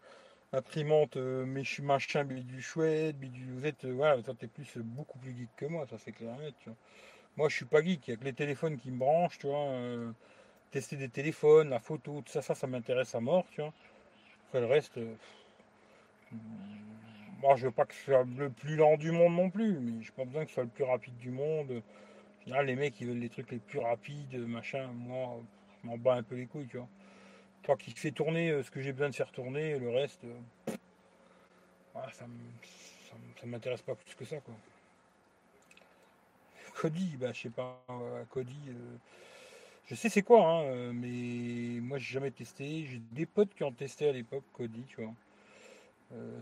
[0.52, 3.52] imprimante, euh, mais je suis machin, du chouette, du.
[3.52, 3.85] Vous êtes.
[3.85, 6.55] Euh, voilà, toi, tu es plus, beaucoup plus geek que moi, ça, c'est clair net,
[6.61, 6.78] tu vois.
[7.36, 9.47] Moi, je suis pas geek, il y a que les téléphones qui me branchent, tu
[9.47, 9.70] vois.
[10.70, 13.73] tester des téléphones, la photo, tout ça, ça, ça m'intéresse à mort, tu vois.
[14.48, 14.98] Après, le reste.
[17.40, 20.02] moi, je veux pas que ce soit le plus lent du monde non plus, mais
[20.02, 21.82] j'ai pas besoin que ce soit le plus rapide du monde.
[22.47, 24.89] les mecs, ils veulent les trucs les plus rapides, machin.
[24.93, 25.40] Moi
[25.85, 26.89] m'en bats un peu les couilles, tu vois.
[27.62, 30.77] Toi qui fais tourner euh, ce que j'ai besoin de faire tourner, le reste, euh,
[32.12, 32.27] ça,
[33.44, 34.55] m'intéresse pas plus que ça, quoi.
[36.74, 37.85] Cody, bah je sais pas,
[38.31, 38.97] Cody, euh,
[39.86, 42.86] je sais c'est quoi, hein, mais moi j'ai jamais testé.
[42.86, 45.12] J'ai des potes qui ont testé à l'époque Cody, tu vois.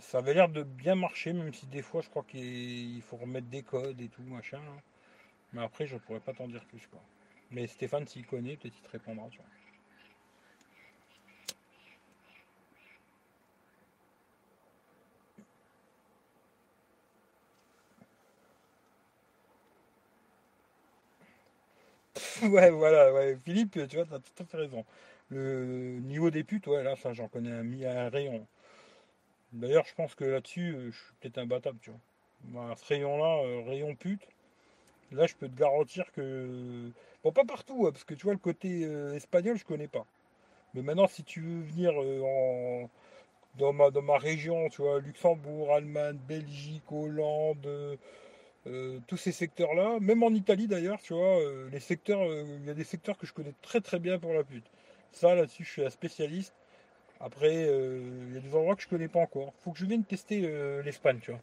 [0.00, 3.48] ça avait l'air de bien marcher, même si des fois je crois qu'il faut remettre
[3.48, 4.58] des codes et tout, machin.
[4.58, 4.80] Hein.
[5.52, 7.00] Mais après, je pourrais pas t'en dire plus, quoi.
[7.50, 9.28] Mais Stéphane, s'il connaît, peut-être il te répondra.
[22.42, 23.36] Ouais, voilà, ouais.
[23.44, 24.84] Philippe, tu vois, tu as tout à fait raison.
[25.30, 27.64] Le niveau des putes, ouais, là, ça, j'en connais un,
[28.06, 28.46] un rayon.
[29.52, 32.76] D'ailleurs, je pense que là-dessus, euh, je suis peut-être imbattable, tu vois.
[32.76, 34.26] ce rayon-là, euh, rayon pute,
[35.12, 36.92] là, je peux te garantir que
[37.24, 40.06] Bon, pas partout, hein, parce que tu vois, le côté euh, espagnol, je connais pas.
[40.74, 42.86] Mais maintenant, si tu veux venir euh,
[43.56, 47.66] dans, ma, dans ma région, tu vois, Luxembourg, Allemagne, Belgique, Hollande,
[48.66, 51.38] euh, tous ces secteurs-là, même en Italie d'ailleurs, tu vois,
[51.72, 54.44] les secteurs, il y a des secteurs que je connais très très bien pour la
[54.44, 54.66] pute.
[55.12, 56.54] Ça, là-dessus, je suis un spécialiste.
[57.20, 59.52] Après, il y a des endroits que je connais pas encore.
[59.64, 60.40] Faut que je vienne tester
[60.84, 61.40] l'Espagne, tu vois.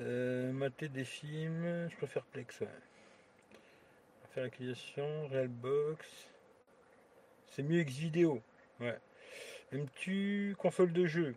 [0.00, 2.68] Euh, mater des films, je préfère Plex, ouais.
[4.34, 6.06] Faire l'acquisition, Realbox.
[7.48, 8.40] C'est mieux X vidéo.
[8.80, 8.96] Ouais.
[9.72, 11.34] Aimes-tu console de jeu?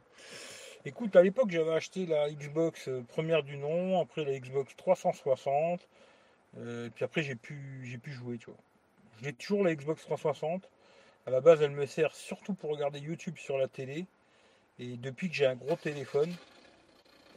[0.85, 5.85] Écoute, à l'époque, j'avais acheté la Xbox euh, première du nom, après la Xbox 360,
[6.57, 8.59] euh, puis après, j'ai pu, j'ai pu jouer, tu vois.
[9.21, 10.69] J'ai toujours la Xbox 360.
[11.25, 14.05] À la base, elle me sert surtout pour regarder YouTube sur la télé.
[14.79, 16.33] Et depuis que j'ai un gros téléphone,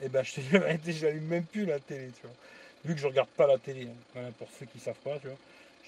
[0.02, 2.36] Et ben je te dis la j'allume même plus la télé, tu vois.
[2.85, 4.31] Vu que je regarde pas la télé, hein.
[4.39, 5.36] Pour ceux qui savent pas, tu vois.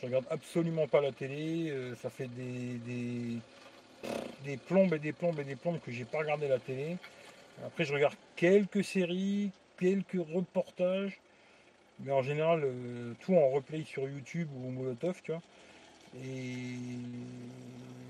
[0.01, 1.71] Je regarde absolument pas la télé.
[1.71, 3.39] euh, ça fait des, des,
[4.45, 6.97] des plombes et des plombes et des plombes que j'ai pas regardé la télé.
[7.67, 11.19] Après, je regarde quelques séries, quelques reportages.
[12.01, 15.43] Mais en général, euh, tout en replay sur YouTube ou Molotov, tu vois.
[16.25, 16.77] Et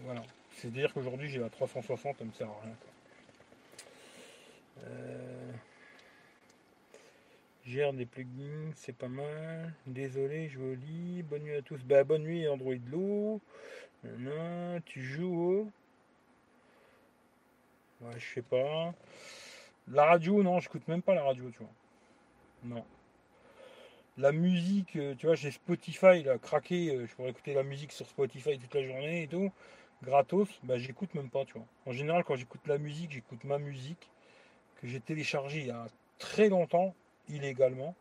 [0.04, 0.22] voilà.
[0.56, 2.74] C'est-à-dire qu'aujourd'hui, j'ai la 360, ça me sert à rien.
[2.80, 2.90] quoi.
[4.86, 5.37] Euh,
[7.68, 9.74] Gère des plugins, c'est pas mal.
[9.86, 11.22] Désolé, je au lit.
[11.22, 11.84] Bonne nuit à tous.
[11.84, 12.74] Bah, bonne nuit, Android.
[14.02, 15.70] Nanana, tu joues au?
[18.00, 18.94] Ouais, je sais pas.
[19.86, 21.68] La radio, non, j'écoute même pas la radio, tu vois.
[22.64, 22.84] Non.
[24.16, 26.96] La musique, euh, tu vois, j'ai Spotify, là, craqué.
[26.96, 29.52] euh, Je pourrais écouter la musique sur Spotify toute la journée et tout.
[30.02, 31.66] Gratos, bah, j'écoute même pas, tu vois.
[31.84, 34.08] En général, quand j'écoute la musique, j'écoute ma musique
[34.80, 35.86] que j'ai téléchargée il y a
[36.18, 36.94] très longtemps,
[37.28, 37.94] illégalement.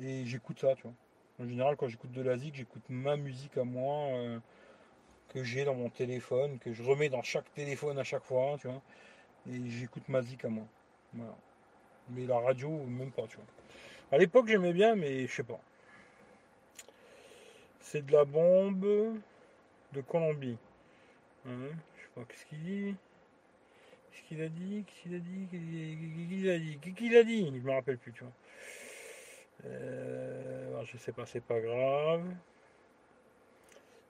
[0.00, 0.94] Et j'écoute ça, tu vois.
[1.40, 4.38] En général, quand j'écoute de la zik, j'écoute ma musique à moi, euh,
[5.30, 8.68] que j'ai dans mon téléphone, que je remets dans chaque téléphone à chaque fois, tu
[8.68, 8.82] vois.
[9.50, 10.64] Et j'écoute ma zik à moi.
[11.12, 11.34] Voilà.
[12.10, 13.46] Mais la radio, même pas, tu vois.
[14.12, 15.60] À l'époque, j'aimais bien, mais je sais pas.
[17.80, 19.20] C'est de la bombe
[19.92, 20.58] de Colombie.
[21.46, 22.96] Hein, je sais pas, qu'est-ce qu'il dit
[24.28, 27.72] Qu'il a dit Qu'est-ce qu'il a dit qu'il a dit qu'il a dit Je me
[27.72, 28.32] rappelle plus, tu vois.
[29.66, 32.22] Euh, je sais pas, c'est pas grave.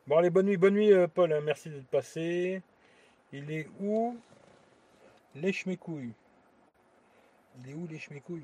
[0.07, 1.32] Bon, allez, bonne nuit, bonne nuit, euh, Paul.
[1.32, 2.62] hein, merci d'être passé.
[3.32, 4.16] Il est où?
[5.35, 6.12] Lèche mes couilles.
[7.59, 8.43] Il est où lèche mes couilles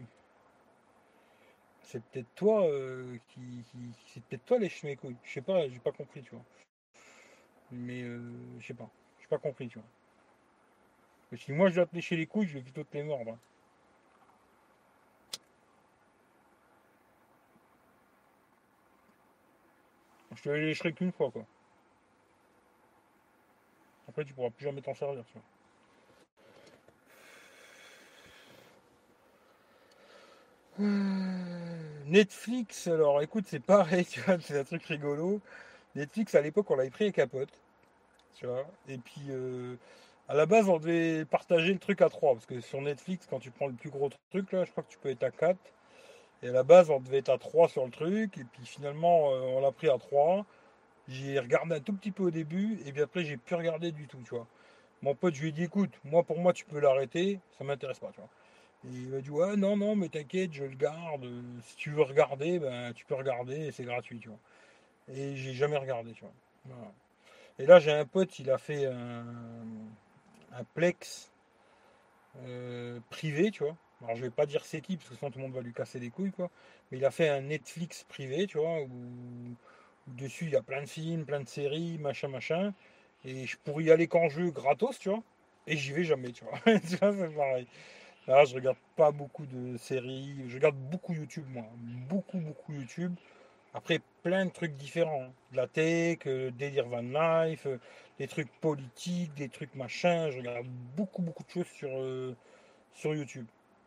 [1.83, 3.41] C'est peut-être toi euh, qui,
[3.71, 5.17] qui- C'est peut-être toi lèche mes couilles.
[5.25, 6.45] Je sais pas, j'ai pas compris, tu vois.
[7.73, 8.21] Mais euh,
[8.59, 8.89] je sais pas.
[9.21, 9.89] J'ai pas compris, tu vois.
[11.31, 13.39] Que si moi je dois te lécher les couilles, je vais plutôt te les mordre.
[20.37, 21.45] Je te les lécherai qu'une fois, quoi.
[24.09, 25.39] Après, tu pourras plus jamais t'en servir, tu
[30.79, 30.87] vois.
[32.07, 35.41] Netflix, alors écoute, c'est pareil, tu vois, c'est un truc rigolo.
[35.95, 37.51] Netflix, à l'époque, on l'avait pris à capote,
[38.37, 38.67] tu vois.
[38.89, 39.77] Et puis, euh,
[40.31, 43.41] à la base, on devait partager le truc à 3, parce que sur Netflix, quand
[43.41, 45.59] tu prends le plus gros truc, là, je crois que tu peux être à 4.
[46.45, 49.33] Et à la base, on devait être à 3 sur le truc, et puis finalement,
[49.33, 50.47] euh, on l'a pris à 3.
[51.09, 54.07] J'ai regardé un tout petit peu au début, et puis après, j'ai plus regardé du
[54.07, 54.47] tout, tu vois.
[55.03, 57.99] Mon pote, je lui ai dit, écoute, moi, pour moi, tu peux l'arrêter, ça m'intéresse
[57.99, 58.31] pas, tu vois.
[58.85, 61.27] Et il m'a dit, ouais, non, non, mais t'inquiète, je le garde.
[61.65, 64.39] Si tu veux regarder, ben, tu peux regarder, c'est gratuit, tu vois.
[65.13, 66.77] Et j'ai jamais regardé, tu vois.
[67.59, 69.25] Et là, j'ai un pote, il a fait un,
[70.53, 71.33] un plex
[72.47, 73.77] euh, privé, tu vois.
[74.03, 75.73] Alors, je vais pas dire c'est qui, parce que sinon tout le monde va lui
[75.73, 76.51] casser les couilles, quoi.
[76.91, 78.89] Mais il a fait un Netflix privé, tu vois, où,
[80.09, 82.73] où dessus il y a plein de films, plein de séries, machin, machin.
[83.25, 85.23] Et je pourrais y aller quand je veux, gratos, tu vois.
[85.67, 86.59] Et j'y vais jamais, tu vois.
[86.81, 87.67] tu vois, c'est pareil.
[88.27, 90.35] Là, je regarde pas beaucoup de séries.
[90.49, 91.65] Je regarde beaucoup YouTube, moi.
[92.09, 93.15] Beaucoup, beaucoup YouTube.
[93.75, 95.25] Après, plein de trucs différents.
[95.25, 95.33] hein.
[95.53, 97.79] De la tech, euh, délire van life, euh,
[98.21, 100.31] des trucs politiques, des trucs machin.
[100.31, 102.37] Je regarde beaucoup, beaucoup de choses sur, euh,
[102.93, 103.47] sur YouTube.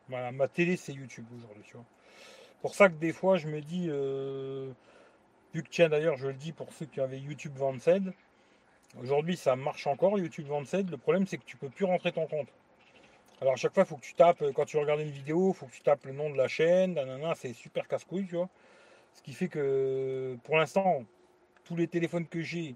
[0.09, 1.85] Voilà, ma télé, c'est YouTube aujourd'hui, tu vois.
[2.63, 4.71] Pour ça que des fois, je me dis, euh,
[5.53, 8.11] vu que tiens, d'ailleurs, je le dis pour ceux qui avaient YouTube Vanced,
[8.99, 10.89] aujourd'hui, ça marche encore, YouTube Vanced.
[10.89, 12.49] Le problème, c'est que tu peux plus rentrer ton compte.
[13.39, 15.55] Alors, à chaque fois, il faut que tu tapes, quand tu regardes une vidéo, il
[15.55, 18.49] faut que tu tapes le nom de la chaîne, nanana, c'est super casse-couille, tu vois.
[19.13, 21.03] Ce qui fait que, pour l'instant,
[21.65, 22.75] tous les téléphones que j'ai,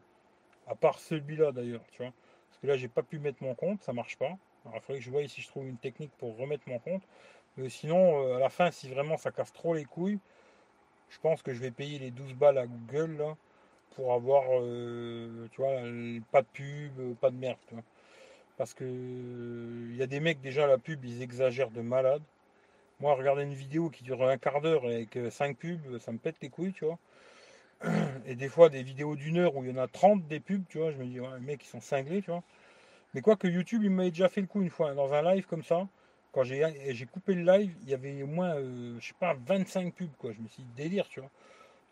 [0.68, 2.14] à part celui-là d'ailleurs, tu vois,
[2.49, 4.38] parce que là, j'ai pas pu mettre mon compte, ça marche pas.
[4.65, 7.03] Alors, il faudrait que je voie si je trouve une technique pour remettre mon compte.
[7.56, 10.19] Mais sinon, euh, à la fin, si vraiment ça casse trop les couilles,
[11.10, 13.35] je pense que je vais payer les 12 balles à Google là,
[13.95, 17.84] pour avoir, euh, tu vois, euh, pas de pub, euh, pas de merde, tu vois.
[18.57, 22.23] Parce que il y a des mecs déjà la pub, ils exagèrent de malade.
[22.99, 26.38] Moi, regarder une vidéo qui dure un quart d'heure avec 5 pubs, ça me pète
[26.41, 26.98] les couilles, tu vois.
[28.25, 30.63] Et des fois, des vidéos d'une heure où il y en a 30 des pubs,
[30.69, 32.43] tu vois, je me dis, ouais, les ils sont cinglés, tu vois.
[33.13, 35.21] Mais quoi que YouTube, il m'avait déjà fait le coup une fois, hein, dans un
[35.33, 35.87] live comme ça.
[36.33, 39.93] Quand j'ai coupé le live, il y avait au moins, euh, je sais pas, 25
[39.93, 40.33] pubs, quoi.
[40.33, 41.29] Je me suis dit, délire, tu vois.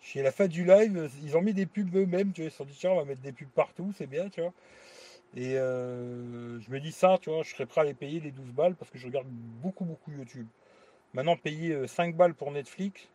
[0.02, 2.50] Chez la fin du live, ils ont mis des pubs eux-mêmes, tu vois.
[2.50, 4.54] Ils se sont dit, tiens, on va mettre des pubs partout, c'est bien, tu vois.
[5.36, 8.32] Et euh, je me dis ça, tu vois, je serais prêt à les payer les
[8.32, 10.48] 12 balles parce que je regarde beaucoup, beaucoup YouTube.
[11.14, 13.08] Maintenant, payer euh, 5 balles pour Netflix,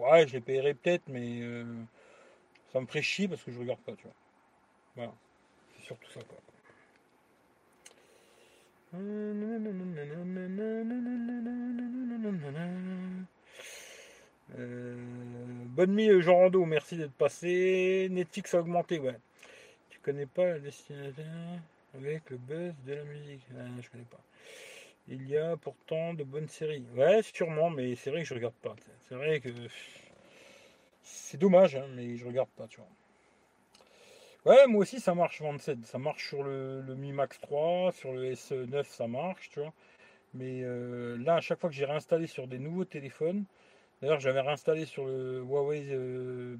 [0.00, 1.64] Ouais, je les paierai peut-être, mais euh,
[2.72, 4.14] ça me ferait chier parce que je regarde pas, tu vois.
[4.96, 5.12] Voilà.
[5.76, 6.38] C'est surtout ça, quoi.
[14.58, 14.94] Euh,
[15.66, 18.08] bonne nuit, Jean Rando, merci d'être passé.
[18.10, 19.18] Netflix augmenté, ouais.
[19.90, 21.60] Tu connais pas la destination
[21.94, 23.42] avec le buzz de la musique?
[23.54, 24.20] Euh, je connais pas.
[25.08, 26.86] Il y a pourtant de bonnes séries.
[26.94, 28.76] Ouais, sûrement, mais c'est vrai que je regarde pas.
[29.08, 29.50] C'est vrai que
[31.02, 32.88] c'est dommage, hein, mais je regarde pas, tu vois.
[34.46, 35.84] Ouais, moi aussi ça marche 27.
[35.84, 39.72] Ça marche sur le, Mi Max 3, sur le S9 ça marche, tu vois.
[40.34, 43.44] Mais euh, là, à chaque fois que j'ai réinstallé sur des nouveaux téléphones,
[44.00, 46.56] d'ailleurs j'avais réinstallé sur le Huawei euh,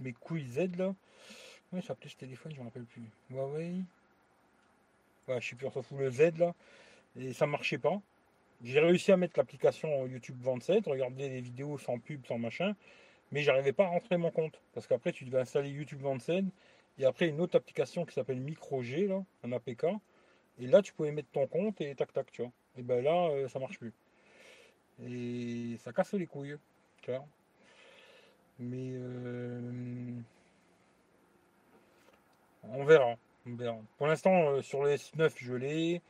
[0.00, 0.94] mes couilles Z là.
[1.70, 3.10] Comment ça s'appelait ce téléphone, je me rappelle plus.
[3.30, 3.82] Huawei?
[5.28, 6.54] Ouais, je sais plus, on s'en fout le Z là.
[7.18, 8.00] Et ça marchait pas.
[8.62, 12.74] J'ai réussi à mettre l'application YouTube 27, regarder les vidéos sans pub, sans machin,
[13.32, 14.60] mais j'arrivais pas à rentrer mon compte.
[14.72, 16.44] Parce qu'après, tu devais installer YouTube 27
[16.98, 19.86] et après, une autre application qui s'appelle MicroG, là, un APK.
[20.58, 22.52] Et là, tu pouvais mettre ton compte et tac tac, tu vois.
[22.78, 23.92] Et ben là, euh, ça marche plus.
[25.06, 26.56] Et ça casse les couilles,
[27.02, 27.26] tu vois.
[28.58, 30.12] Mais euh,
[32.64, 33.16] on verra.
[33.98, 36.02] Pour l'instant, euh, sur le S9, je l'ai.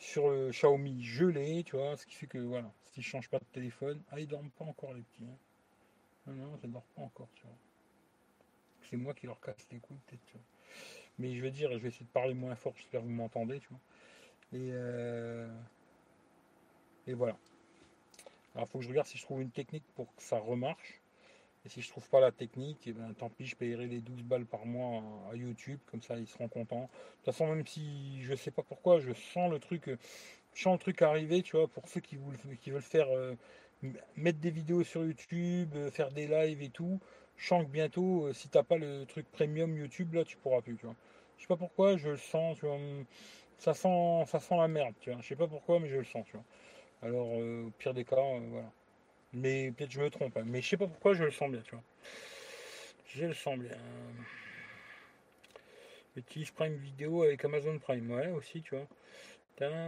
[0.00, 1.96] Sur le Xiaomi, je l'ai, tu vois.
[1.96, 4.64] Ce qui fait que voilà, si je change pas de téléphone, ah, ils dorment pas
[4.64, 5.24] encore les petits.
[5.24, 5.36] Hein.
[6.26, 7.56] Non, non, ça dort pas encore, tu vois
[8.90, 10.42] c'est moi qui leur casse les couilles, peut-être.
[11.18, 13.60] Mais je veux dire, je vais essayer de parler moins fort, j'espère que vous m'entendez,
[13.60, 13.80] tu vois.
[14.52, 15.48] Et, euh,
[17.06, 17.36] et voilà.
[18.54, 20.99] Alors, faut que je regarde si je trouve une technique pour que ça remarche.
[21.64, 24.22] Et si je trouve pas la technique, eh ben, tant pis, je paierai les 12
[24.22, 26.82] balles par mois à YouTube, comme ça ils seront contents.
[26.82, 29.90] De toute façon, même si je sais pas pourquoi, je sens le truc,
[30.54, 33.34] je sens le truc arriver, tu vois, pour ceux qui, veulent, faire euh,
[34.16, 36.98] mettre des vidéos sur YouTube, euh, faire des lives et tout.
[37.36, 40.60] Je sens que bientôt, euh, si t'as pas le truc premium YouTube, là, tu pourras
[40.62, 40.96] plus, tu vois.
[41.36, 42.78] Je sais pas pourquoi, je le sens, tu vois.
[43.58, 45.20] Ça sent, ça sent la merde, tu vois.
[45.22, 46.44] Je sais pas pourquoi, mais je le sens, tu vois.
[47.02, 48.70] Alors, au pire des cas, voilà.
[49.32, 50.44] Mais peut-être je me trompe, hein.
[50.46, 51.84] mais je sais pas pourquoi, je le sens bien, tu vois.
[53.14, 53.76] Je le sens bien.
[56.16, 58.86] Utilise Prime Vidéo avec Amazon Prime, ouais, aussi, tu vois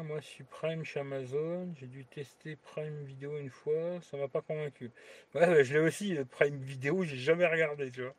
[0.04, 4.28] moi je suis Prime chez Amazon, j'ai dû tester Prime Vidéo une fois, ça m'a
[4.28, 4.90] pas convaincu.
[5.34, 8.14] Ouais, je l'ai aussi, le Prime Vidéo, j'ai jamais regardé, tu vois.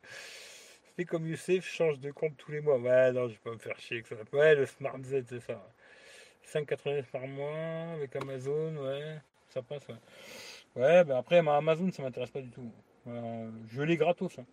[0.96, 2.80] Fais comme Youssef, change de compte tous les mois.
[2.80, 4.16] Ouais, non, je vais pas me faire chier que ça.
[4.32, 5.64] Ouais, le Smart Z, c'est ça.
[6.46, 9.18] 5,89 par mois avec Amazon, ouais,
[9.50, 9.96] ça passe, ouais.
[10.76, 12.72] Ouais, ben après, Amazon, ça m'intéresse pas du tout.
[13.06, 14.46] je l'ai gratos, hein.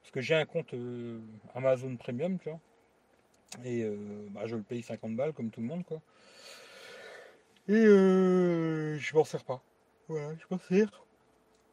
[0.00, 1.20] parce que j'ai un compte euh,
[1.54, 2.60] Amazon Premium, tu vois.
[3.64, 3.96] Et euh,
[4.30, 6.00] bah, je le paye 50 balles comme tout le monde, quoi.
[7.68, 9.62] Et euh, je m'en sers pas.
[10.08, 10.90] Voilà, je m'en sers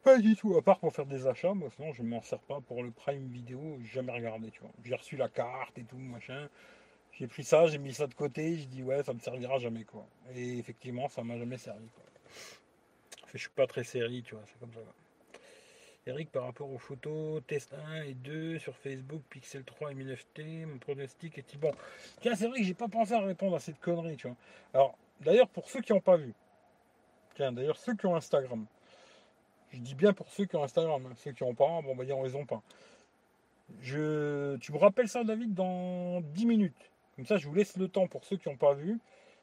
[0.03, 0.55] pas du tout.
[0.55, 3.27] À part pour faire des achats, moi sinon je m'en sers pas pour le Prime
[3.27, 4.71] vidéo, jamais regardé, tu vois.
[4.85, 6.47] J'ai reçu la carte et tout, machin.
[7.11, 9.83] J'ai pris ça, j'ai mis ça de côté, je dis ouais, ça me servira jamais,
[9.83, 10.07] quoi.
[10.35, 12.03] Et effectivement, ça m'a jamais servi, quoi.
[13.33, 14.79] Je suis pas très série, tu vois, c'est comme ça.
[16.05, 20.65] Eric, par rapport aux photos, test 1 et 2 sur Facebook, Pixel 3 et 9T,
[20.65, 21.73] mon pronostic est bon?
[22.21, 24.37] Tiens, c'est vrai que j'ai pas pensé à répondre à cette connerie, tu vois.
[24.73, 26.33] Alors, D'ailleurs, pour ceux qui n'ont pas vu,
[27.35, 28.65] tiens, d'ailleurs, ceux qui ont Instagram,
[29.71, 31.13] je dis bien pour ceux qui ont Instagram, hein.
[31.15, 32.61] ceux qui n'ont pas, bon, bah, ils n'ont pas.
[33.81, 36.91] Je, tu me rappelles ça, David, dans 10 minutes.
[37.15, 38.99] Comme ça, je vous laisse le temps pour ceux qui n'ont pas vu.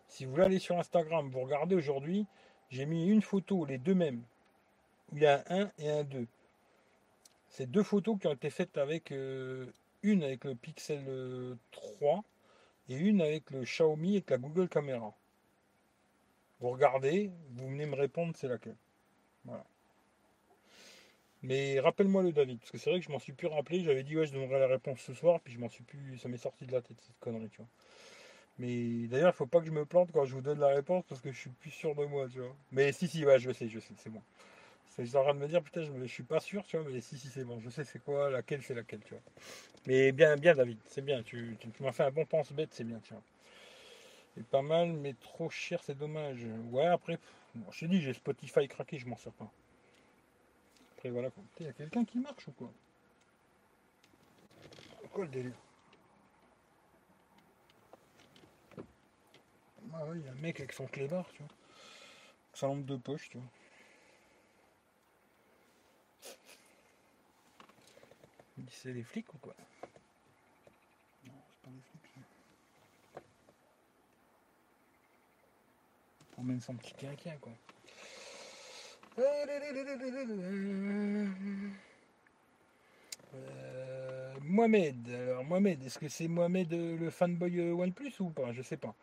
[0.06, 2.26] Si vous voulez aller sur Instagram, vous regardez aujourd'hui,
[2.70, 4.22] j'ai mis une photo, les deux mêmes,
[5.12, 6.26] il y a un 1 et un 2.
[7.48, 9.66] C'est deux photos qui ont été faites avec euh,
[10.02, 12.24] une avec le Pixel 3
[12.88, 15.14] et une avec le Xiaomi avec la Google Caméra.
[16.60, 18.76] Vous regardez, vous venez me répondre c'est laquelle.
[19.44, 19.64] Voilà.
[21.42, 23.84] Mais rappelle-moi le David, parce que c'est vrai que je m'en suis plus rappelé.
[23.84, 26.18] J'avais dit ouais je donnerai la réponse ce soir, puis je m'en suis plus.
[26.18, 27.68] Ça m'est sorti de la tête cette connerie, tu vois.
[28.58, 31.04] Mais d'ailleurs, il faut pas que je me plante quand je vous donne la réponse
[31.08, 32.54] parce que je suis plus sûr de moi, tu vois.
[32.70, 34.22] Mais si, si, ouais, je sais, je sais, c'est bon.
[34.90, 37.00] C'est en train de me dire, putain, je, je suis pas sûr, tu vois, mais
[37.00, 39.22] si, si, c'est bon, je sais c'est quoi, laquelle, c'est laquelle, tu vois.
[39.86, 43.00] Mais bien, bien, David, c'est bien, tu, tu m'as fait un bon pense-bête, c'est bien,
[43.00, 43.22] tu vois.
[44.36, 46.46] C'est pas mal, mais trop cher, c'est dommage.
[46.70, 47.18] Ouais, après,
[47.72, 49.50] je t'ai dit, j'ai Spotify craqué, je m'en sers pas.
[50.96, 51.30] Après, voilà.
[51.58, 52.72] Il y a quelqu'un qui marche ou quoi?
[55.12, 55.63] Quoi le délire
[59.96, 61.52] Ah ouais, il y a un mec avec son clébard, tu vois.
[62.52, 63.46] Sa lampe de poche, tu vois.
[68.70, 69.54] C'est les flics ou quoi?
[76.36, 77.52] On mène son petit quinquin, quoi.
[83.34, 88.52] Euh, Mohamed, alors Mohamed, est-ce que c'est Mohamed euh, le fanboy euh, OnePlus ou pas?
[88.52, 88.94] Je sais pas.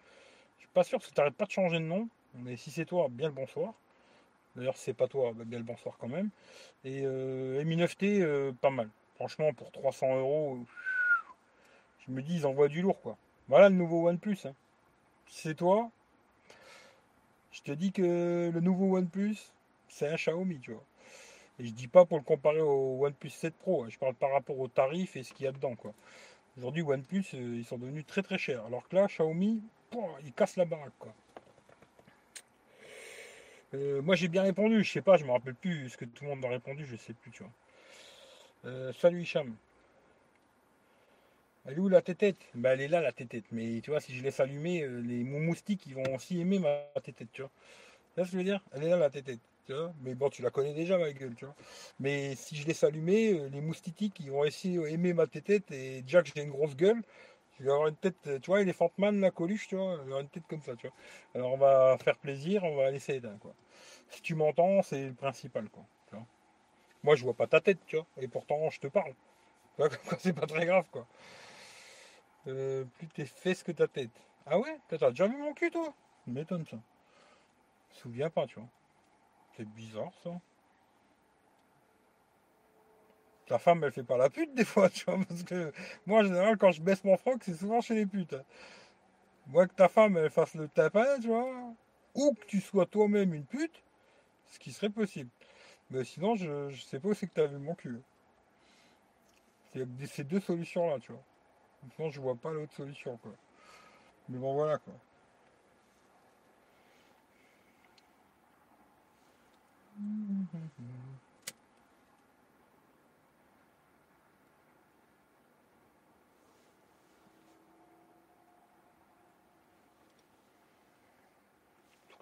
[0.74, 2.08] Pas sûr parce que tu n'arrêtes pas de changer de nom.
[2.36, 3.74] Mais si c'est toi, bien le bonsoir.
[4.56, 6.30] D'ailleurs, si c'est pas toi, bah, bien le bonsoir quand même.
[6.84, 8.90] Et euh, Mi 9T, euh, pas mal.
[9.16, 10.60] Franchement, pour 300 euros,
[12.06, 13.18] je me dis, ils envoient du lourd, quoi.
[13.48, 14.38] Voilà le nouveau OnePlus.
[14.46, 14.54] Hein.
[15.28, 15.92] c'est toi,
[17.52, 19.38] je te dis que le nouveau OnePlus,
[19.90, 20.84] c'est un Xiaomi, tu vois.
[21.60, 23.88] Et je dis pas pour le comparer au OnePlus 7 Pro, hein.
[23.90, 25.94] je parle par rapport au tarif et ce qu'il y a dedans, quoi.
[26.58, 28.66] Aujourd'hui, OnePlus, euh, ils sont devenus très très chers.
[28.66, 29.62] Alors que là, Xiaomi,
[30.24, 30.94] ils cassent la baraque.
[33.74, 36.26] Euh, moi j'ai bien répondu, je sais pas, je me rappelle plus ce que tout
[36.26, 37.52] le monde a répondu, je sais plus, tu vois.
[38.66, 39.56] Euh, salut Hicham.
[41.66, 44.14] Elle est où la tétette bah, Elle est là la tétette, mais tu vois, si
[44.14, 47.52] je laisse allumer, les moustiques ils vont aussi aimer ma tétette, tu vois.
[48.18, 48.62] Je veux dire?
[48.74, 49.94] Elle est là la tétette, tu vois.
[50.02, 51.56] Mais bon, tu la connais déjà ma gueule, tu vois.
[52.00, 56.22] Mais si je laisse allumer, les moustiques ils vont essayer aimer ma tétette, et déjà
[56.24, 57.02] que j'ai une grosse gueule,
[57.60, 60.30] je vais avoir une tête, tu vois, Elephant Man, la Coluche, tu vois, avoir une
[60.30, 60.96] tête comme ça, tu vois.
[61.36, 63.54] Alors on va faire plaisir, on va laisser d'un, quoi.
[64.10, 65.84] Si tu m'entends, c'est le principal, quoi.
[67.04, 69.14] Moi, je vois pas ta tête, tu vois, et pourtant, je te parle.
[70.20, 71.08] c'est pas très grave, quoi.
[72.48, 74.12] Euh, plus tes fesses que ta tête.
[74.46, 74.78] Ah ouais?
[74.88, 75.94] T'as déjà vu mon cul, toi?
[76.28, 76.78] M'étonne, ça.
[77.92, 78.68] Souviens pas, tu vois.
[79.56, 80.32] C'est bizarre, ça.
[83.48, 85.74] Ta femme, elle fait pas la pute des fois, tu vois, parce que
[86.06, 88.36] moi, en général, quand je baisse mon froc, c'est souvent chez les putes.
[89.48, 91.74] Moi, que ta femme, elle fasse le tapin, tu vois,
[92.16, 93.84] ou que tu sois toi-même une pute,
[94.48, 95.30] ce qui serait possible.
[95.90, 98.02] Mais sinon, je, je sais pas où c'est que tu as vu mon cul.
[99.74, 101.24] C'est ces deux solutions-là, tu vois.
[101.96, 103.32] Sinon, je vois pas l'autre solution, quoi.
[104.30, 104.94] Mais bon, voilà, quoi.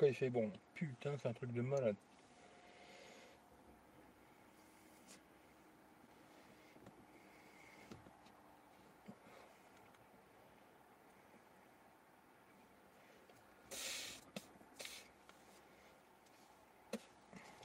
[0.08, 0.52] Il fait bon.
[0.74, 1.96] Putain, c'est un truc de malade.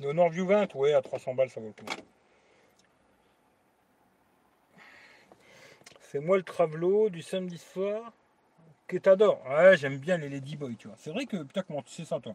[0.04, 2.02] Le Nordview 20, ouais, à 300 balles, ça vaut le coup.
[6.00, 8.12] C'est moi le travelo du samedi soir
[8.86, 9.42] que t'adores.
[9.48, 10.96] Ouais, j'aime bien les Ladyboy, tu vois.
[10.98, 12.34] C'est vrai que, putain, comment tu sais ça, toi?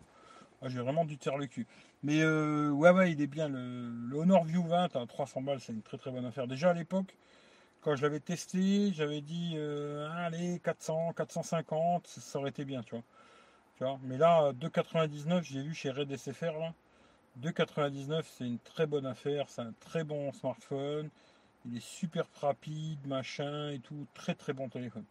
[0.62, 1.68] Ah, J'ai vraiment dû te faire le cul.
[2.04, 3.50] Mais euh, ouais, ouais, il est bien.
[3.50, 6.48] Le, le Honor View 20 à 300 balles, c'est une très très bonne affaire.
[6.48, 7.16] Déjà à l'époque,
[7.82, 12.96] quand je l'avais testé, j'avais dit, euh, allez, 400, 450, ça aurait été bien, tu
[12.96, 13.04] vois.
[13.78, 16.74] Tu vois Mais là, 2,99, j'ai vu chez Red SFR, là.
[17.42, 19.50] 2,99, c'est une très bonne affaire.
[19.50, 21.10] C'est un très bon smartphone.
[21.66, 24.08] Il est super rapide, machin et tout.
[24.14, 25.06] Très très bon téléphone.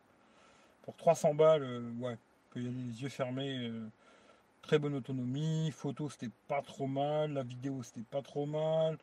[0.82, 2.16] Pour 300 balles, euh, ouais,
[2.50, 3.68] peut y aller les yeux fermés.
[3.68, 3.88] Euh,
[4.62, 5.70] très bonne autonomie.
[5.72, 7.32] Photo, c'était pas trop mal.
[7.32, 8.98] La vidéo, c'était pas trop mal.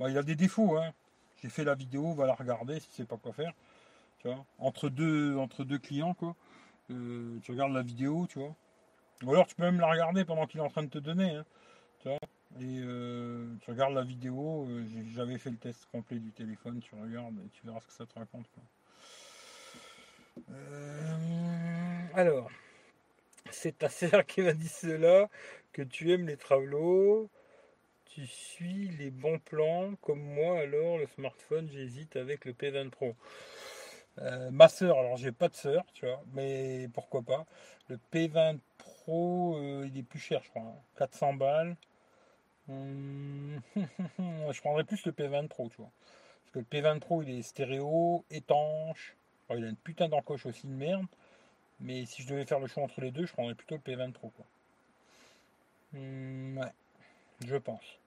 [0.00, 0.76] il a des défauts.
[0.78, 0.92] Hein.
[1.42, 3.52] J'ai fait la vidéo, va la regarder si tu sais pas quoi faire.
[4.18, 6.34] Tu vois, entre deux, entre deux clients, quoi.
[6.90, 8.54] Euh, tu regardes la vidéo, tu vois.
[9.24, 11.36] Ou alors tu peux même la regarder pendant qu'il est en train de te donner.
[11.36, 11.44] Hein,
[12.00, 12.18] tu vois.
[12.60, 12.80] Et
[13.60, 14.66] tu regardes la vidéo,
[15.14, 18.06] j'avais fait le test complet du téléphone, tu regardes et tu verras ce que ça
[18.06, 18.46] te raconte.
[20.50, 22.50] Euh, alors,
[23.50, 25.28] c'est ta sœur qui m'a dit cela,
[25.72, 27.28] que tu aimes les travelots,
[28.06, 33.14] tu suis les bons plans, comme moi, alors le smartphone, j'hésite avec le P20 Pro.
[34.18, 37.46] Euh, ma sœur, alors j'ai pas de sœur, tu vois, mais pourquoi pas.
[37.88, 41.34] Le P20 Pro, euh, il est plus cher, je crois, 400 hein.
[41.34, 41.76] balles.
[42.68, 45.90] Hum, je prendrais plus le P20 Pro, tu vois.
[46.42, 49.16] Parce que le P20 Pro, il est stéréo, étanche,
[49.50, 51.06] il a une putain d'encoche aussi de merde.
[51.80, 54.12] Mais si je devais faire le choix entre les deux, je prendrais plutôt le P20
[54.12, 54.30] Pro.
[54.30, 54.46] Quoi.
[55.92, 56.72] Hmm, ouais,
[57.46, 57.98] je pense.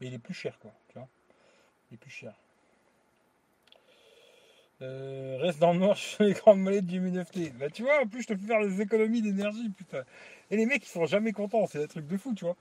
[0.00, 0.72] Mais il est plus cher, quoi.
[0.88, 1.08] Tu vois
[1.90, 2.34] il est plus cher.
[4.82, 7.52] Euh, reste dans le noir sur les grandes molettes du Mi9T.
[7.54, 10.04] Bah tu vois, en plus je te fais faire des économies d'énergie, putain.
[10.50, 12.56] Et les mecs ils sont jamais contents, c'est un truc de fou, tu vois.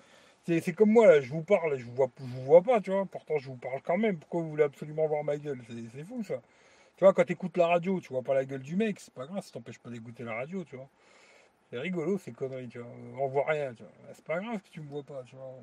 [0.45, 2.91] C'est comme moi là, je vous parle je vous vois, je vous vois pas, tu
[2.91, 3.05] vois.
[3.05, 4.17] Pourtant je vous parle quand même.
[4.19, 5.61] Pourquoi vous voulez absolument voir ma gueule?
[5.93, 6.41] C'est fou ça.
[6.97, 9.13] Tu vois, quand tu écoutes la radio, tu vois pas la gueule du mec, c'est
[9.13, 10.89] pas grave, ça t'empêche pas d'écouter la radio, tu vois.
[11.71, 12.89] C'est rigolo ces conneries, tu vois.
[13.19, 13.91] On voit rien, tu vois.
[14.13, 15.55] C'est pas grave que tu me vois pas, tu vois.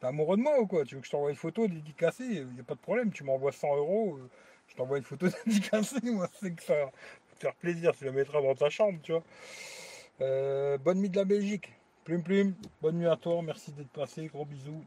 [0.00, 0.84] T'es amoureux de moi ou quoi?
[0.84, 2.44] Tu veux que je t'envoie une photo dédicacée?
[2.46, 4.30] N'y a pas de problème, tu m'envoies 100 euros, euh,
[4.68, 6.90] je t'envoie une photo dédicacée, moi c'est que ça va
[7.34, 9.24] te faire plaisir, tu la mettras dans ta chambre, tu vois.
[10.22, 11.75] Euh, bonne nuit de la Belgique.
[12.06, 14.84] Plume plume, bonne nuit à toi, merci d'être passé, gros bisous.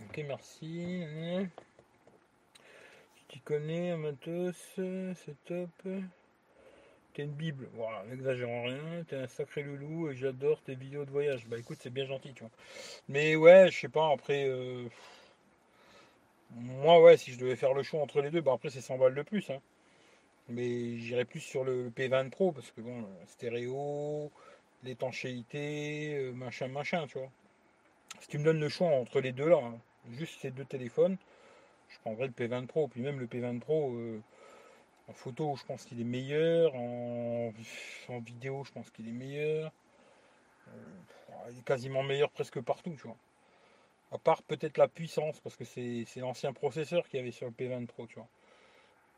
[0.00, 1.02] Ok, merci.
[3.16, 5.70] Tu t'y connais, Amatos, c'est top.
[7.14, 11.10] T'es une bible, voilà, n'exagérons rien, t'es un sacré loulou et j'adore tes vidéos de
[11.10, 11.48] voyage.
[11.48, 12.52] Bah écoute, c'est bien gentil, tu vois.
[13.08, 14.88] Mais ouais, je sais pas, après, euh,
[16.54, 19.14] moi ouais, si je devais faire le choix entre les deux, après c'est 100 balles
[19.14, 19.50] de plus.
[19.50, 19.60] Hein.
[20.48, 24.30] Mais j'irais plus sur le P20 Pro parce que bon, stéréo,
[24.82, 27.30] l'étanchéité, euh, machin, machin, tu vois.
[28.20, 29.78] Si tu me donnes le choix entre les deux là, hein,
[30.12, 31.16] juste ces deux téléphones,
[31.88, 32.88] je prendrais le P20 Pro.
[32.88, 34.20] Puis même le P20 Pro, euh,
[35.08, 36.74] en photo, je pense qu'il est meilleur.
[36.74, 37.52] En,
[38.20, 39.72] vidéo, je pense qu'il est meilleur.
[40.68, 43.16] Euh, il est quasiment meilleur presque partout, tu vois.
[44.14, 47.52] À part peut-être la puissance, parce que c'est l'ancien processeur qu'il y avait sur le
[47.52, 48.28] P20 Pro, tu vois.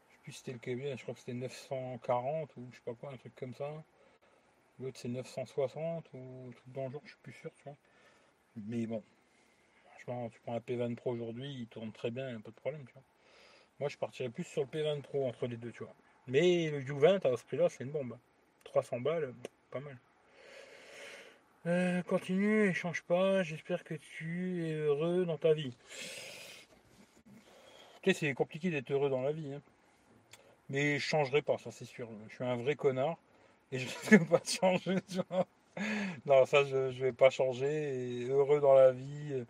[0.09, 2.95] Je sais plus si c'était lequel, je crois que c'était 940 ou je sais pas
[2.95, 3.71] quoi, un truc comme ça.
[4.81, 7.77] L'autre c'est 960 ou truc dans le genre, je suis plus sûr, tu vois.
[8.57, 9.03] Mais bon,
[9.91, 12.95] franchement, tu prends un P20 Pro aujourd'hui, il tourne très bien, pas de problème, tu
[12.95, 13.05] vois.
[13.79, 15.95] Moi, je partirais plus sur le P20 Pro entre les deux, tu vois.
[16.27, 18.19] Mais le U20 à ce prix-là, c'est une bombe.
[18.65, 19.35] 300 balles,
[19.71, 19.99] pas mal.
[21.67, 23.43] Euh, continue et change pas.
[23.43, 25.77] J'espère que tu es heureux dans ta vie.
[28.03, 29.53] Tu sais, c'est compliqué d'être heureux dans la vie.
[29.53, 29.63] Hein.
[30.69, 32.09] Mais je changerai pas, ça c'est sûr.
[32.29, 33.17] Je suis un vrai connard.
[33.73, 34.97] Et je ne vais pas changer.
[35.09, 35.19] Tu
[36.25, 38.27] non, ça je, je vais pas changer.
[38.29, 39.45] heureux dans la vie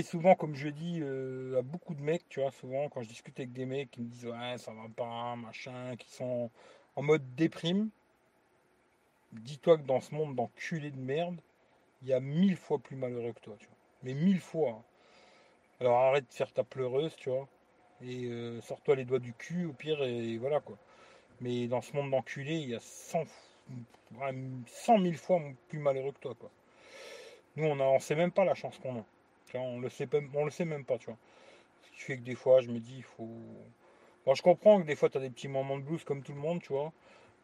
[0.00, 3.38] souvent, comme je dis euh, à beaucoup de mecs, tu vois, souvent quand je discute
[3.38, 6.50] avec des mecs qui me disent ouais, ça va pas, machin, qui sont
[6.96, 7.90] en mode déprime,
[9.32, 11.40] dis-toi que dans ce monde d'enculé de merde,
[12.02, 13.76] il y a mille fois plus malheureux que toi, tu vois.
[14.02, 14.70] Mais mille fois.
[14.70, 14.82] Hein.
[15.80, 17.48] Alors arrête de faire ta pleureuse, tu vois,
[18.02, 20.78] et euh, sors-toi les doigts du cul au pire, et, voilà quoi.
[21.40, 23.24] Mais dans ce monde d'enculé, il y a 100,
[24.66, 26.50] 100 000 fois plus malheureux que toi, quoi.
[27.56, 29.04] Nous, on ne sait même pas la chance qu'on a
[29.58, 31.18] on le sait, on le sait même pas, tu vois.
[31.82, 33.28] Ce qui fait que des fois, je me dis, il faut.
[34.24, 36.32] Bon, je comprends que des fois, tu as des petits moments de blues comme tout
[36.32, 36.92] le monde, tu vois.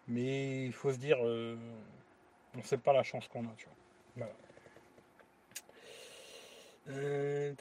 [0.08, 1.56] Mais il faut se dire, euh,
[2.56, 3.66] on sait pas la chance qu'on a, tu
[4.16, 4.28] vois.
[6.90, 7.54] Euh,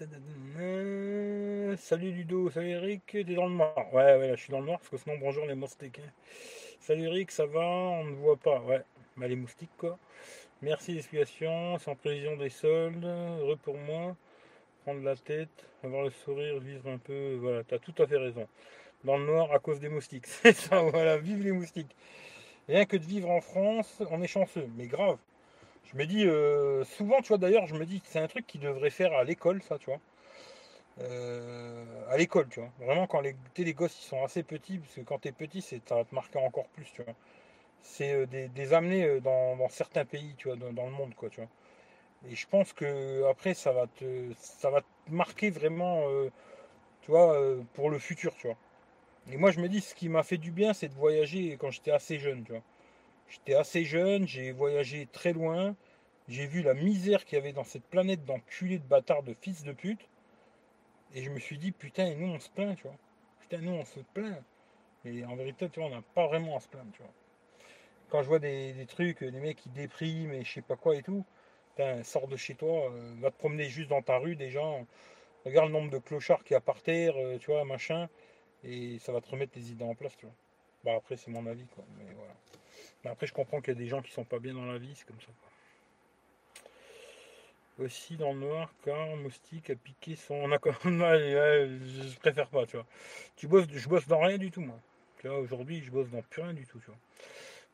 [1.77, 3.93] salut Ludo, salut Eric, t'es dans le noir.
[3.93, 5.99] Ouais, ouais, je suis dans le noir parce que sinon, bonjour les moustiques.
[5.99, 6.09] Hein.
[6.79, 7.59] Salut Eric, ça va?
[7.59, 8.61] On ne voit pas.
[8.61, 8.83] Ouais,
[9.17, 9.97] bah, les moustiques quoi.
[10.61, 14.15] Merci l'explication, sans prévision des soldes, heureux pour moi
[14.87, 17.35] prendre la tête, avoir le sourire, vivre un peu.
[17.41, 18.47] Voilà, tu as tout à fait raison.
[19.03, 20.25] Dans le noir à cause des moustiques.
[20.27, 21.93] C'est ça, voilà, vive les moustiques.
[22.67, 25.17] Rien que de vivre en France, on est chanceux, mais grave.
[25.85, 28.45] Je me dis, euh, souvent, tu vois, d'ailleurs, je me dis que c'est un truc
[28.45, 29.99] qui devrait faire à l'école, ça, tu vois.
[30.99, 32.69] Euh, à l'école, tu vois.
[32.79, 35.61] Vraiment, quand les, les gosses, ils sont assez petits, parce que quand tu es petit,
[35.61, 37.13] ça va te marquer encore plus, tu vois.
[37.81, 41.49] C'est euh, des, amener dans, certains pays, tu vois, dans, le monde, quoi, tu vois.
[42.29, 46.03] Et je pense que après ça va te ça va te marquer vraiment
[47.01, 47.39] tu vois
[47.75, 48.57] pour le futur, tu vois.
[49.31, 51.71] Et moi je me dis ce qui m'a fait du bien c'est de voyager quand
[51.71, 52.63] j'étais assez jeune, tu vois.
[53.29, 55.75] J'étais assez jeune, j'ai voyagé très loin,
[56.29, 59.63] j'ai vu la misère qu'il y avait dans cette planète d'enculés de bâtards de fils
[59.63, 60.07] de pute.
[61.13, 62.97] Et je me suis dit putain, et nous on se plaint, tu vois.
[63.41, 64.43] Putain, nous on se plaint.
[65.05, 67.11] Et en vérité, tu vois, on n'a pas vraiment à se plaindre, tu vois.
[68.09, 70.95] Quand je vois des, des trucs, des mecs qui dépriment et je sais pas quoi
[70.95, 71.25] et tout,
[72.03, 74.61] sors de chez toi, euh, va te promener juste dans ta rue déjà.
[75.45, 78.09] Regarde le nombre de clochards qu'il y a par terre, euh, tu vois, machin.
[78.67, 80.35] Et ça va te remettre les idées en place, tu vois.
[80.83, 81.83] Bah après c'est mon avis quoi.
[81.97, 82.33] Mais voilà.
[83.03, 84.77] Mais après je comprends qu'il y a des gens qui sont pas bien dans la
[84.77, 85.31] vie, c'est comme ça.
[87.79, 92.85] Aussi dans le noir car moustique a piqué son je préfère pas, tu vois.
[93.37, 94.79] Tu bosses, je bosse dans rien du tout moi.
[95.23, 96.91] Aujourd'hui je bosse dans plus rien du tout, tu.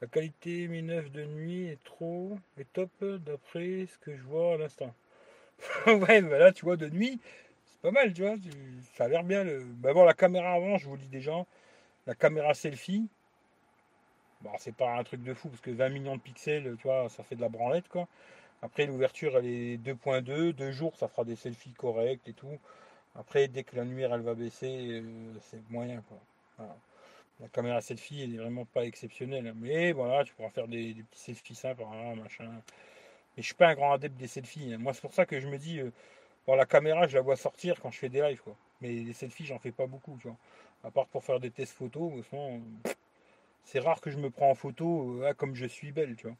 [0.01, 4.55] La qualité Mi 9 de nuit est trop est top d'après ce que je vois
[4.55, 4.93] à l'instant.
[5.87, 7.19] ouais, bah là tu vois de nuit,
[7.83, 8.35] pas mal, tu vois.
[8.95, 9.43] Ça a l'air bien.
[9.43, 9.63] Le...
[9.63, 11.45] Bah bon, la caméra avant, je vous dis déjà,
[12.07, 13.07] la caméra selfie.
[14.41, 17.07] Bon, c'est pas un truc de fou parce que 20 millions de pixels, tu vois,
[17.09, 18.07] ça fait de la branlette quoi.
[18.61, 22.59] Après l'ouverture elle est 2.2, deux jours ça fera des selfies corrects et tout.
[23.15, 26.19] Après dès que la lumière elle va baisser, euh, c'est moyen quoi.
[27.39, 29.47] La caméra selfie, elle est vraiment pas exceptionnelle.
[29.47, 29.53] Hein.
[29.55, 31.83] Mais voilà, tu pourras faire des, petits selfies simples,
[32.15, 32.45] machin.
[33.35, 34.73] Mais je suis pas un grand adepte des selfies.
[34.73, 34.77] Hein.
[34.77, 35.91] Moi, c'est pour ça que je me dis, euh,
[36.47, 38.55] la caméra, je la vois sortir quand je fais des lives, quoi.
[38.81, 40.37] Mais les selfies, j'en fais pas beaucoup, tu vois.
[40.83, 42.11] À part pour faire des tests photos,
[43.63, 46.35] c'est rare que je me prends en photo euh, comme je suis belle, tu vois.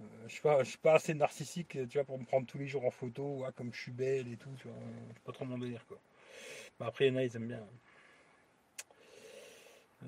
[0.00, 2.66] Euh, je suis pas, suis pas assez narcissique, tu vois, pour me prendre tous les
[2.66, 4.76] jours en photo, comme je suis belle et tout, tu vois.
[5.14, 5.98] C'est pas trop mon délire, quoi.
[6.80, 7.62] après, il y en a, ils aiment bien.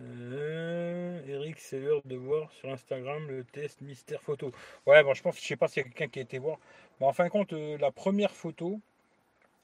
[0.01, 4.53] Euh, Eric, c'est l'heure de voir sur Instagram le test mystère photo.
[4.87, 6.59] Ouais, bon, je pense, je sais pas s'il y a quelqu'un qui a été voir.
[7.01, 8.81] En fin de compte, euh, la première photo,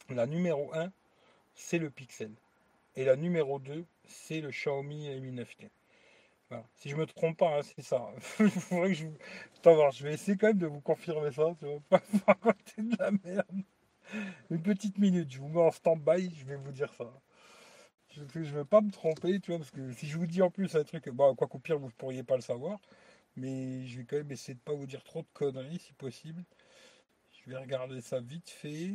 [0.09, 0.93] la numéro 1,
[1.55, 2.31] c'est le Pixel.
[2.97, 5.69] Et la numéro 2, c'est le Xiaomi Mi 9T.
[6.77, 8.07] Si je me trompe pas, hein, c'est ça.
[8.39, 9.07] Je
[9.59, 11.57] Attends, vais essayer quand même de vous confirmer ça.
[14.51, 17.11] Une petite minute, je vous mets en stand-by, je vais vous dire ça.
[18.11, 20.51] Je ne veux pas me tromper, tu vois, parce que si je vous dis en
[20.51, 22.79] plus un truc, bah, quoi qu'au pire, vous ne pourriez pas le savoir.
[23.37, 26.45] Mais je vais quand même essayer de pas vous dire trop de conneries si possible.
[27.45, 28.95] Je vais regarder ça vite fait.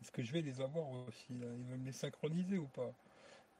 [0.00, 1.46] Est-ce que je vais les avoir aussi là?
[1.58, 2.92] Il va me les synchroniser ou pas?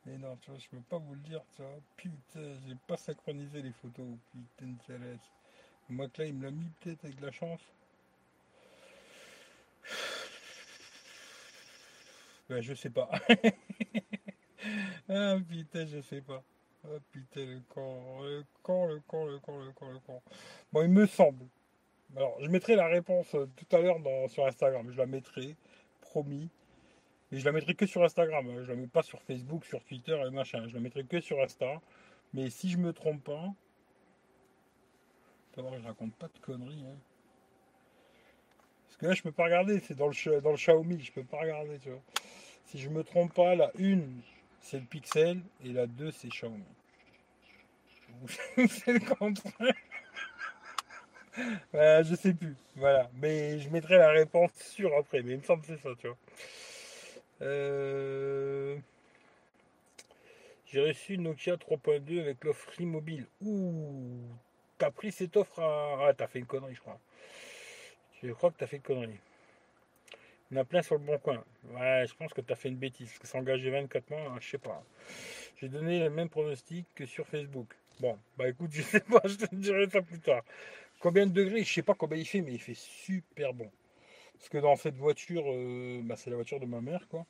[0.05, 1.63] Mais non, tu vois, je peux pas vous le dire, tu.
[1.97, 4.07] Putain, j'ai pas synchronisé les photos.
[4.33, 5.19] Putain de
[5.89, 7.61] Moi là, il me l'a mis peut-être avec de la chance.
[12.49, 13.11] Ben, je sais pas.
[15.09, 16.43] ah putain, je sais pas.
[16.85, 20.23] Oh putain, le con, le con, le con, le con, le con, le con.
[20.73, 21.47] Bon, il me semble.
[22.17, 23.99] Alors, je mettrai la réponse euh, tout à l'heure
[24.29, 24.91] sur Instagram.
[24.91, 25.57] Je la mettrai,
[26.01, 26.49] promis.
[27.31, 28.49] Mais je la mettrai que sur Instagram.
[28.49, 28.63] Hein.
[28.65, 30.67] Je la mets pas sur Facebook, sur Twitter et machin.
[30.69, 31.81] Je la mettrai que sur Insta.
[32.33, 33.53] Mais si je me trompe pas,
[35.57, 36.85] je raconte pas de conneries.
[36.87, 36.97] Hein.
[38.87, 39.81] Parce que là, je peux pas regarder.
[39.81, 41.01] C'est dans le, dans le Xiaomi.
[41.01, 42.03] Je peux pas regarder, tu vois.
[42.67, 44.21] Si je me trompe pas, la une,
[44.61, 46.65] c'est le Pixel et la 2, c'est Xiaomi.
[48.57, 49.75] c'est le contraire.
[51.75, 52.57] Je sais plus.
[52.77, 53.11] Voilà.
[53.15, 55.23] Mais je mettrai la réponse sûre après.
[55.23, 56.17] Mais il me semble que c'est ça, tu vois.
[57.43, 58.77] Euh,
[60.67, 63.27] j'ai reçu Nokia 3.2 avec l'offre Free Mobile.
[63.43, 64.21] Ouh,
[64.77, 66.09] t'as pris cette offre à.
[66.09, 66.99] Ah, t'as fait une connerie, je crois.
[68.23, 69.19] Je crois que t'as fait une connerie.
[70.51, 71.45] Il y en a plein sur le bon coin.
[71.75, 73.19] Ouais, je pense que tu as fait une bêtise.
[73.19, 74.83] Que s'engager 24 mois, je sais pas.
[75.61, 77.69] J'ai donné le même pronostic que sur Facebook.
[78.01, 80.43] Bon, bah écoute, je sais pas, je te dirai ça plus tard.
[81.01, 83.71] Combien de degrés Je sais pas combien il fait, mais il fait super bon.
[84.35, 87.27] Parce que dans cette voiture, euh, bah, c'est la voiture de ma mère, quoi.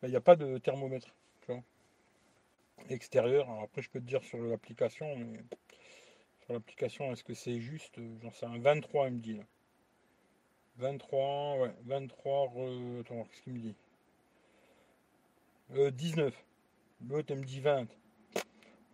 [0.00, 1.62] Bah, il n'y a pas de thermomètre, tu vois.
[2.90, 3.48] Extérieur.
[3.62, 5.38] après, je peux te dire sur l'application, mais
[6.44, 9.36] sur l'application, est-ce que c'est juste J'en sais un 23, il me dit.
[9.36, 9.44] Là.
[10.76, 12.52] 23, ouais, 23,
[13.00, 13.74] attends, qu'est-ce qu'il me dit?
[15.74, 16.34] Euh, 19.
[17.08, 17.88] L'autre, elle me dit 20.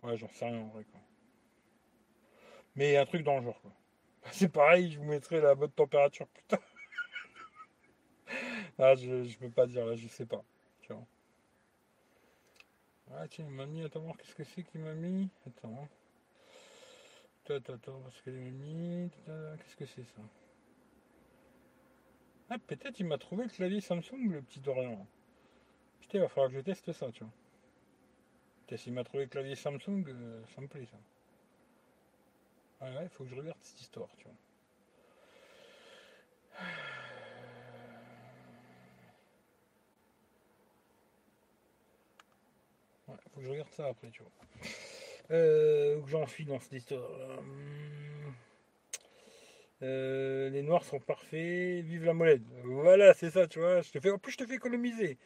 [0.03, 1.01] Ouais, j'en sais rien en vrai, quoi.
[2.75, 3.71] Mais un truc dans le genre, quoi.
[4.31, 6.59] C'est pareil, je vous mettrai la bonne température, putain.
[8.79, 10.43] ah, je, je peux pas dire, là, je sais pas.
[13.15, 15.29] Ah, tiens, il m'a mis, attends, voir, qu'est-ce que c'est qu'il m'a mis?
[15.45, 15.87] Attends.
[17.45, 19.11] Attends, attends, parce qu'il m'a mis.
[19.25, 20.21] Qu'est-ce que c'est ça?
[22.49, 25.05] Ah, peut-être il m'a trouvé le clavier Samsung, le petit Dorian.
[25.99, 27.33] Putain, il va falloir que je teste ça, tu vois.
[28.65, 30.97] Peut-être s'il m'a trouvé le clavier Samsung, euh, ça me plaît, ça.
[32.83, 34.35] Ouais, faut que je regarde cette histoire, tu vois.
[43.07, 44.31] Ouais, faut que je regarde ça après, tu vois.
[45.31, 47.09] Euh, où j'en suis dans cette histoire.
[49.81, 52.41] Euh, les noirs sont parfaits, vive la molette.
[52.63, 53.81] Voilà, c'est ça, tu vois.
[53.81, 55.17] Je te fais, en plus, je te fais économiser.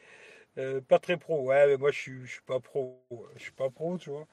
[0.58, 1.42] Euh, pas très pro.
[1.42, 3.02] Ouais, mais moi, je suis, suis pas pro.
[3.36, 4.28] Je suis pas pro, tu vois.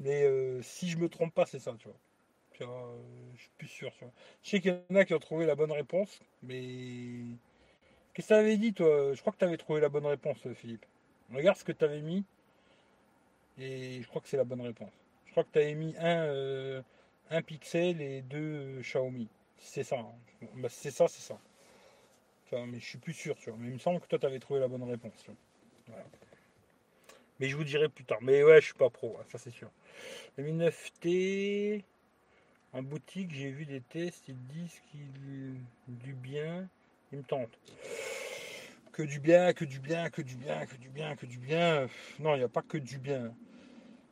[0.00, 1.98] Mais euh, si je me trompe pas, c'est ça, tu vois.
[2.60, 4.12] Je suis plus sûr, tu vois.
[4.42, 7.36] Je sais qu'il y en a qui ont trouvé la bonne réponse, mais.
[8.12, 9.12] Qu'est-ce que tu avais dit, toi?
[9.12, 10.86] Je crois que tu avais trouvé la bonne réponse, Philippe.
[11.32, 12.24] Regarde ce que tu avais mis.
[13.58, 14.92] Et je crois que c'est la bonne réponse.
[15.26, 16.82] Je crois que tu avais mis un,
[17.30, 19.28] un pixel et deux Xiaomi.
[19.58, 19.98] C'est ça.
[19.98, 20.12] Hein.
[20.56, 21.38] Bah, c'est ça, c'est ça.
[22.66, 23.58] mais je suis plus sûr, tu vois.
[23.58, 25.26] Mais il me semble que toi, tu avais trouvé la bonne réponse.
[27.40, 28.18] Mais je vous dirai plus tard.
[28.22, 29.70] Mais ouais, je suis pas pro, hein, ça c'est sûr.
[30.36, 31.82] Le 9T,
[32.74, 36.68] en boutique, j'ai vu des tests, ils disent qu'il du bien,
[37.12, 37.56] il me tente.
[38.92, 41.88] Que du bien, que du bien, que du bien, que du bien, que du bien.
[42.18, 43.32] Non, il n'y a pas que du bien.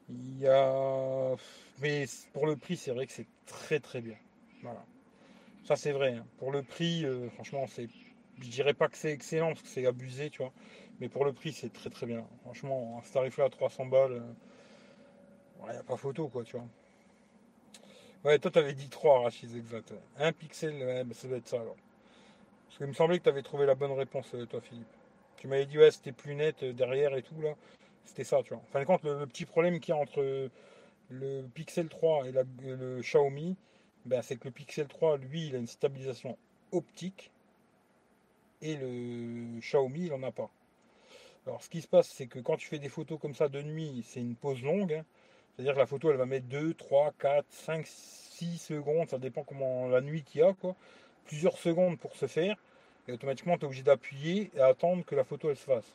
[0.09, 1.34] Il y a.
[1.80, 4.16] Mais pour le prix, c'est vrai que c'est très très bien.
[4.62, 4.84] Voilà.
[5.64, 6.14] Ça, c'est vrai.
[6.14, 6.26] Hein.
[6.39, 7.89] Pour le prix, euh, franchement, c'est.
[8.40, 10.52] Je dirais pas que c'est excellent parce que c'est abusé, tu vois.
[11.01, 12.24] Mais pour le prix, c'est très très bien.
[12.43, 14.22] Franchement, un tarif-là à 300 balles,
[15.60, 16.66] il euh, n'y a pas photo, quoi, tu vois.
[18.24, 19.92] Ouais, toi, tu avais dit 3, Rachid, exact.
[20.18, 21.76] Un pixel, ça doit être ça alors.
[22.66, 24.86] Parce qu'il me semblait que tu avais trouvé la bonne réponse, euh, toi, Philippe.
[25.36, 27.54] Tu m'avais dit, ouais, c'était plus net derrière et tout, là.
[28.04, 28.58] C'était ça, tu vois.
[28.58, 30.50] En fin de compte, le, petit problème qu'il y a entre
[31.10, 33.56] le Pixel 3 et le Xiaomi,
[34.04, 36.36] ben, c'est que le Pixel 3, lui, il a une stabilisation
[36.72, 37.30] optique
[38.60, 40.50] et le Xiaomi, il n'en a pas.
[41.46, 43.60] Alors, ce qui se passe, c'est que quand tu fais des photos comme ça de
[43.62, 44.92] nuit, c'est une pause longue.
[44.92, 45.04] Hein.
[45.54, 49.44] C'est-à-dire que la photo, elle va mettre 2, 3, 4, 5, 6 secondes, ça dépend
[49.44, 50.74] comment la nuit qu'il y a, quoi.
[51.26, 52.56] Plusieurs secondes pour se faire.
[53.08, 55.94] Et automatiquement, tu es obligé d'appuyer et attendre que la photo, elle se fasse.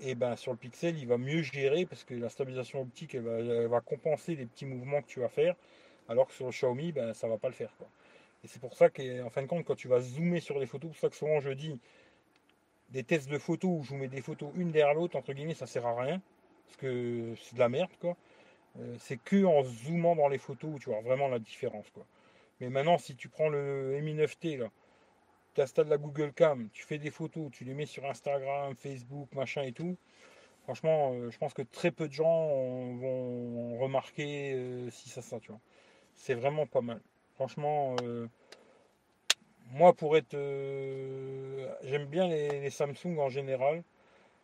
[0.00, 3.66] et ben sur le Pixel, il va mieux gérer parce que la stabilisation optique, elle
[3.68, 5.54] va, compenser les petits mouvements que tu vas faire,
[6.08, 7.72] alors que sur le Xiaomi, ben, ça va pas le faire.
[8.42, 10.90] Et c'est pour ça qu'en fin de compte, quand tu vas zoomer sur les photos,
[10.92, 11.78] c'est pour ça que souvent je dis
[12.90, 15.54] des tests de photos où je vous mets des photos une derrière l'autre, entre guillemets,
[15.54, 16.20] ça sert à rien,
[16.66, 18.16] parce que c'est de la merde, quoi.
[18.78, 22.04] Euh, c'est que en zoomant dans les photos tu vois vraiment la différence, quoi.
[22.60, 24.68] Mais maintenant, si tu prends le Mi 9T, là,
[25.54, 29.28] tu installes la Google Cam, tu fais des photos, tu les mets sur Instagram, Facebook,
[29.34, 29.96] machin et tout,
[30.64, 32.48] franchement, euh, je pense que très peu de gens
[32.96, 35.52] vont remarquer euh, si ça, ça, tu.
[36.14, 37.00] C'est vraiment pas mal.
[37.34, 37.96] Franchement,
[39.70, 40.36] moi, pour être.
[41.84, 43.82] J'aime bien les, Samsung en général.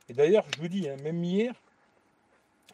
[0.09, 1.55] Et d'ailleurs, je vous dis, hein, même hier,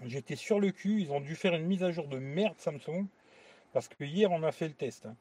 [0.05, 1.01] j'étais sur le cul.
[1.01, 3.07] Ils ont dû faire une mise à jour de merde Samsung.
[3.73, 5.07] Parce que hier, on a fait le test.
[5.07, 5.17] Hein.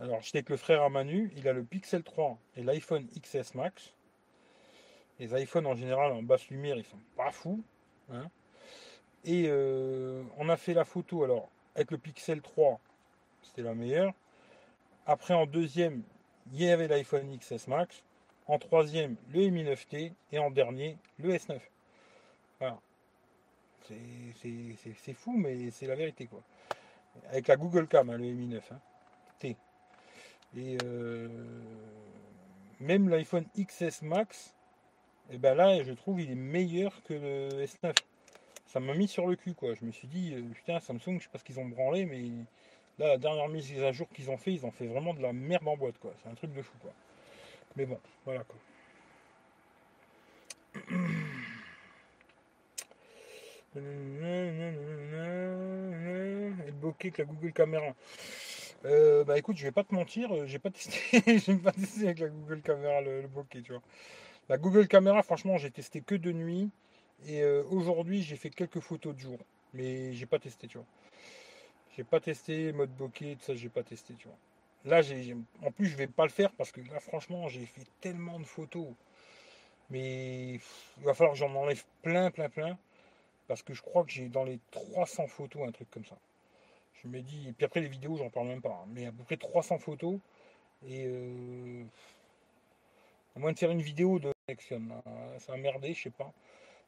[0.00, 1.32] Alors, j'étais avec le frère à Manu.
[1.36, 3.92] Il a le Pixel 3 et l'iPhone XS Max.
[5.18, 7.62] Les iPhones en général en basse lumière, ils sont pas fous.
[8.12, 8.28] Hein.
[9.24, 12.80] Et euh, on a fait la photo alors avec le Pixel 3,
[13.42, 14.14] c'était la meilleure.
[15.06, 16.02] Après en deuxième,
[16.52, 18.02] il y avait l'iPhone XS Max,
[18.46, 21.60] en troisième le Mi 9T et en dernier le S9.
[22.60, 22.78] Voilà.
[25.04, 26.42] C'est fou, mais c'est la vérité quoi.
[27.30, 28.80] Avec la Google Cam, hein, le Mi 9 hein.
[29.38, 29.56] T.
[30.56, 31.28] Et euh,
[32.80, 34.54] même l'iPhone XS Max,
[35.30, 37.94] et eh ben là, je trouve il est meilleur que le S9.
[38.66, 39.74] Ça m'a mis sur le cul quoi.
[39.74, 42.22] Je me suis dit, euh, putain, Samsung, je sais pas ce qu'ils ont branlé, mais
[42.98, 45.32] Là, la dernière mise à jour qu'ils ont fait, ils ont fait vraiment de la
[45.32, 46.14] merde en boîte, quoi.
[46.22, 46.92] C'est un truc de fou, quoi.
[47.76, 48.56] Mais bon, voilà, quoi.
[53.76, 53.80] Et
[56.66, 57.94] le bokeh avec la Google Caméra.
[58.84, 60.98] Euh, bah écoute, je vais pas te mentir, euh, j'ai pas testé,
[61.38, 63.82] j'ai pas testé avec la Google Caméra le, le, bokeh, tu vois.
[64.48, 66.70] La Google Caméra, franchement, j'ai testé que de nuit.
[67.26, 69.38] Et euh, aujourd'hui, j'ai fait quelques photos de jour.
[69.74, 70.86] Mais j'ai pas testé, tu vois.
[71.96, 74.36] J'ai pas testé mode bokeh, tout ça, j'ai pas testé, tu vois.
[74.84, 77.86] Là, j'ai, en plus, je vais pas le faire parce que là, franchement, j'ai fait
[78.00, 78.88] tellement de photos.
[79.90, 80.54] Mais
[80.98, 82.78] il va falloir que j'en enlève plein, plein, plein.
[83.48, 86.16] Parce que je crois que j'ai dans les 300 photos un truc comme ça.
[87.02, 88.82] Je me dis, et puis après les vidéos, j'en parle même pas.
[88.82, 90.18] Hein, mais à peu près 300 photos.
[90.86, 91.84] Et euh,
[93.36, 94.80] à moins de faire une vidéo de connexion,
[95.38, 96.32] ça a merdé, je sais pas.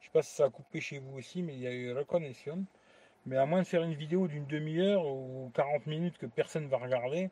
[0.00, 1.92] Je sais pas si ça a coupé chez vous aussi, mais il y a eu
[1.92, 2.64] la connexion.
[3.26, 6.78] Mais à moins de faire une vidéo d'une demi-heure ou 40 minutes que personne va
[6.78, 7.30] regarder,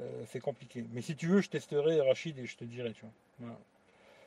[0.00, 0.84] euh, c'est compliqué.
[0.92, 3.04] Mais si tu veux, je testerai Rachid et je te dirai, tu
[3.38, 3.58] vois.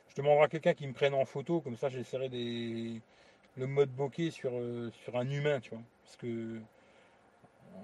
[0.08, 3.00] Je demanderai à quelqu'un qui me prenne en photo, comme ça j'essaierai des...
[3.56, 5.82] le mode bokeh sur, euh, sur un humain, tu vois.
[6.04, 6.60] Parce que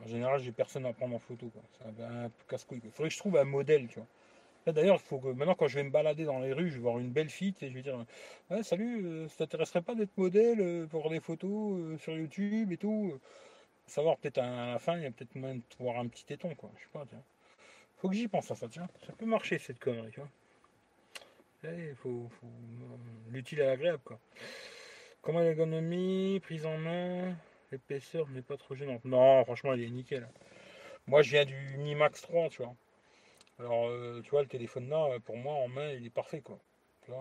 [0.05, 1.51] en général, j'ai personne à prendre en photo.
[1.79, 2.81] C'est un, casse-couille.
[2.85, 4.73] Il faudrait que je trouve un modèle, tu vois.
[4.73, 6.99] D'ailleurs, faut que maintenant, quand je vais me balader dans les rues, je vais voir
[6.99, 8.05] une belle fille et je vais dire
[8.63, 13.19] Salut, euh, ça t'intéresserait pas d'être modèle euh, pour des photos sur YouTube et tout
[13.87, 16.55] Savoir peut-être à la fin, il y a peut-être moyen de voir un petit téton,
[16.55, 16.71] quoi.
[16.77, 17.23] Je sais pas, tiens.
[17.97, 18.87] Faut que j'y pense à ça, tiens.
[19.07, 20.21] Ça peut marcher cette connerie, tu.
[21.65, 22.29] Il faut,
[23.31, 24.19] l'utile à l'agréable, quoi.
[25.29, 27.37] Comment l'ergonomie, prise en main,
[27.71, 29.05] l'épaisseur n'est pas trop gênante.
[29.05, 30.27] Non, franchement, il est nickel.
[31.07, 32.75] Moi, je viens du Mi Max 3, tu vois.
[33.59, 36.41] Alors, euh, tu vois, le téléphone là, euh, pour moi, en main, il est parfait,
[36.41, 36.59] quoi.
[37.11, 37.13] Euh,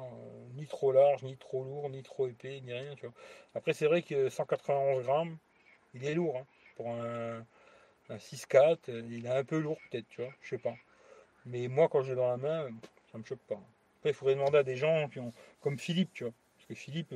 [0.55, 3.15] ni trop large, ni trop lourd, ni trop épais, ni rien, tu vois.
[3.55, 5.37] Après, c'est vrai que 191 grammes,
[5.93, 6.45] il est lourd, hein.
[6.77, 7.45] Pour un,
[8.09, 10.75] 6-4, il est un peu lourd, peut-être, tu vois, je sais pas.
[11.45, 12.69] Mais moi, quand j'ai dans la main,
[13.11, 13.59] ça me choque pas.
[13.97, 16.33] Après, il faudrait demander à des gens qui ont, comme Philippe, tu vois.
[16.55, 17.13] Parce que Philippe,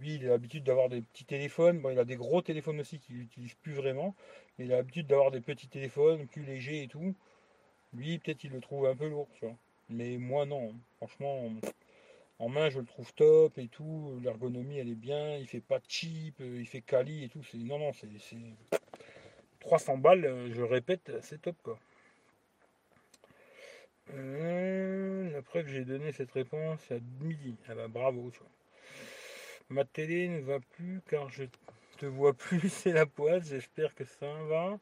[0.00, 1.80] lui, il a l'habitude d'avoir des petits téléphones.
[1.80, 4.14] Bon, il a des gros téléphones aussi qu'il n'utilise plus vraiment.
[4.58, 7.14] Mais il a l'habitude d'avoir des petits téléphones plus légers et tout.
[7.92, 9.28] Lui, peut-être il le trouve un peu lourd.
[9.88, 10.74] Mais moi, non.
[10.96, 11.50] Franchement,
[12.38, 14.18] en main, je le trouve top et tout.
[14.22, 15.36] L'ergonomie, elle est bien.
[15.36, 17.42] Il fait pas cheap, euh, il fait quali et tout.
[17.54, 18.08] Non, non, c'est
[19.60, 20.24] 300 balles.
[20.24, 21.78] Euh, je répète, c'est top, quoi.
[24.12, 27.56] Euh, j'ai donné cette réponse à midi.
[27.68, 28.48] Ah bah bravo, tu vois.
[29.70, 31.44] Ma télé ne va plus car je
[31.98, 33.44] te vois plus, c'est la poêle.
[33.44, 34.78] J'espère que ça va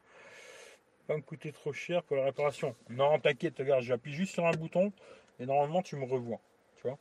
[1.06, 2.76] pas me coûter trop cher pour la réparation.
[2.88, 4.92] Non, t'inquiète, regarde, j'appuie juste sur un bouton
[5.40, 6.40] et normalement tu me revois.
[6.76, 6.98] Tu vois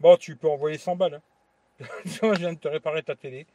[0.00, 1.14] Bon, tu peux envoyer 100 balles.
[1.80, 1.86] Hein.
[2.04, 3.46] je viens de te réparer ta télé.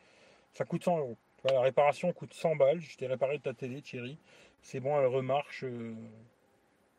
[0.53, 1.17] Ça coûte 100 euros.
[1.45, 2.81] la réparation coûte 100 balles.
[2.81, 4.17] Je t'ai réparé ta télé, Thierry.
[4.61, 5.63] C'est bon, elle remarche.
[5.63, 5.93] Euh...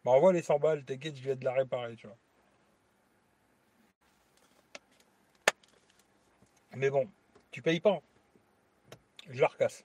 [0.04, 1.96] Bah, envoie les 100 balles, t'inquiète, je viens de la réparer.
[6.76, 7.08] Mais bon,
[7.50, 8.00] tu payes pas.
[9.30, 9.84] Je la recasse.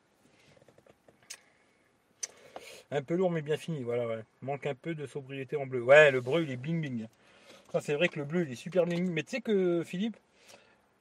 [2.91, 4.23] Un peu lourd mais bien fini, voilà.
[4.41, 5.81] Manque un peu de sobriété en bleu.
[5.83, 7.07] Ouais, le bleu il est bing bing.
[7.81, 9.09] C'est vrai que le bleu il est super bling.
[9.11, 10.17] Mais tu sais que Philippe,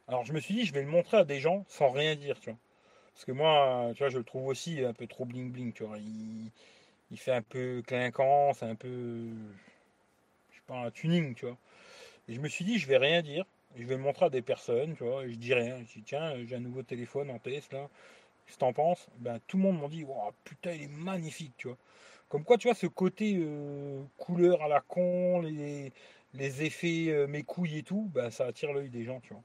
[0.09, 2.39] Alors je me suis dit, je vais le montrer à des gens sans rien dire,
[2.41, 2.59] tu vois.
[3.15, 5.85] Parce que moi, tu vois, je le trouve aussi un peu trop bling bling, tu
[5.85, 5.99] vois.
[5.99, 6.51] Il,
[7.11, 8.89] il fait un peu clinquant, c'est un peu,
[10.51, 11.57] je sais pas, un tuning, tu vois.
[12.29, 13.45] Et je me suis dit, je vais rien dire.
[13.77, 15.25] Je vais le montrer à des personnes, tu vois.
[15.25, 15.79] Et je dis rien.
[15.85, 17.89] Je dis, tiens, j'ai un nouveau téléphone en test, là.
[18.47, 19.09] Qu'est-ce que t'en penses?
[19.19, 21.77] Ben, tout le monde m'a dit, oh, putain, il est magnifique, tu vois.
[22.29, 25.93] Comme quoi, tu vois, ce côté euh, couleur à la con, les,
[26.35, 29.43] effets euh, mes couilles et tout, ben, ça attire l'œil des gens, tu vois.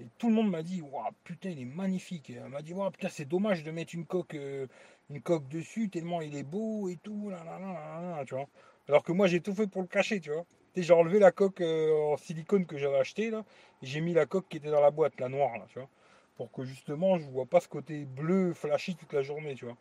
[0.00, 2.30] Et tout le monde m'a dit, wow, putain, il est magnifique.
[2.30, 4.66] Elle m'a dit, wow, putain, c'est dommage de mettre une coque, euh,
[5.10, 8.48] une coque dessus, tellement il est beau et tout, là, là, là, là, tu vois.
[8.88, 10.44] Alors que moi, j'ai tout fait pour le cacher, tu vois.
[10.76, 13.44] J'ai enlevé la coque en silicone que j'avais acheté là,
[13.82, 15.88] et j'ai mis la coque qui était dans la boîte, la noire là, tu vois,
[16.36, 19.76] pour que justement je vois pas ce côté bleu flashy toute la journée, tu vois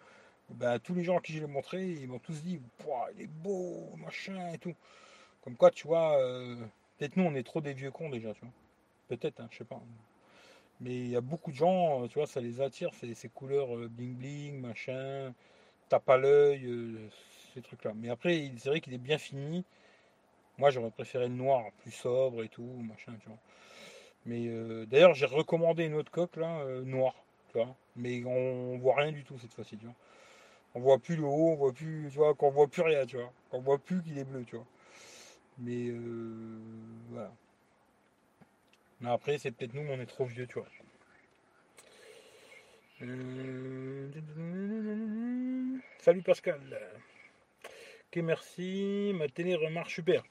[0.51, 2.59] ben, tous les gens à qui je l'ai montré, ils m'ont tous dit,
[3.15, 4.75] il est beau, machin et tout.
[5.43, 6.55] Comme quoi, tu vois, euh,
[6.97, 8.33] peut-être nous, on est trop des vieux cons déjà.
[9.07, 9.81] Peut-être, hein, je sais pas.
[10.81, 13.87] Mais il y a beaucoup de gens, tu vois, ça les attire, ces, couleurs euh,
[13.89, 15.33] bling bling, machin,
[15.89, 17.09] tape à l'œil, euh,
[17.53, 17.93] ces trucs-là.
[17.95, 19.65] Mais après, c'est vrai qu'il est bien fini.
[20.59, 23.39] Moi, j'aurais préféré le noir, plus sobre et tout, machin, tu vois.
[24.25, 24.47] Mais
[24.85, 27.15] d'ailleurs, j'ai recommandé une autre coque, là, noire,
[27.51, 27.75] tu vois.
[27.95, 29.95] Mais on voit rien du tout cette fois-ci, tu vois
[30.75, 33.17] on voit plus le haut, on voit plus, tu vois, qu'on voit plus rien, tu
[33.17, 34.65] vois, qu'on voit plus qu'il est bleu, tu vois.
[35.57, 36.59] Mais euh,
[37.09, 37.31] voilà.
[39.01, 40.67] Mais après, c'est peut-être nous, on est trop vieux, tu vois.
[43.01, 44.09] Euh,
[45.99, 46.59] salut Pascal.
[47.63, 49.13] Ok, merci.
[49.15, 50.23] Ma télé remarche super.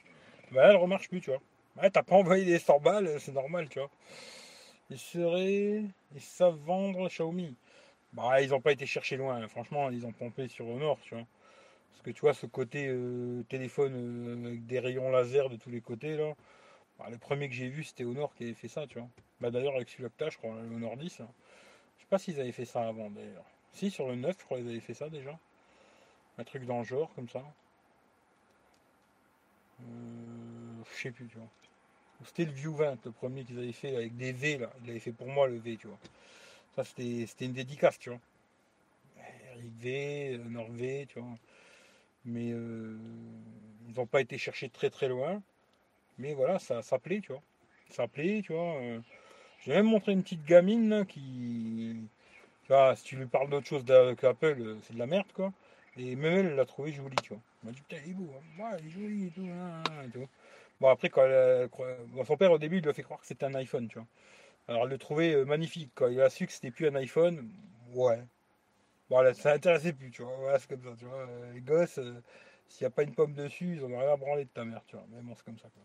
[0.52, 1.40] Bah, elle remarche plus, tu vois.
[1.80, 3.90] Ouais, t'as pas envoyé des 100 balles, c'est normal, tu vois.
[4.90, 5.84] Ils seraient.
[6.14, 7.54] Ils savent vendre Xiaomi.
[8.14, 9.46] Bah, ils n'ont pas été chercher loin.
[9.48, 11.26] Franchement, ils ont pompé sur Honor, tu vois.
[11.90, 15.70] Parce que tu vois, ce côté euh, téléphone euh, avec des rayons laser de tous
[15.70, 16.34] les côtés, là.
[16.98, 19.08] Bah, le premier que j'ai vu, c'était Honor qui avait fait ça, tu vois.
[19.40, 21.20] Bah, d'ailleurs, avec celui-là que je crois, le Honor 10.
[21.20, 21.28] Hein.
[21.98, 23.44] Je sais pas s'ils avaient fait ça avant, d'ailleurs.
[23.72, 25.38] Si, sur le 9, je crois qu'ils avaient fait ça déjà.
[26.38, 27.44] Un truc dans le genre, comme ça.
[29.80, 31.48] Euh, je sais plus, tu vois.
[32.24, 34.70] C'était le View 20, le premier qu'ils avaient fait avec des V, là.
[34.84, 35.98] Ils avaient fait pour moi le V, tu vois
[36.84, 38.20] c'était une dédicace, tu vois.
[39.56, 41.36] Eric V, Norvé, tu vois.
[42.24, 42.96] Mais euh,
[43.88, 45.42] ils n'ont pas été chercher très très loin.
[46.18, 47.42] Mais voilà, ça, s'appelait, tu vois.
[47.90, 48.76] Ça plaît, tu vois.
[48.80, 49.00] Euh.
[49.64, 51.96] J'ai même montré une petite gamine qui.
[52.64, 53.84] Tu vois, si tu lui parles d'autre chose
[54.18, 55.52] qu'Apple, c'est de la merde, quoi.
[55.96, 57.42] Et même elle l'a trouvé joli, tu vois.
[57.62, 58.32] Elle m'a dit, putain, il est beau,
[58.78, 60.28] il est joli et tout, hein, et tout.
[60.80, 61.26] Bon, après, quand
[62.24, 64.06] son père, au début, il lui a fait croire que c'était un iPhone, tu vois.
[64.68, 65.90] Alors, le trouver euh, magnifique.
[65.94, 67.50] Quand il a su que c'était plus un iPhone,
[67.94, 68.22] ouais.
[69.10, 70.58] Bon, ça n'intéressait plus, tu vois.
[70.58, 71.26] C'est comme ça, tu vois.
[71.26, 72.22] Euh, les gosses, euh,
[72.68, 74.82] s'il n'y a pas une pomme dessus, ils ont rien à branler de ta mère,
[74.86, 75.06] tu vois.
[75.10, 75.82] Mais bon, c'est comme ça, quoi.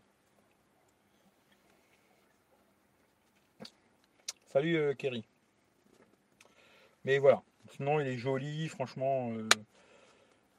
[4.48, 5.26] Salut, Kerry.
[7.06, 7.42] Mais voilà.
[7.72, 9.32] Sinon, il est joli, franchement.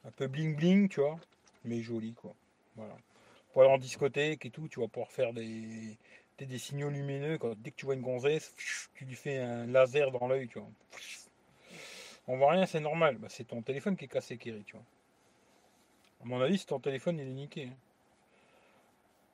[0.04, 1.18] Un peu bling bling, tu vois.
[1.64, 2.34] Mais joli, quoi.
[2.76, 2.96] Voilà.
[3.52, 5.96] Pour aller en discothèque et tout, tu vas pouvoir faire des,
[6.38, 7.38] des signaux lumineux.
[7.38, 8.54] Quand, dès que tu vois une gonzesse,
[8.94, 10.68] tu lui fais un laser dans l'œil, tu vois.
[12.26, 13.18] On voit rien, c'est normal.
[13.18, 14.84] Bah, c'est ton téléphone qui est cassé, Kerry, tu vois.
[16.22, 17.68] À mon avis, c'est ton téléphone, il est niqué.
[17.70, 17.76] Hein.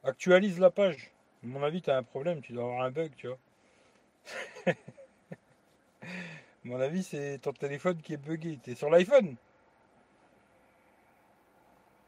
[0.05, 1.11] Actualise la page.
[1.43, 3.39] À mon avis, tu as un problème, tu dois avoir un bug, tu vois.
[4.67, 4.75] à
[6.65, 8.59] mon avis, c'est ton téléphone qui est bugué.
[8.67, 9.37] es sur l'iPhone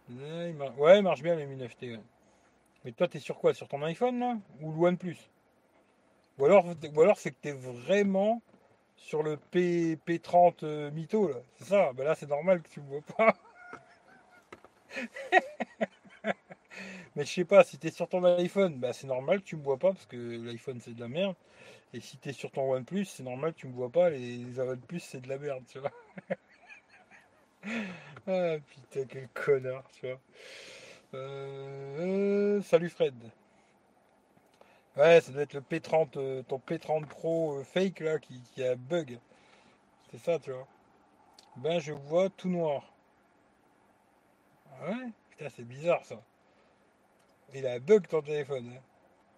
[0.08, 1.98] Ouais, il marche bien le Mi 9T.
[2.84, 3.54] Mais toi, t'es sur quoi?
[3.54, 4.36] Sur ton iPhone là?
[4.60, 5.16] Ou le OnePlus?
[6.38, 6.66] Ou alors,
[6.98, 8.42] alors c'est que t'es vraiment
[8.96, 11.36] sur le P, P30 euh, Mytho là.
[11.58, 13.34] C'est ça Ben là, c'est normal que tu me vois pas.
[17.16, 19.62] Mais je sais pas, si t'es sur ton iPhone, ben c'est normal que tu me
[19.62, 21.34] vois pas parce que l'iPhone c'est de la merde.
[21.94, 24.10] Et si t'es sur ton OnePlus, c'est normal que tu me vois pas.
[24.10, 25.92] Les, les OnePlus c'est de la merde, tu vois.
[28.27, 30.20] ah putain, quel connard, tu vois.
[31.15, 33.15] Euh, salut Fred.
[34.97, 38.77] Ouais, ça doit être le P30, euh, ton P30 Pro euh, fake là qui, a
[38.77, 39.19] bug.
[40.11, 40.69] C'est ça, tu vois.
[41.57, 42.93] Ben, je vois tout noir.
[44.82, 46.23] Ouais, putain, c'est bizarre ça.
[47.55, 48.73] Il a bug ton téléphone.
[48.74, 48.81] Hein.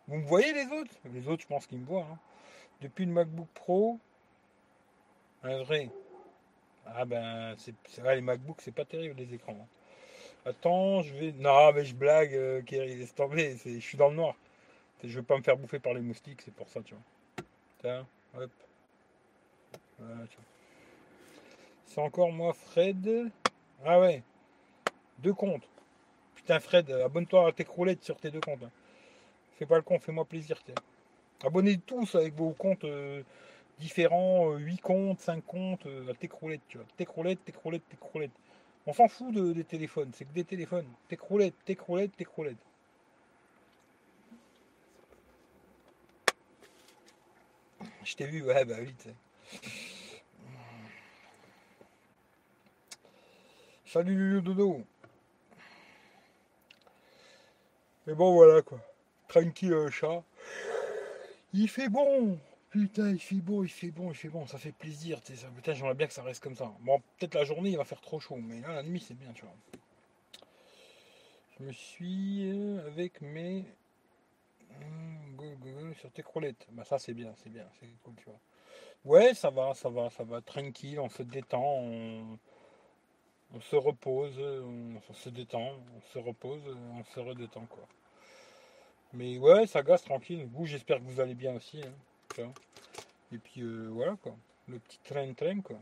[0.09, 0.95] Vous me voyez les autres?
[1.07, 2.07] Les autres, je pense qu'ils me voient.
[2.11, 2.19] Hein.
[2.81, 3.99] Depuis le MacBook Pro,
[5.43, 5.91] un vrai.
[6.87, 9.57] Ah ben, c'est vrai, les MacBooks, c'est pas terrible les écrans.
[9.61, 9.67] Hein.
[10.47, 11.33] Attends, je vais.
[11.33, 13.57] Non, mais je blague, euh, Kerry, laisse tomber.
[13.65, 14.35] Je suis dans le noir.
[15.03, 17.03] Je veux pas me faire bouffer par les moustiques, c'est pour ça, tu vois.
[17.81, 18.07] Tiens,
[18.39, 18.51] hop.
[19.99, 20.25] Voilà.
[21.87, 23.31] C'est encore moi, Fred.
[23.85, 24.23] Ah ouais.
[25.19, 25.69] Deux comptes.
[26.35, 28.63] Putain, Fred, abonne-toi à tes croulettes sur tes deux comptes.
[28.63, 28.71] Hein.
[29.59, 30.61] Fais pas le con, fais-moi plaisir.
[31.45, 33.23] Abonnez tous avec vos comptes euh,
[33.79, 35.87] différents, 8 comptes, 5 comptes,
[36.19, 36.87] Técroulette, tu vois.
[36.97, 38.31] Técroulette, Técroulette, Técroulette.
[38.87, 40.87] On s'en fout de, des téléphones, c'est que des téléphones.
[41.09, 42.57] Técroulette, Técroulette, Técroulette.
[48.05, 49.09] Je t'ai vu, ouais, bah vite.
[53.87, 54.83] Salut Dodo.
[58.07, 58.79] Mais bon, voilà quoi.
[59.29, 60.23] Tranquille, le chat.
[61.55, 62.39] Il fait bon.
[62.75, 64.49] Putain, il fait beau, il fait bon, il fait bon.
[64.49, 65.21] Ça fait plaisir.
[65.23, 65.47] Ça.
[65.55, 66.73] Putain, j'aimerais bien que ça reste comme ça.
[66.81, 68.35] Bon, peut-être la journée, il va faire trop chaud.
[68.35, 69.55] Mais là, la nuit, c'est bien, tu vois.
[71.57, 73.65] Je me suis euh, avec mes
[76.01, 76.67] sur tes croulettes.
[76.73, 78.41] Bah ça c'est bien, c'est bien, c'est cool, tu vois.
[79.05, 82.39] Ouais, ça va, ça va, ça va, tranquille, on se détend, on,
[83.61, 86.61] se repose, on, se détend, on se repose,
[86.93, 87.87] on se redétend quoi.
[89.13, 90.49] Mais ouais, ça gaze tranquille.
[90.53, 91.81] Vous, j'espère que vous allez bien aussi.
[91.81, 91.93] Hein,
[93.33, 94.37] Et puis euh, voilà quoi,
[94.69, 95.79] le petit train-train quoi.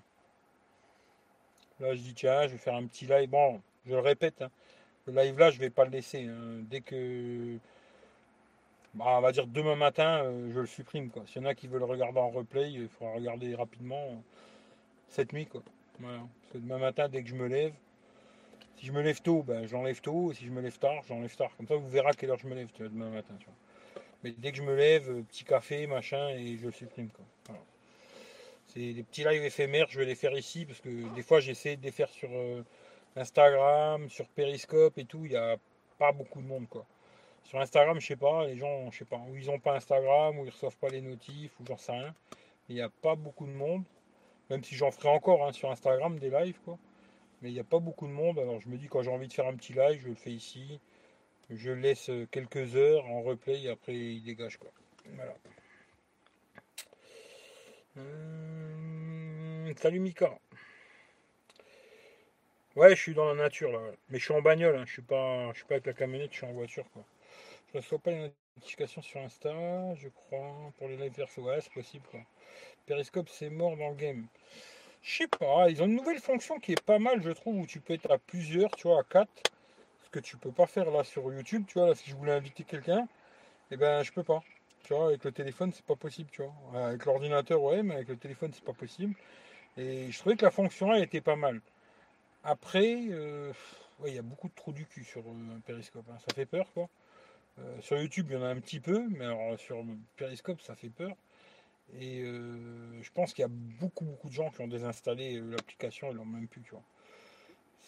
[1.81, 3.29] Là, je dis tiens, je vais faire un petit live.
[3.29, 4.51] Bon, je le répète, hein,
[5.07, 6.27] le live là, je vais pas le laisser.
[6.27, 6.63] Hein.
[6.71, 7.59] Dès que
[8.95, 11.11] bah, on va dire demain matin, euh, je le supprime.
[11.11, 11.23] Quoi.
[11.27, 14.17] S'il y en a qui veulent regarder en replay, il faudra regarder rapidement euh,
[15.09, 15.47] cette nuit.
[15.47, 15.63] Quoi.
[15.99, 16.19] Voilà.
[16.19, 17.73] Parce que demain matin, dès que je me lève,
[18.77, 20.33] si je me lève tôt, ben, j'enlève tôt.
[20.35, 21.51] Si je me lève tard, j'enlève tard.
[21.57, 23.35] Comme ça, vous verrez à quelle heure je me lève demain matin.
[23.39, 23.55] Tu vois.
[24.23, 27.09] Mais dès que je me lève, euh, petit café, machin, et je le supprime.
[28.69, 31.77] C'est des petits lives éphémères, je vais les faire ici parce que des fois j'essaie
[31.77, 32.31] de les faire sur
[33.17, 35.59] Instagram, sur Periscope et tout, il n'y a
[35.99, 36.87] pas beaucoup de monde quoi.
[37.45, 40.39] Sur Instagram, je sais pas, les gens, je sais pas, ou ils ont pas Instagram,
[40.39, 42.15] ou ils reçoivent pas les notifs, ou j'en sais rien.
[42.69, 43.85] Il n'y a pas beaucoup de monde,
[44.49, 46.79] même si j'en ferai encore hein, sur Instagram des lives, quoi.
[47.43, 49.29] Mais il n'y a pas beaucoup de monde, alors je me dis quand j'ai envie
[49.29, 50.81] de faire un petit live, je le fais ici
[51.51, 54.71] je laisse euh, quelques heures en replay et après il dégage quoi.
[55.15, 55.35] Voilà.
[57.97, 60.39] Hum, salut Mika.
[62.75, 64.85] Ouais, je suis dans la nature là, mais je suis en bagnole, hein.
[64.87, 67.05] je suis pas, je suis pas avec la camionnette, je suis en voiture quoi.
[67.73, 71.73] Je reçois pas les notifications sur Insta, je crois, pour les live perso, ouais, c'est
[71.73, 72.21] possible quoi.
[72.87, 74.27] Periscope, c'est mort dans le game.
[75.03, 77.67] Je sais pas, ils ont une nouvelle fonction qui est pas mal, je trouve, où
[77.67, 79.52] tu peux être à plusieurs, tu vois, à quatre
[80.13, 82.65] que tu peux pas faire là sur YouTube, tu vois, là, si je voulais inviter
[82.65, 83.09] quelqu'un,
[83.71, 84.43] eh ben, je peux pas.
[84.85, 86.87] Tu vois, avec le téléphone, c'est pas possible, tu vois.
[86.87, 89.15] Avec l'ordinateur, ouais, mais avec le téléphone, c'est pas possible.
[89.77, 91.61] Et je trouvais que la fonction là était pas mal.
[92.45, 93.53] Après, euh,
[94.07, 96.05] il y a beaucoup de trous du cul sur euh, Periscope.
[96.11, 96.19] Hein.
[96.27, 96.89] Ça fait peur, quoi.
[97.59, 99.85] Euh, sur YouTube, il y en a un petit peu, mais alors sur
[100.17, 101.15] Periscope, ça fait peur.
[101.99, 105.51] Et euh, je pense qu'il y a beaucoup, beaucoup de gens qui ont désinstallé euh,
[105.51, 106.83] l'application et l'ont même plus, tu vois.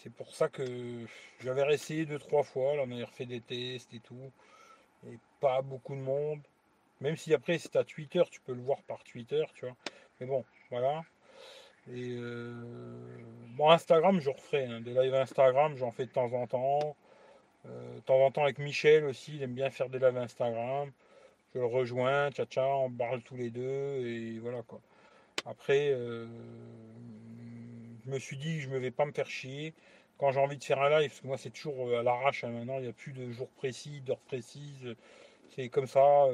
[0.05, 1.07] C'est pour ça que
[1.41, 4.31] j'avais essayé deux, trois fois, là on avait refait des tests et tout.
[5.09, 6.41] Et pas beaucoup de monde.
[7.01, 9.75] Même si après c'est à Twitter, tu peux le voir par Twitter, tu vois.
[10.21, 11.05] Mais bon, voilà.
[11.91, 12.19] Et
[13.57, 14.67] bon, Instagram, je referai.
[14.67, 14.83] Hein.
[14.83, 16.97] Des lives Instagram, j'en fais de temps en temps.
[17.67, 20.93] Euh, de temps en temps avec Michel aussi, il aime bien faire des lives Instagram.
[21.55, 24.81] Je le rejoins, tcha tcha, on parle tous les deux et voilà quoi.
[25.47, 26.27] Après, euh,
[28.05, 29.75] je me suis dit je ne vais pas me faire chier
[30.19, 32.45] quand j'ai envie de faire un live, parce que moi c'est toujours euh, à l'arrache
[32.45, 34.95] hein, maintenant, il n'y a plus de jours précis, d'heures précises.
[35.51, 36.27] C'est comme ça,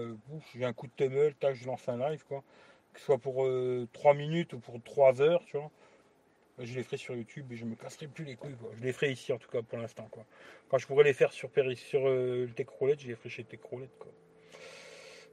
[0.54, 2.42] j'ai un coup de tunnel, tac, je lance un live quoi.
[2.92, 3.46] Que ce soit pour
[3.92, 5.70] 3 minutes ou pour 3 heures, tu vois
[6.64, 8.56] je les ferai sur YouTube et je me casserai plus les couilles.
[8.76, 10.08] Je les ferai ici en tout cas pour l'instant.
[10.68, 13.96] Quand je pourrais les faire sur, sur euh, le Techroulette, je les ferai chez Techroulette.
[13.98, 14.12] Quoi.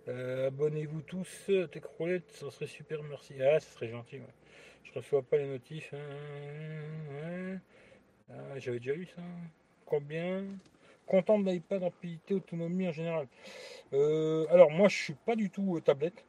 [0.08, 3.34] Euh, abonnez-vous tous, Techroulette, ça serait super, merci.
[3.42, 4.18] Ah, ça serait gentil.
[4.20, 4.34] Ouais.
[4.84, 5.94] Je reçois pas les notifs.
[5.94, 7.60] Hein,
[8.30, 9.22] ah, J'avais déjà eu ça.
[9.86, 10.46] Combien?
[11.06, 13.28] Content de l'iPad rapidité, autonomie en général.
[13.94, 16.26] Euh, alors moi je suis pas du tout tablette.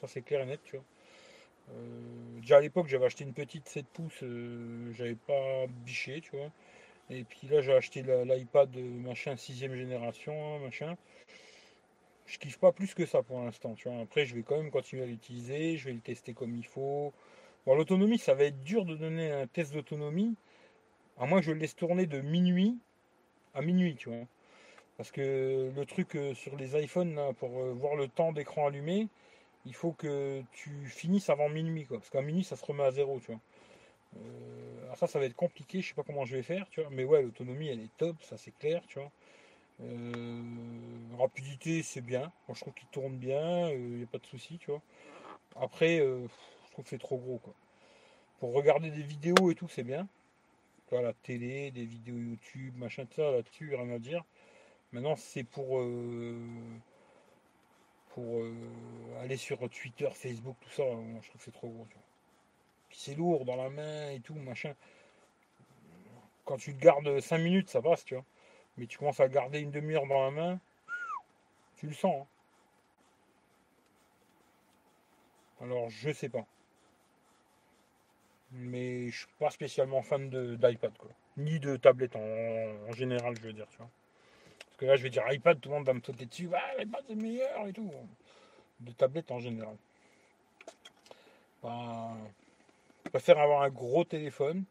[0.00, 0.84] Ça c'est clair et net, tu vois.
[1.72, 6.36] Euh, déjà à l'époque, j'avais acheté une petite 7 pouces, euh, j'avais pas biché, tu
[6.36, 6.50] vois.
[7.10, 10.96] Et puis là, j'ai acheté l'iPad machin 6 génération, hein, machin.
[12.26, 14.00] Je kiffe pas plus que ça pour l'instant, tu vois.
[14.00, 17.12] Après, je vais quand même continuer à l'utiliser, je vais le tester comme il faut.
[17.66, 20.36] Bon, l'autonomie, ça va être dur de donner un test d'autonomie,
[21.18, 22.78] à moins que je le laisse tourner de minuit
[23.54, 24.26] à minuit, tu vois.
[24.96, 29.08] Parce que le truc euh, sur les iPhones, pour voir le temps d'écran allumé,
[29.66, 31.98] il faut que tu finisses avant minuit, quoi.
[31.98, 33.40] Parce qu'à minuit, ça se remet à zéro, tu vois.
[34.16, 36.80] Euh, alors ça, ça va être compliqué, je sais pas comment je vais faire, tu
[36.80, 36.90] vois.
[36.90, 39.10] Mais ouais, l'autonomie, elle est top, ça c'est clair, tu vois.
[39.80, 40.42] Euh,
[41.18, 42.32] rapidité, c'est bien.
[42.52, 44.82] je trouve qu'il tourne bien, il euh, n'y a pas de souci, tu vois.
[45.56, 47.54] Après, je trouve que c'est trop gros, quoi.
[48.40, 50.08] Pour regarder des vidéos et tout, c'est bien.
[50.92, 54.22] La télé, des vidéos YouTube, machin, tout ça, là-dessus, rien à dire.
[54.92, 56.38] Maintenant, c'est pour euh,
[59.20, 61.88] aller sur Twitter, Facebook, tout ça, je trouve que c'est trop gros.
[62.90, 64.74] C'est lourd dans la main et tout, machin.
[66.44, 68.24] Quand tu te gardes 5 minutes, ça passe, tu vois.
[68.76, 70.60] Mais tu commences à garder une demi-heure dans la main,
[71.76, 72.22] tu le sens.
[72.22, 72.26] Hein.
[75.64, 76.44] Alors je sais pas.
[78.52, 81.10] Mais je suis pas spécialement fan d'iPad quoi.
[81.36, 83.90] Ni de tablette en, général je veux dire tu vois.
[84.58, 86.48] Parce que là je vais dire iPad, tout le monde va me sauter dessus,
[86.78, 87.90] l'iPad c'est meilleur et tout.
[88.80, 89.76] De tablette en général.
[91.62, 92.14] Bah,
[93.04, 94.64] je préfère avoir un gros téléphone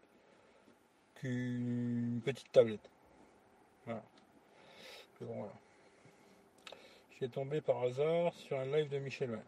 [1.15, 2.87] qu'une petite tablette.
[3.85, 4.03] Voilà.
[5.21, 5.53] voilà.
[7.19, 9.39] J'ai tombé par hasard sur un live de Michel.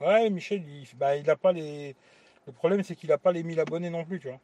[0.00, 1.94] Ouais, Michel, il, bah, il a pas les.
[2.46, 4.40] Le problème, c'est qu'il n'a pas les 1000 abonnés non plus, tu vois.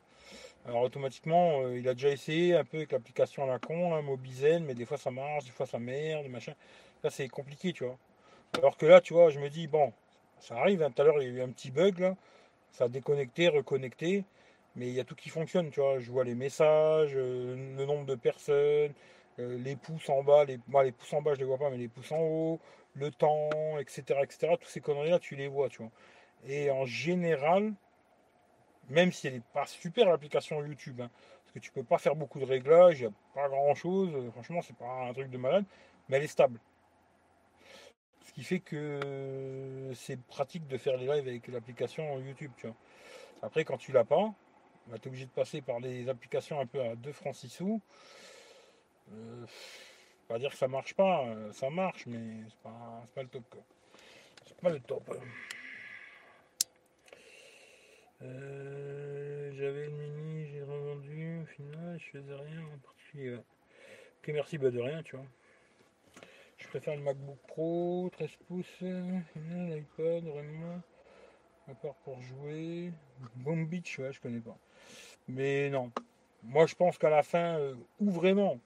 [0.66, 4.64] Alors automatiquement, euh, il a déjà essayé un peu avec l'application à la con, Mobizen,
[4.64, 6.52] mais des fois ça marche, des fois ça merde, machin.
[7.02, 7.98] Là, c'est compliqué, tu vois.
[8.58, 9.92] Alors que là, tu vois, je me dis, bon,
[10.40, 12.16] ça arrive, hein, tout à l'heure, il y a eu un petit bug, là.
[12.72, 14.24] Ça a déconnecté, reconnecté,
[14.76, 15.98] mais il y a tout qui fonctionne, tu vois.
[16.00, 18.92] Je vois les messages, euh, le nombre de personnes,
[19.38, 21.88] les pouces en bas, les, les pouces en bas, je les vois pas, mais les
[21.88, 22.60] pouces en haut,
[22.94, 24.54] le temps, etc., etc.
[24.60, 25.90] Tous ces conneries-là, tu les vois, tu vois.
[26.46, 27.72] Et en général,
[28.88, 31.10] même si elle n'est pas super l'application YouTube, hein,
[31.44, 34.30] parce que tu peux pas faire beaucoup de réglages, il n'y a pas grand-chose, euh,
[34.30, 35.64] franchement, c'est pas un truc de malade,
[36.08, 36.60] mais elle est stable.
[38.26, 42.76] Ce qui fait que c'est pratique de faire les lives avec l'application YouTube, tu vois.
[43.42, 44.32] Après, quand tu l'as pas,
[44.88, 47.48] bah, tu es obligé de passer par des applications un peu à 2 francs 6
[47.48, 47.80] sous.
[49.12, 49.46] Euh,
[50.28, 53.56] pas dire que ça marche pas, euh, ça marche, mais c'est pas, pas le top.
[54.46, 55.10] C'est pas le top.
[58.22, 63.36] Euh, j'avais le mini, j'ai revendu, au final, je faisais rien en particulier.
[63.36, 65.26] Ok, merci, bah de rien, tu vois.
[66.58, 70.82] Je préfère le MacBook Pro, 13 pouces, l'iPad, vraiment.
[71.68, 72.92] À part pour jouer.
[73.36, 74.56] Bomb Beach, ouais, je connais pas.
[75.28, 75.92] Mais non.
[76.42, 77.58] Moi, je pense qu'à la fin,
[78.00, 78.58] ou vraiment,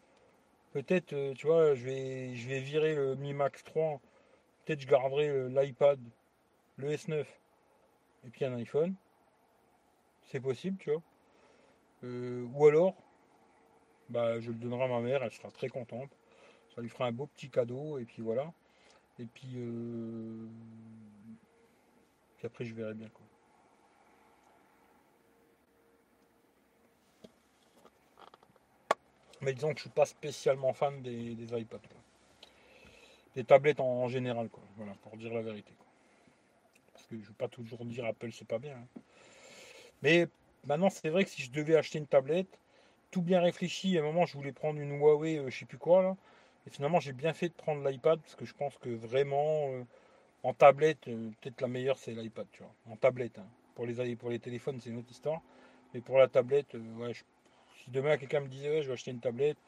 [0.73, 4.01] peut-être, euh, tu vois, je vais, virer le Mi Max 3.
[4.65, 5.99] Peut-être je garderai l'iPad,
[6.77, 7.27] le S9
[8.25, 8.95] et puis un iPhone.
[10.25, 11.03] C'est possible, tu vois.
[12.05, 12.95] Euh, ou alors,
[14.09, 16.11] bah, je le donnerai à ma mère, elle sera très contente.
[16.75, 18.53] Ça lui fera un beau petit cadeau, et puis voilà.
[19.19, 20.47] Et puis, euh,
[22.39, 23.27] puis après, je verrai bien quoi.
[29.43, 31.81] Mais disons que je suis pas spécialement fan des, des iPads.
[33.35, 34.63] Des tablettes en, général, quoi.
[34.77, 35.73] Voilà, pour dire la vérité.
[36.93, 38.77] Parce que je ne veux pas toujours dire Apple c'est pas bien.
[38.77, 39.01] Hein.
[40.03, 40.29] Mais
[40.67, 42.59] maintenant, c'est vrai que si je devais acheter une tablette,
[43.11, 45.65] tout bien réfléchi, à un moment, je voulais prendre une Huawei, je euh, je sais
[45.65, 46.17] plus quoi, là.
[46.67, 49.83] Et finalement, j'ai bien fait de prendre l'iPad parce que je pense que vraiment, euh,
[50.45, 52.73] en tablette, euh, peut-être la meilleure, c'est l'iPad, tu vois.
[52.91, 53.39] En tablette.
[53.39, 53.47] Hein.
[53.75, 55.41] Pour, les, pour les téléphones, c'est une autre histoire.
[55.95, 57.13] Mais pour la tablette, ouais,
[57.85, 59.59] si demain quelqu'un me disait, ouais, je vais acheter une tablette,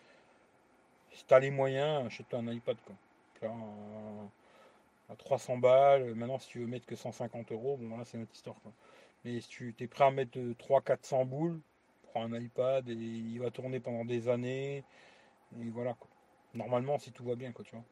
[1.12, 3.51] si tu as les moyens, achète-toi un iPad, quoi.
[5.11, 8.24] à 300 balles, maintenant, si tu veux mettre que 150 euros, bon, là, c'est une
[8.24, 8.73] autre histoire, quoi.
[9.24, 11.61] Mais si tu es prêt à mettre 300-400 euh, boules,
[12.03, 14.85] prends un iPad et il va tourner pendant des années.
[15.61, 16.09] Et voilà quoi.
[16.55, 17.85] Normalement si tout va bien quoi tu vois.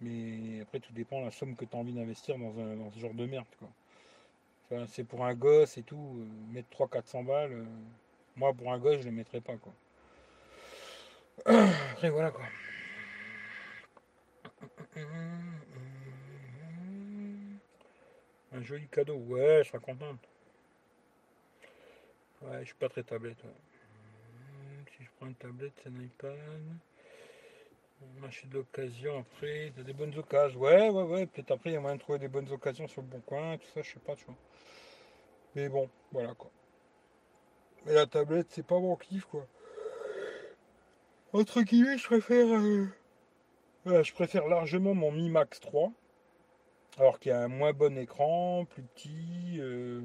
[0.00, 2.98] Mais après tout dépend de la somme que tu as envie d'investir dans, un, ce
[2.98, 4.86] genre de merde quoi.
[4.88, 7.52] c'est pour un gosse et tout, euh, mettre 300-400 balles.
[7.52, 7.64] Euh,
[8.36, 9.72] moi pour un gosse je les mettrais pas quoi.
[11.44, 12.44] Après voilà quoi.
[18.54, 20.20] Un joli cadeau, ouais, je serais contente.
[22.42, 23.42] Ouais, je suis pas très tablette.
[24.96, 26.36] Si je prends une tablette, c'est un iPad.
[28.20, 30.60] Marché d'occasion après, t'as des bonnes occasions.
[30.60, 31.26] Ouais, ouais, ouais.
[31.26, 33.56] Peut-être après, il y a moyen de trouver des bonnes occasions sur le bon coin,
[33.56, 34.36] tout ça, je sais pas, tu vois.
[35.54, 36.50] Mais bon, voilà quoi.
[37.86, 39.46] Mais la tablette, c'est pas mon kiff quoi.
[41.32, 42.46] Entre guillemets, je préfère.
[43.86, 45.90] Euh, je préfère largement mon Mi Max 3.
[46.98, 49.56] Alors qu'il y a un moins bon écran, plus petit.
[49.58, 50.02] Euh,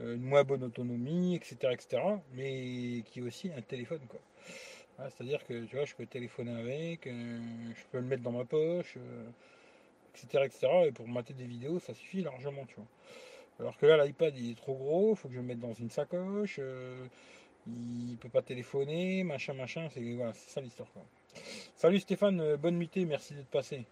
[0.00, 2.02] euh, une moins bonne autonomie, etc., etc.,
[2.34, 4.20] mais qui est aussi un téléphone, quoi.
[4.98, 8.96] C'est-à-dire que, tu vois, je peux téléphoner avec, je peux le mettre dans ma poche,
[10.14, 12.86] etc., etc., et pour mater des vidéos, ça suffit largement, tu vois.
[13.58, 15.90] Alors que là, l'iPad, il est trop gros, faut que je le mette dans une
[15.90, 16.60] sacoche,
[17.66, 20.88] il peut pas téléphoner, machin, machin, c'est voilà, ça l'histoire.
[21.74, 23.84] Salut Stéphane, bonne nuitée, merci d'être passé.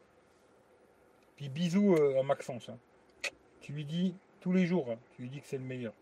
[1.36, 2.68] Puis bisous à Maxence.
[2.68, 2.78] Hein.
[3.60, 4.98] Tu lui dis tous les jours, hein.
[5.16, 5.94] tu lui dis que c'est le meilleur.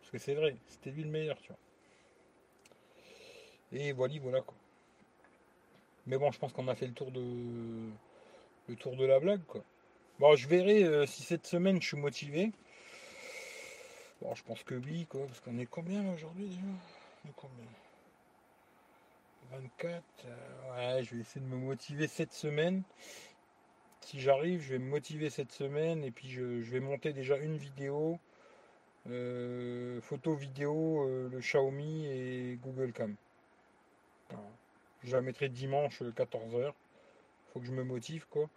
[0.00, 1.58] Parce que c'est vrai, c'était lui le meilleur, tu vois.
[3.72, 4.56] Et voilà, voilà quoi.
[6.06, 7.22] Mais bon, je pense qu'on a fait le tour de
[8.68, 9.40] le tour de la blague.
[10.18, 12.52] Bon, je verrai euh, si cette semaine je suis motivé.
[14.34, 16.60] Je pense que oui, quoi, parce qu'on est combien aujourd'hui déjà?
[17.24, 17.66] On est combien?
[19.50, 20.02] 24.
[20.24, 22.82] euh, ouais, je vais essayer de me motiver cette semaine.
[24.00, 27.56] Si j'arrive, je vais me motiver cette semaine et puis je, vais monter déjà une
[27.56, 28.18] vidéo.
[29.08, 33.14] euh, photo vidéo, euh, le Xiaomi et Google Cam.
[35.04, 36.72] Je la mettrai dimanche 14h.
[37.52, 38.48] Faut que je me motive quoi.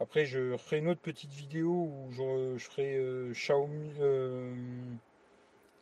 [0.00, 4.54] Après je ferai une autre petite vidéo où je, je ferai euh, Xiaomi euh,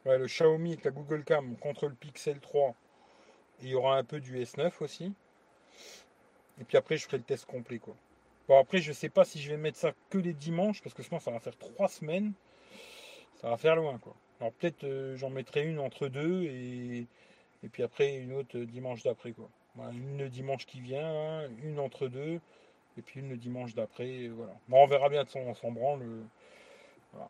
[0.04, 2.74] le Xiaomi avec la Google Cam contre le Pixel 3.
[3.60, 5.12] Et il y aura un peu du S9 aussi.
[6.60, 7.94] Et puis après je ferai le test complet quoi.
[8.48, 11.02] Bon après je sais pas si je vais mettre ça que les dimanches parce que
[11.02, 12.32] sinon ça va faire trois semaines.
[13.40, 14.14] Ça va faire loin quoi.
[14.40, 17.06] Alors peut-être euh, j'en mettrai une entre deux et,
[17.72, 19.48] puis après une autre dimanche d'après quoi.
[19.92, 22.40] Une le dimanche qui vient, hein, une entre deux,
[22.98, 24.28] et puis une le dimanche d'après.
[24.28, 24.52] Voilà.
[24.68, 26.02] Bon, on verra bien de son, on s'en branle.
[26.02, 26.22] euh,
[27.12, 27.28] voilà.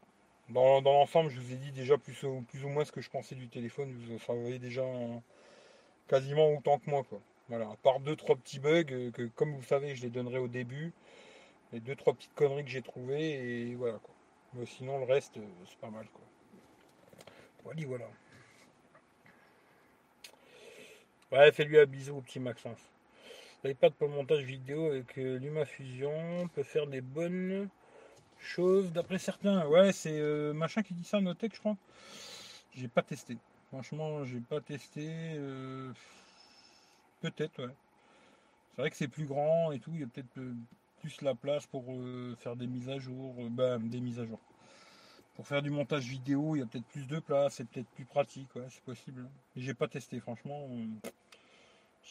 [0.48, 3.00] Dans, dans l'ensemble, je vous ai dit déjà plus ou, plus ou moins ce que
[3.00, 3.92] je pensais du téléphone.
[3.92, 5.16] Vous savez déjà euh,
[6.08, 7.04] quasiment autant que moi.
[7.04, 7.20] Quoi.
[7.48, 7.66] Voilà.
[7.70, 10.48] À part deux, trois petits bugs euh, que, comme vous savez, je les donnerai au
[10.48, 10.92] début.
[11.72, 13.32] Les deux, trois petites conneries que j'ai trouvées.
[13.70, 13.98] Et voilà.
[13.98, 14.14] Quoi.
[14.54, 16.06] Mais sinon, le reste, euh, c'est pas mal.
[16.12, 16.22] Quoi.
[17.62, 18.06] Voilà, voilà.
[21.30, 22.89] Ouais, fais-lui un bisou petit Maxence.
[23.64, 27.68] L'iPad pour le montage vidéo avec euh, LumaFusion peut faire des bonnes
[28.38, 29.66] choses d'après certains.
[29.66, 31.76] Ouais, c'est euh, machin qui dit ça, Notech, je crois.
[32.74, 33.36] J'ai pas testé.
[33.68, 35.06] Franchement, j'ai pas testé.
[35.08, 35.92] euh,
[37.20, 37.74] Peut-être, ouais.
[38.74, 39.90] C'est vrai que c'est plus grand et tout.
[39.94, 40.40] Il y a peut-être
[41.00, 41.84] plus la place pour
[42.38, 43.34] faire des mises à jour.
[43.50, 44.38] bah, des mises à jour.
[45.34, 47.54] Pour faire du montage vidéo, il y a peut-être plus de place.
[47.54, 49.28] C'est peut-être plus pratique, ouais, c'est possible.
[49.54, 50.66] Mais j'ai pas testé, franchement.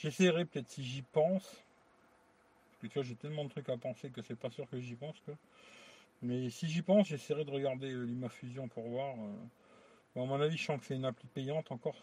[0.01, 1.43] J'essaierai peut-être si j'y pense.
[1.43, 4.79] Parce que tu vois, j'ai tellement de trucs à penser que c'est pas sûr que
[4.79, 5.19] j'y pense.
[5.25, 5.35] Quoi.
[6.21, 9.15] Mais si j'y pense, j'essaierai de regarder euh, LimaFusion pour voir.
[9.15, 9.33] euh.
[10.15, 11.97] Bon, à mon avis, je sens que c'est une appli payante encore.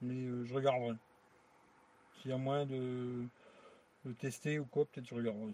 [0.00, 0.94] Mais euh, je regarderai.
[2.16, 3.26] S'il y a moyen de,
[4.18, 5.52] tester ou quoi, peut-être je regarderai.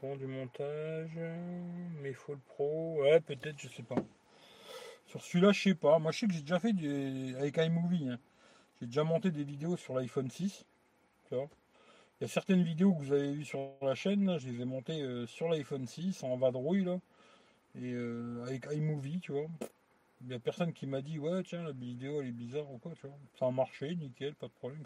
[0.00, 1.18] Fond du montage,
[2.02, 3.02] mais faut le pro.
[3.02, 3.96] Ouais, peut-être, je sais pas.
[5.08, 5.98] Sur celui-là, je sais pas.
[5.98, 7.34] Moi, je sais que j'ai déjà fait du...
[7.36, 8.08] avec iMovie.
[8.10, 8.18] hein.
[8.80, 10.64] J'ai déjà monté des vidéos sur l'iPhone 6.
[11.28, 11.48] Tu vois.
[12.20, 14.64] Il y a certaines vidéos que vous avez vues sur la chaîne, je les ai
[14.64, 16.98] montées euh, sur l'iPhone 6 en vadrouille là.
[17.76, 19.46] Et euh, avec iMovie, tu vois.
[20.20, 22.78] Il n'y a personne qui m'a dit ouais tiens la vidéo elle est bizarre ou
[22.78, 23.16] quoi, tu vois.
[23.38, 24.84] Ça a marché, nickel, pas de problème.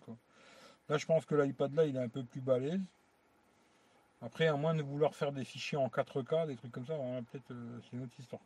[0.89, 2.81] Là je pense que l'iPad là il est un peu plus balèze.
[4.23, 7.23] Après, à moins de vouloir faire des fichiers en 4K, des trucs comme ça, hein,
[7.24, 8.40] peut-être euh, c'est une autre histoire.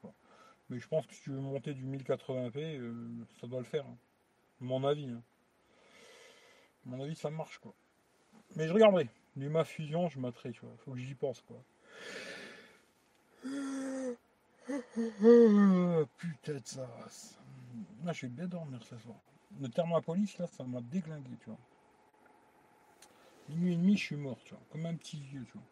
[0.69, 2.95] Mais je pense que si tu veux monter du 1080p, euh,
[3.41, 3.87] ça doit le faire.
[3.87, 3.97] hein.
[4.61, 5.09] Mon avis.
[5.09, 5.23] hein.
[6.85, 7.75] Mon avis, ça marche quoi.
[8.57, 9.09] Mais je regarderai.
[9.37, 10.75] Luma Fusion, je mettrai, tu vois.
[10.79, 11.63] Faut que j'y pense quoi.
[16.19, 16.89] Putain de ça.
[18.05, 19.17] Là, je vais bien dormir ce soir.
[19.61, 21.59] Le thermopolis, là, ça m'a déglingué, tu vois.
[23.49, 24.63] Minuit et demi, je suis mort, tu vois.
[24.71, 25.67] Comme un petit vieux, tu vois.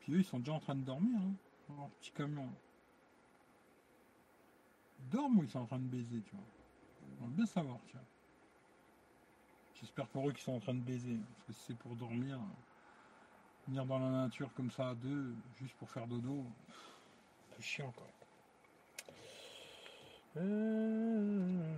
[0.00, 1.88] Puis eux, ils sont déjà en train de dormir, hein.
[2.00, 2.48] Petit camion.
[5.10, 6.44] Dorment ou ils sont en train de baiser, tu vois.
[7.20, 8.04] On va bien savoir, tu vois.
[9.80, 11.16] J'espère pour eux qu'ils sont en train de baiser.
[11.16, 12.38] Parce que si c'est pour dormir,
[13.66, 16.44] venir dans la nature comme ça à deux, juste pour faire dodo,
[17.56, 18.06] c'est chiant, quoi.
[20.36, 21.74] Euh,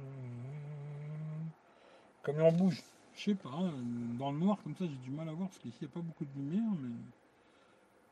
[2.22, 2.82] Camion bouge.
[3.14, 3.50] Je sais pas,
[4.18, 5.94] dans le noir comme ça j'ai du mal à voir parce qu'ici il n'y a
[5.94, 6.94] pas beaucoup de lumière, mais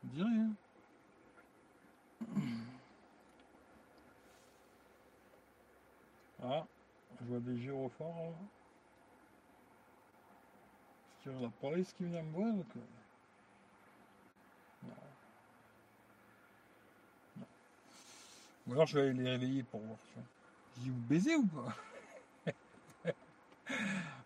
[0.03, 0.29] on dirait.
[0.29, 0.53] Hein.
[6.43, 6.65] Ah,
[7.19, 8.07] je vois des gyrophares.
[8.07, 8.31] là.
[11.19, 12.81] Est-ce qu'il y a la police qui vient me voir ou quoi
[14.83, 14.95] Non.
[17.37, 17.45] Non.
[18.67, 19.97] Ou alors je vais aller les réveiller pour voir.
[20.77, 21.75] Je dis vous baisez ou pas?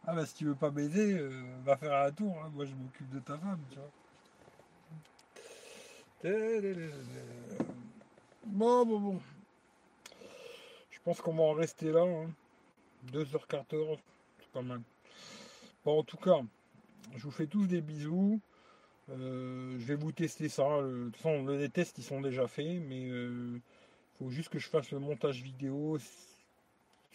[0.05, 1.31] Ah bah si tu veux pas baiser, euh,
[1.63, 2.49] va faire un tour, hein.
[2.53, 3.91] moi je m'occupe de ta femme, tu vois.
[8.45, 9.21] Bon, bon, bon.
[11.03, 12.01] Je pense qu'on va en rester là.
[12.03, 12.29] Hein.
[13.11, 13.97] 2h14,
[14.39, 14.81] c'est pas mal.
[15.83, 16.39] Bon, en tout cas,
[17.13, 18.39] je vous fais tous des bisous.
[19.09, 20.79] Euh, je vais vous tester ça.
[20.79, 23.59] Le- De toute façon, les tests ils sont déjà faits, mais il
[24.17, 25.97] faut juste que je fasse le montage vidéo.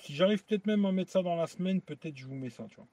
[0.03, 2.67] Si j'arrive peut-être même à mettre ça dans la semaine, peut-être je vous mets ça,
[2.69, 2.87] tu vois.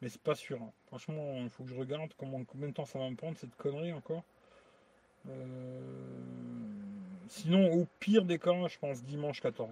[0.00, 0.62] Mais c'est pas sûr.
[0.62, 0.72] hein.
[0.86, 3.92] Franchement, il faut que je regarde combien de temps ça va me prendre cette connerie
[3.92, 4.24] encore.
[5.28, 5.80] Euh,
[7.28, 9.68] Sinon, au pire des cas, je pense dimanche 14h.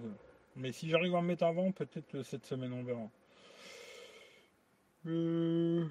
[0.55, 3.09] Mais si j'arrive à me mettre avant, peut-être euh, cette semaine, on verra.
[5.05, 5.85] Euh,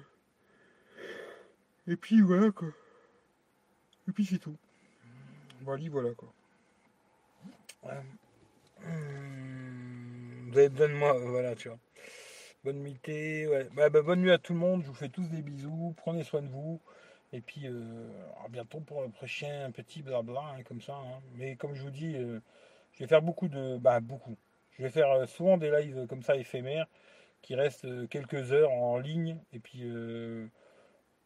[1.87, 2.69] et puis voilà quoi.
[4.07, 4.55] Et puis c'est tout.
[5.61, 6.31] Voilà, voilà quoi.
[10.49, 11.79] Vous avez besoin de moi, voilà, tu vois.
[12.63, 12.99] Bonne nuit.
[13.75, 14.83] Bah, bah, bonne nuit à tout le monde.
[14.83, 15.93] Je vous fais tous des bisous.
[15.97, 16.81] Prenez soin de vous.
[17.31, 18.09] Et puis, euh,
[18.43, 20.95] à bientôt pour le prochain petit blabla, hein, comme ça.
[20.95, 21.21] Hein.
[21.35, 22.39] Mais comme je vous dis, euh,
[22.93, 23.77] je vais faire beaucoup de.
[23.77, 24.35] Bah, beaucoup.
[24.79, 26.87] Je vais faire euh, souvent des lives comme ça éphémères
[27.41, 29.37] qui restent quelques heures en ligne.
[29.53, 30.49] Et puis, le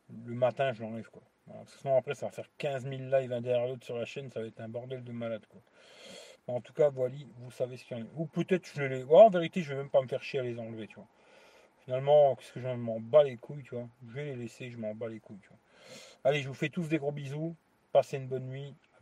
[0.09, 1.23] matin, je l'enlève, quoi.
[1.65, 4.29] sinon, après, ça va faire 15 000 lives un derrière l'autre sur la chaîne.
[4.29, 5.61] Ça va être un bordel de malade, quoi.
[6.47, 8.09] En tout cas, voilà, vous savez ce qu'il y en a.
[8.15, 9.03] Ou peut-être je les.
[9.05, 11.07] en vérité, je vais même pas me faire chier à les enlever, tu vois.
[11.85, 13.87] Finalement, qu'est-ce que je m'en bats les couilles, tu vois.
[14.07, 15.39] Je vais les laisser, je m'en bats les couilles.
[16.23, 17.55] Allez, je vous fais tous des gros bisous.
[17.91, 18.75] Passez une bonne nuit.